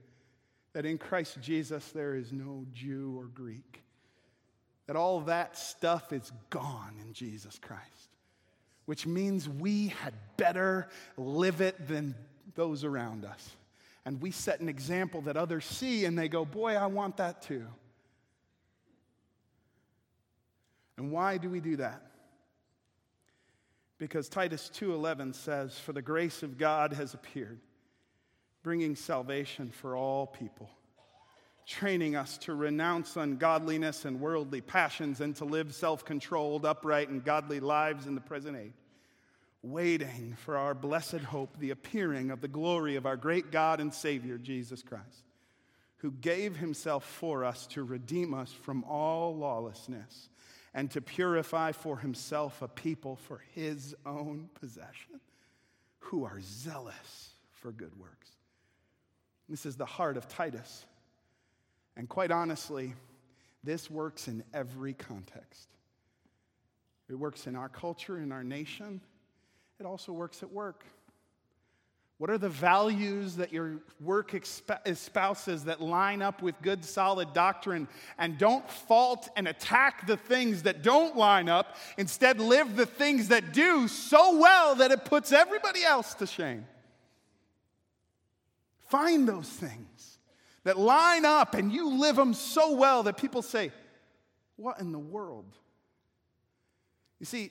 that 0.74 0.86
in 0.86 0.96
Christ 0.96 1.38
Jesus 1.42 1.90
there 1.90 2.14
is 2.14 2.32
no 2.32 2.64
Jew 2.72 3.18
or 3.18 3.24
Greek. 3.24 3.82
That 4.86 4.94
all 4.94 5.22
that 5.22 5.58
stuff 5.58 6.12
is 6.12 6.30
gone 6.50 6.94
in 7.02 7.12
Jesus 7.12 7.58
Christ, 7.58 8.10
which 8.84 9.06
means 9.06 9.48
we 9.48 9.88
had 9.88 10.14
better 10.36 10.86
live 11.16 11.60
it 11.60 11.88
than 11.88 12.14
those 12.54 12.84
around 12.84 13.24
us. 13.24 13.56
And 14.04 14.22
we 14.22 14.30
set 14.30 14.60
an 14.60 14.68
example 14.68 15.22
that 15.22 15.36
others 15.36 15.64
see 15.64 16.04
and 16.04 16.16
they 16.16 16.28
go, 16.28 16.44
Boy, 16.44 16.76
I 16.76 16.86
want 16.86 17.16
that 17.16 17.42
too. 17.42 17.66
And 20.96 21.10
why 21.10 21.38
do 21.38 21.50
we 21.50 21.58
do 21.58 21.76
that? 21.76 22.02
Because 23.98 24.28
Titus 24.28 24.70
2:11 24.70 25.34
says 25.34 25.78
for 25.78 25.92
the 25.92 26.02
grace 26.02 26.42
of 26.42 26.58
God 26.58 26.92
has 26.92 27.14
appeared 27.14 27.60
bringing 28.62 28.96
salvation 28.96 29.70
for 29.70 29.96
all 29.96 30.26
people 30.26 30.70
training 31.66 32.14
us 32.14 32.36
to 32.38 32.54
renounce 32.54 33.16
ungodliness 33.16 34.04
and 34.04 34.20
worldly 34.20 34.60
passions 34.60 35.20
and 35.20 35.34
to 35.36 35.44
live 35.44 35.74
self-controlled 35.74 36.66
upright 36.66 37.08
and 37.08 37.24
godly 37.24 37.60
lives 37.60 38.06
in 38.06 38.14
the 38.14 38.20
present 38.20 38.56
age 38.56 38.72
waiting 39.62 40.36
for 40.44 40.58
our 40.58 40.74
blessed 40.74 41.20
hope 41.20 41.58
the 41.58 41.70
appearing 41.70 42.30
of 42.30 42.42
the 42.42 42.48
glory 42.48 42.96
of 42.96 43.06
our 43.06 43.16
great 43.16 43.50
God 43.50 43.80
and 43.80 43.94
Savior 43.94 44.36
Jesus 44.36 44.82
Christ 44.82 45.24
who 45.98 46.10
gave 46.10 46.56
himself 46.56 47.02
for 47.02 47.46
us 47.46 47.66
to 47.68 47.82
redeem 47.82 48.34
us 48.34 48.52
from 48.52 48.84
all 48.84 49.34
lawlessness 49.34 50.28
and 50.74 50.90
to 50.90 51.00
purify 51.00 51.72
for 51.72 51.98
himself 51.98 52.60
a 52.60 52.68
people 52.68 53.16
for 53.16 53.42
his 53.54 53.94
own 54.04 54.48
possession 54.60 55.20
who 56.00 56.24
are 56.24 56.40
zealous 56.40 57.30
for 57.52 57.70
good 57.70 57.96
works. 57.98 58.30
This 59.48 59.64
is 59.64 59.76
the 59.76 59.86
heart 59.86 60.16
of 60.16 60.28
Titus. 60.28 60.84
And 61.96 62.08
quite 62.08 62.32
honestly, 62.32 62.94
this 63.62 63.88
works 63.88 64.26
in 64.26 64.42
every 64.52 64.94
context. 64.94 65.68
It 67.08 67.14
works 67.14 67.46
in 67.46 67.54
our 67.54 67.68
culture, 67.68 68.18
in 68.18 68.32
our 68.32 68.42
nation. 68.42 69.00
It 69.78 69.86
also 69.86 70.12
works 70.12 70.42
at 70.42 70.50
work. 70.50 70.84
What 72.18 72.30
are 72.30 72.38
the 72.38 72.48
values 72.48 73.36
that 73.36 73.52
your 73.52 73.80
work 74.00 74.34
espouses 74.86 75.64
that 75.64 75.80
line 75.80 76.22
up 76.22 76.42
with 76.42 76.54
good, 76.62 76.84
solid 76.84 77.32
doctrine? 77.32 77.88
And 78.18 78.38
don't 78.38 78.68
fault 78.70 79.28
and 79.36 79.48
attack 79.48 80.06
the 80.06 80.16
things 80.16 80.62
that 80.62 80.82
don't 80.82 81.16
line 81.16 81.48
up. 81.48 81.76
Instead, 81.98 82.38
live 82.38 82.76
the 82.76 82.86
things 82.86 83.28
that 83.28 83.52
do 83.52 83.88
so 83.88 84.38
well 84.38 84.76
that 84.76 84.92
it 84.92 85.04
puts 85.04 85.32
everybody 85.32 85.82
else 85.82 86.14
to 86.14 86.26
shame. 86.26 86.66
Find 88.86 89.26
those 89.26 89.48
things 89.48 90.18
that 90.62 90.78
line 90.78 91.24
up 91.24 91.54
and 91.54 91.72
you 91.72 91.98
live 91.98 92.14
them 92.14 92.32
so 92.32 92.76
well 92.76 93.02
that 93.02 93.16
people 93.16 93.42
say, 93.42 93.72
What 94.54 94.78
in 94.78 94.92
the 94.92 95.00
world? 95.00 95.56
You 97.18 97.26
see, 97.26 97.50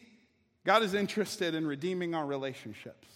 God 0.65 0.83
is 0.83 0.93
interested 0.93 1.53
in 1.53 1.67
redeeming 1.67 2.15
our 2.15 2.25
relationships. 2.25 3.07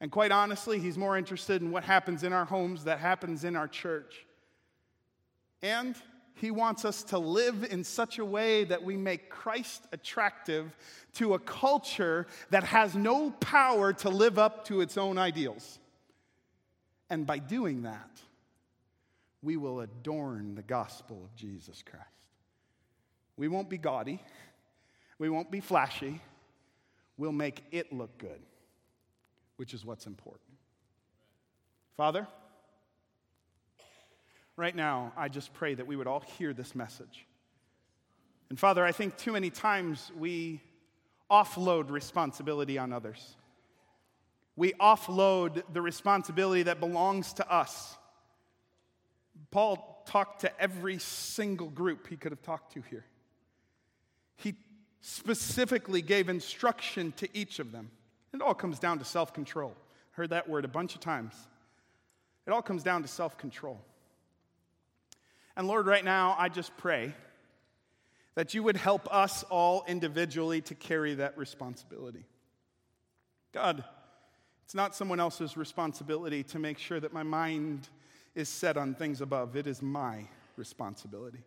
And 0.00 0.10
quite 0.10 0.32
honestly, 0.32 0.78
he's 0.78 0.96
more 0.96 1.18
interested 1.18 1.60
in 1.60 1.70
what 1.70 1.84
happens 1.84 2.24
in 2.24 2.32
our 2.32 2.46
homes, 2.46 2.84
that 2.84 3.00
happens 3.00 3.44
in 3.44 3.54
our 3.54 3.68
church. 3.68 4.26
And 5.62 5.94
he 6.34 6.50
wants 6.50 6.86
us 6.86 7.02
to 7.04 7.18
live 7.18 7.64
in 7.70 7.84
such 7.84 8.18
a 8.18 8.24
way 8.24 8.64
that 8.64 8.82
we 8.82 8.96
make 8.96 9.28
Christ 9.28 9.86
attractive 9.92 10.74
to 11.14 11.34
a 11.34 11.38
culture 11.38 12.26
that 12.48 12.64
has 12.64 12.94
no 12.94 13.30
power 13.30 13.92
to 13.94 14.08
live 14.08 14.38
up 14.38 14.64
to 14.66 14.80
its 14.80 14.96
own 14.96 15.18
ideals. 15.18 15.78
And 17.10 17.26
by 17.26 17.38
doing 17.38 17.82
that, 17.82 18.10
we 19.42 19.58
will 19.58 19.80
adorn 19.80 20.54
the 20.54 20.62
gospel 20.62 21.20
of 21.22 21.34
Jesus 21.34 21.82
Christ. 21.82 22.06
We 23.36 23.48
won't 23.48 23.68
be 23.68 23.78
gaudy, 23.78 24.22
we 25.18 25.28
won't 25.28 25.50
be 25.50 25.60
flashy, 25.60 26.20
we'll 27.18 27.32
make 27.32 27.62
it 27.70 27.92
look 27.92 28.16
good 28.16 28.40
which 29.60 29.74
is 29.74 29.84
what's 29.84 30.06
important. 30.06 30.56
Father, 31.94 32.26
right 34.56 34.74
now, 34.74 35.12
I 35.18 35.28
just 35.28 35.52
pray 35.52 35.74
that 35.74 35.86
we 35.86 35.96
would 35.96 36.06
all 36.06 36.24
hear 36.38 36.54
this 36.54 36.74
message. 36.74 37.26
And 38.48 38.58
Father, 38.58 38.82
I 38.86 38.92
think 38.92 39.18
too 39.18 39.32
many 39.32 39.50
times 39.50 40.10
we 40.18 40.62
offload 41.30 41.90
responsibility 41.90 42.78
on 42.78 42.90
others. 42.90 43.36
We 44.56 44.72
offload 44.80 45.62
the 45.74 45.82
responsibility 45.82 46.62
that 46.62 46.80
belongs 46.80 47.34
to 47.34 47.52
us. 47.52 47.98
Paul 49.50 50.02
talked 50.06 50.40
to 50.40 50.58
every 50.58 50.96
single 50.96 51.68
group 51.68 52.08
he 52.08 52.16
could 52.16 52.32
have 52.32 52.40
talked 52.40 52.72
to 52.72 52.82
here. 52.88 53.04
He 54.38 54.54
specifically 55.02 56.00
gave 56.00 56.30
instruction 56.30 57.12
to 57.18 57.28
each 57.34 57.58
of 57.58 57.72
them. 57.72 57.90
It 58.32 58.42
all 58.42 58.54
comes 58.54 58.78
down 58.78 58.98
to 58.98 59.04
self 59.04 59.32
control. 59.32 59.74
Heard 60.12 60.30
that 60.30 60.48
word 60.48 60.64
a 60.64 60.68
bunch 60.68 60.94
of 60.94 61.00
times. 61.00 61.34
It 62.46 62.50
all 62.52 62.62
comes 62.62 62.82
down 62.82 63.02
to 63.02 63.08
self 63.08 63.36
control. 63.38 63.80
And 65.56 65.66
Lord, 65.66 65.86
right 65.86 66.04
now, 66.04 66.36
I 66.38 66.48
just 66.48 66.76
pray 66.76 67.14
that 68.34 68.54
you 68.54 68.62
would 68.62 68.76
help 68.76 69.12
us 69.12 69.42
all 69.44 69.84
individually 69.86 70.60
to 70.62 70.74
carry 70.74 71.14
that 71.14 71.36
responsibility. 71.36 72.24
God, 73.52 73.84
it's 74.64 74.74
not 74.74 74.94
someone 74.94 75.18
else's 75.18 75.56
responsibility 75.56 76.44
to 76.44 76.58
make 76.58 76.78
sure 76.78 77.00
that 77.00 77.12
my 77.12 77.24
mind 77.24 77.88
is 78.34 78.48
set 78.48 78.76
on 78.76 78.94
things 78.94 79.20
above, 79.20 79.56
it 79.56 79.66
is 79.66 79.82
my 79.82 80.28
responsibility. 80.56 81.42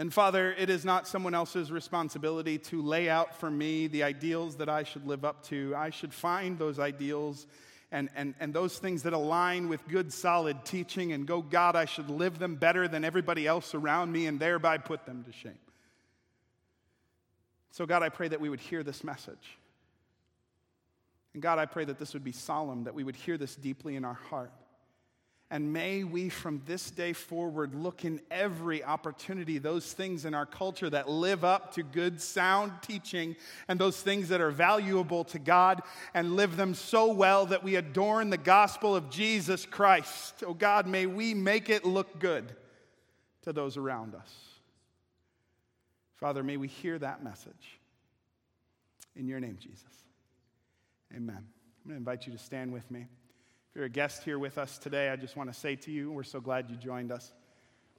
And 0.00 0.10
Father, 0.10 0.54
it 0.56 0.70
is 0.70 0.82
not 0.82 1.06
someone 1.06 1.34
else's 1.34 1.70
responsibility 1.70 2.56
to 2.56 2.80
lay 2.80 3.10
out 3.10 3.38
for 3.38 3.50
me 3.50 3.86
the 3.86 4.02
ideals 4.02 4.56
that 4.56 4.70
I 4.70 4.82
should 4.82 5.06
live 5.06 5.26
up 5.26 5.44
to. 5.48 5.74
I 5.76 5.90
should 5.90 6.14
find 6.14 6.58
those 6.58 6.78
ideals 6.78 7.46
and, 7.92 8.08
and, 8.16 8.32
and 8.40 8.54
those 8.54 8.78
things 8.78 9.02
that 9.02 9.12
align 9.12 9.68
with 9.68 9.86
good, 9.88 10.10
solid 10.10 10.64
teaching 10.64 11.12
and 11.12 11.26
go, 11.26 11.42
God, 11.42 11.76
I 11.76 11.84
should 11.84 12.08
live 12.08 12.38
them 12.38 12.54
better 12.54 12.88
than 12.88 13.04
everybody 13.04 13.46
else 13.46 13.74
around 13.74 14.10
me 14.10 14.26
and 14.26 14.40
thereby 14.40 14.78
put 14.78 15.04
them 15.04 15.22
to 15.24 15.32
shame. 15.32 15.58
So, 17.70 17.84
God, 17.84 18.02
I 18.02 18.08
pray 18.08 18.28
that 18.28 18.40
we 18.40 18.48
would 18.48 18.60
hear 18.60 18.82
this 18.82 19.04
message. 19.04 19.58
And 21.34 21.42
God, 21.42 21.58
I 21.58 21.66
pray 21.66 21.84
that 21.84 21.98
this 21.98 22.14
would 22.14 22.24
be 22.24 22.32
solemn, 22.32 22.84
that 22.84 22.94
we 22.94 23.04
would 23.04 23.16
hear 23.16 23.36
this 23.36 23.54
deeply 23.54 23.96
in 23.96 24.06
our 24.06 24.14
heart. 24.30 24.50
And 25.52 25.72
may 25.72 26.04
we 26.04 26.28
from 26.28 26.62
this 26.64 26.92
day 26.92 27.12
forward 27.12 27.74
look 27.74 28.04
in 28.04 28.20
every 28.30 28.84
opportunity, 28.84 29.58
those 29.58 29.92
things 29.92 30.24
in 30.24 30.32
our 30.32 30.46
culture 30.46 30.88
that 30.88 31.08
live 31.08 31.44
up 31.44 31.74
to 31.74 31.82
good, 31.82 32.20
sound 32.20 32.72
teaching, 32.82 33.34
and 33.66 33.78
those 33.78 34.00
things 34.00 34.28
that 34.28 34.40
are 34.40 34.52
valuable 34.52 35.24
to 35.24 35.40
God, 35.40 35.82
and 36.14 36.36
live 36.36 36.56
them 36.56 36.72
so 36.72 37.12
well 37.12 37.46
that 37.46 37.64
we 37.64 37.74
adorn 37.74 38.30
the 38.30 38.36
gospel 38.36 38.94
of 38.94 39.10
Jesus 39.10 39.66
Christ. 39.66 40.44
Oh 40.46 40.54
God, 40.54 40.86
may 40.86 41.06
we 41.06 41.34
make 41.34 41.68
it 41.68 41.84
look 41.84 42.20
good 42.20 42.54
to 43.42 43.52
those 43.52 43.76
around 43.76 44.14
us. 44.14 44.32
Father, 46.18 46.44
may 46.44 46.58
we 46.58 46.68
hear 46.68 46.96
that 46.98 47.24
message. 47.24 47.80
In 49.16 49.26
your 49.26 49.40
name, 49.40 49.56
Jesus. 49.58 49.84
Amen. 51.12 51.38
I'm 51.38 51.90
going 51.90 51.94
to 51.94 51.96
invite 51.96 52.26
you 52.26 52.32
to 52.32 52.38
stand 52.38 52.72
with 52.72 52.88
me. 52.88 53.06
If 53.70 53.76
you're 53.76 53.84
a 53.84 53.88
guest 53.88 54.24
here 54.24 54.36
with 54.36 54.58
us 54.58 54.78
today, 54.78 55.10
I 55.10 55.16
just 55.16 55.36
want 55.36 55.52
to 55.52 55.56
say 55.56 55.76
to 55.76 55.92
you, 55.92 56.10
we're 56.10 56.24
so 56.24 56.40
glad 56.40 56.68
you 56.68 56.74
joined 56.74 57.12
us. 57.12 57.32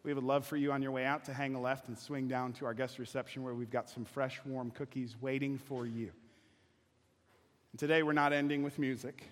We 0.03 0.13
would 0.13 0.25
love 0.25 0.45
for 0.45 0.57
you 0.57 0.73
on 0.73 0.81
your 0.81 0.91
way 0.91 1.05
out 1.05 1.23
to 1.25 1.33
hang 1.33 1.55
a 1.55 1.61
left 1.61 1.87
and 1.87 1.97
swing 1.97 2.27
down 2.27 2.51
to 2.53 2.65
our 2.65 2.73
guest 2.73 2.99
reception 2.99 3.41
where 3.41 3.53
we've 3.53 3.69
got 3.69 3.89
some 3.89 4.03
fresh, 4.03 4.41
warm 4.45 4.71
cookies 4.71 5.15
waiting 5.21 5.57
for 5.57 5.85
you. 5.85 6.11
And 7.71 7.79
today 7.79 8.03
we're 8.03 8.11
not 8.11 8.33
ending 8.33 8.63
with 8.63 8.79
music. 8.79 9.23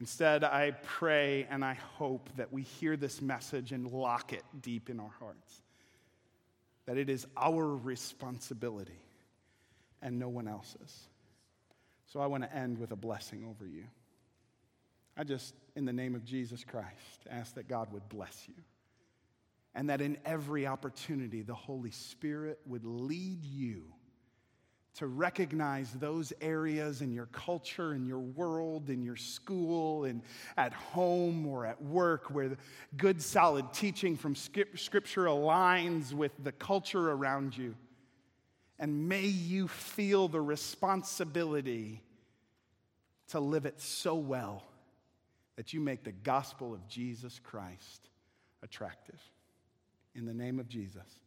Instead, 0.00 0.42
I 0.42 0.70
pray 0.70 1.46
and 1.50 1.62
I 1.62 1.74
hope 1.74 2.30
that 2.36 2.50
we 2.50 2.62
hear 2.62 2.96
this 2.96 3.20
message 3.20 3.72
and 3.72 3.92
lock 3.92 4.32
it 4.32 4.42
deep 4.62 4.88
in 4.88 4.98
our 4.98 5.12
hearts. 5.18 5.60
That 6.86 6.96
it 6.96 7.10
is 7.10 7.26
our 7.36 7.76
responsibility 7.76 9.02
and 10.00 10.18
no 10.18 10.30
one 10.30 10.48
else's. 10.48 11.08
So 12.06 12.20
I 12.20 12.26
want 12.26 12.44
to 12.44 12.56
end 12.56 12.78
with 12.78 12.92
a 12.92 12.96
blessing 12.96 13.44
over 13.46 13.66
you. 13.66 13.84
I 15.16 15.24
just, 15.24 15.54
in 15.74 15.84
the 15.84 15.92
name 15.92 16.14
of 16.14 16.24
Jesus 16.24 16.62
Christ, 16.64 17.26
ask 17.30 17.54
that 17.54 17.68
God 17.68 17.92
would 17.92 18.08
bless 18.08 18.44
you. 18.48 18.54
And 19.74 19.90
that 19.90 20.00
in 20.00 20.16
every 20.24 20.66
opportunity, 20.66 21.42
the 21.42 21.54
Holy 21.54 21.90
Spirit 21.90 22.58
would 22.66 22.84
lead 22.84 23.44
you 23.44 23.84
to 24.96 25.06
recognize 25.06 25.92
those 25.92 26.32
areas 26.40 27.02
in 27.02 27.12
your 27.12 27.26
culture, 27.26 27.92
in 27.92 28.06
your 28.06 28.18
world, 28.18 28.88
in 28.88 29.02
your 29.02 29.16
school, 29.16 30.04
and 30.04 30.22
at 30.56 30.72
home 30.72 31.46
or 31.46 31.66
at 31.66 31.82
work 31.82 32.30
where 32.30 32.56
good, 32.96 33.20
solid 33.20 33.70
teaching 33.74 34.16
from 34.16 34.34
Scripture 34.34 35.26
aligns 35.26 36.14
with 36.14 36.32
the 36.42 36.52
culture 36.52 37.10
around 37.10 37.56
you. 37.56 37.74
And 38.78 39.08
may 39.08 39.26
you 39.26 39.68
feel 39.68 40.28
the 40.28 40.40
responsibility 40.40 42.02
to 43.28 43.40
live 43.40 43.66
it 43.66 43.80
so 43.80 44.14
well 44.14 44.62
that 45.56 45.72
you 45.72 45.80
make 45.80 46.04
the 46.04 46.12
gospel 46.12 46.72
of 46.74 46.86
Jesus 46.88 47.40
Christ 47.42 48.08
attractive. 48.62 49.20
In 50.14 50.24
the 50.24 50.34
name 50.34 50.58
of 50.58 50.68
Jesus. 50.68 51.20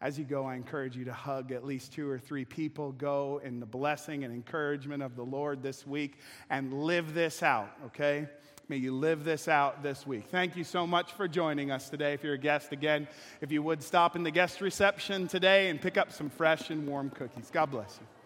As 0.00 0.18
you 0.18 0.24
go, 0.24 0.44
I 0.44 0.56
encourage 0.56 0.96
you 0.96 1.04
to 1.04 1.12
hug 1.12 1.52
at 1.52 1.64
least 1.64 1.92
two 1.92 2.08
or 2.08 2.18
three 2.18 2.44
people. 2.44 2.90
Go 2.92 3.40
in 3.44 3.60
the 3.60 3.66
blessing 3.66 4.24
and 4.24 4.34
encouragement 4.34 5.02
of 5.02 5.14
the 5.14 5.22
Lord 5.22 5.62
this 5.62 5.86
week 5.86 6.18
and 6.50 6.84
live 6.84 7.14
this 7.14 7.42
out, 7.42 7.70
okay? 7.86 8.26
May 8.68 8.78
you 8.78 8.92
live 8.96 9.22
this 9.22 9.48
out 9.48 9.82
this 9.82 10.06
week. 10.06 10.24
Thank 10.28 10.56
you 10.56 10.64
so 10.64 10.86
much 10.86 11.12
for 11.12 11.28
joining 11.28 11.70
us 11.70 11.88
today. 11.88 12.14
If 12.14 12.24
you're 12.24 12.34
a 12.34 12.38
guest, 12.38 12.72
again, 12.72 13.06
if 13.40 13.52
you 13.52 13.62
would 13.62 13.82
stop 13.82 14.16
in 14.16 14.22
the 14.22 14.30
guest 14.30 14.60
reception 14.60 15.28
today 15.28 15.68
and 15.68 15.80
pick 15.80 15.96
up 15.96 16.10
some 16.10 16.30
fresh 16.30 16.70
and 16.70 16.86
warm 16.86 17.10
cookies. 17.10 17.50
God 17.52 17.70
bless 17.70 17.98
you. 18.00 18.21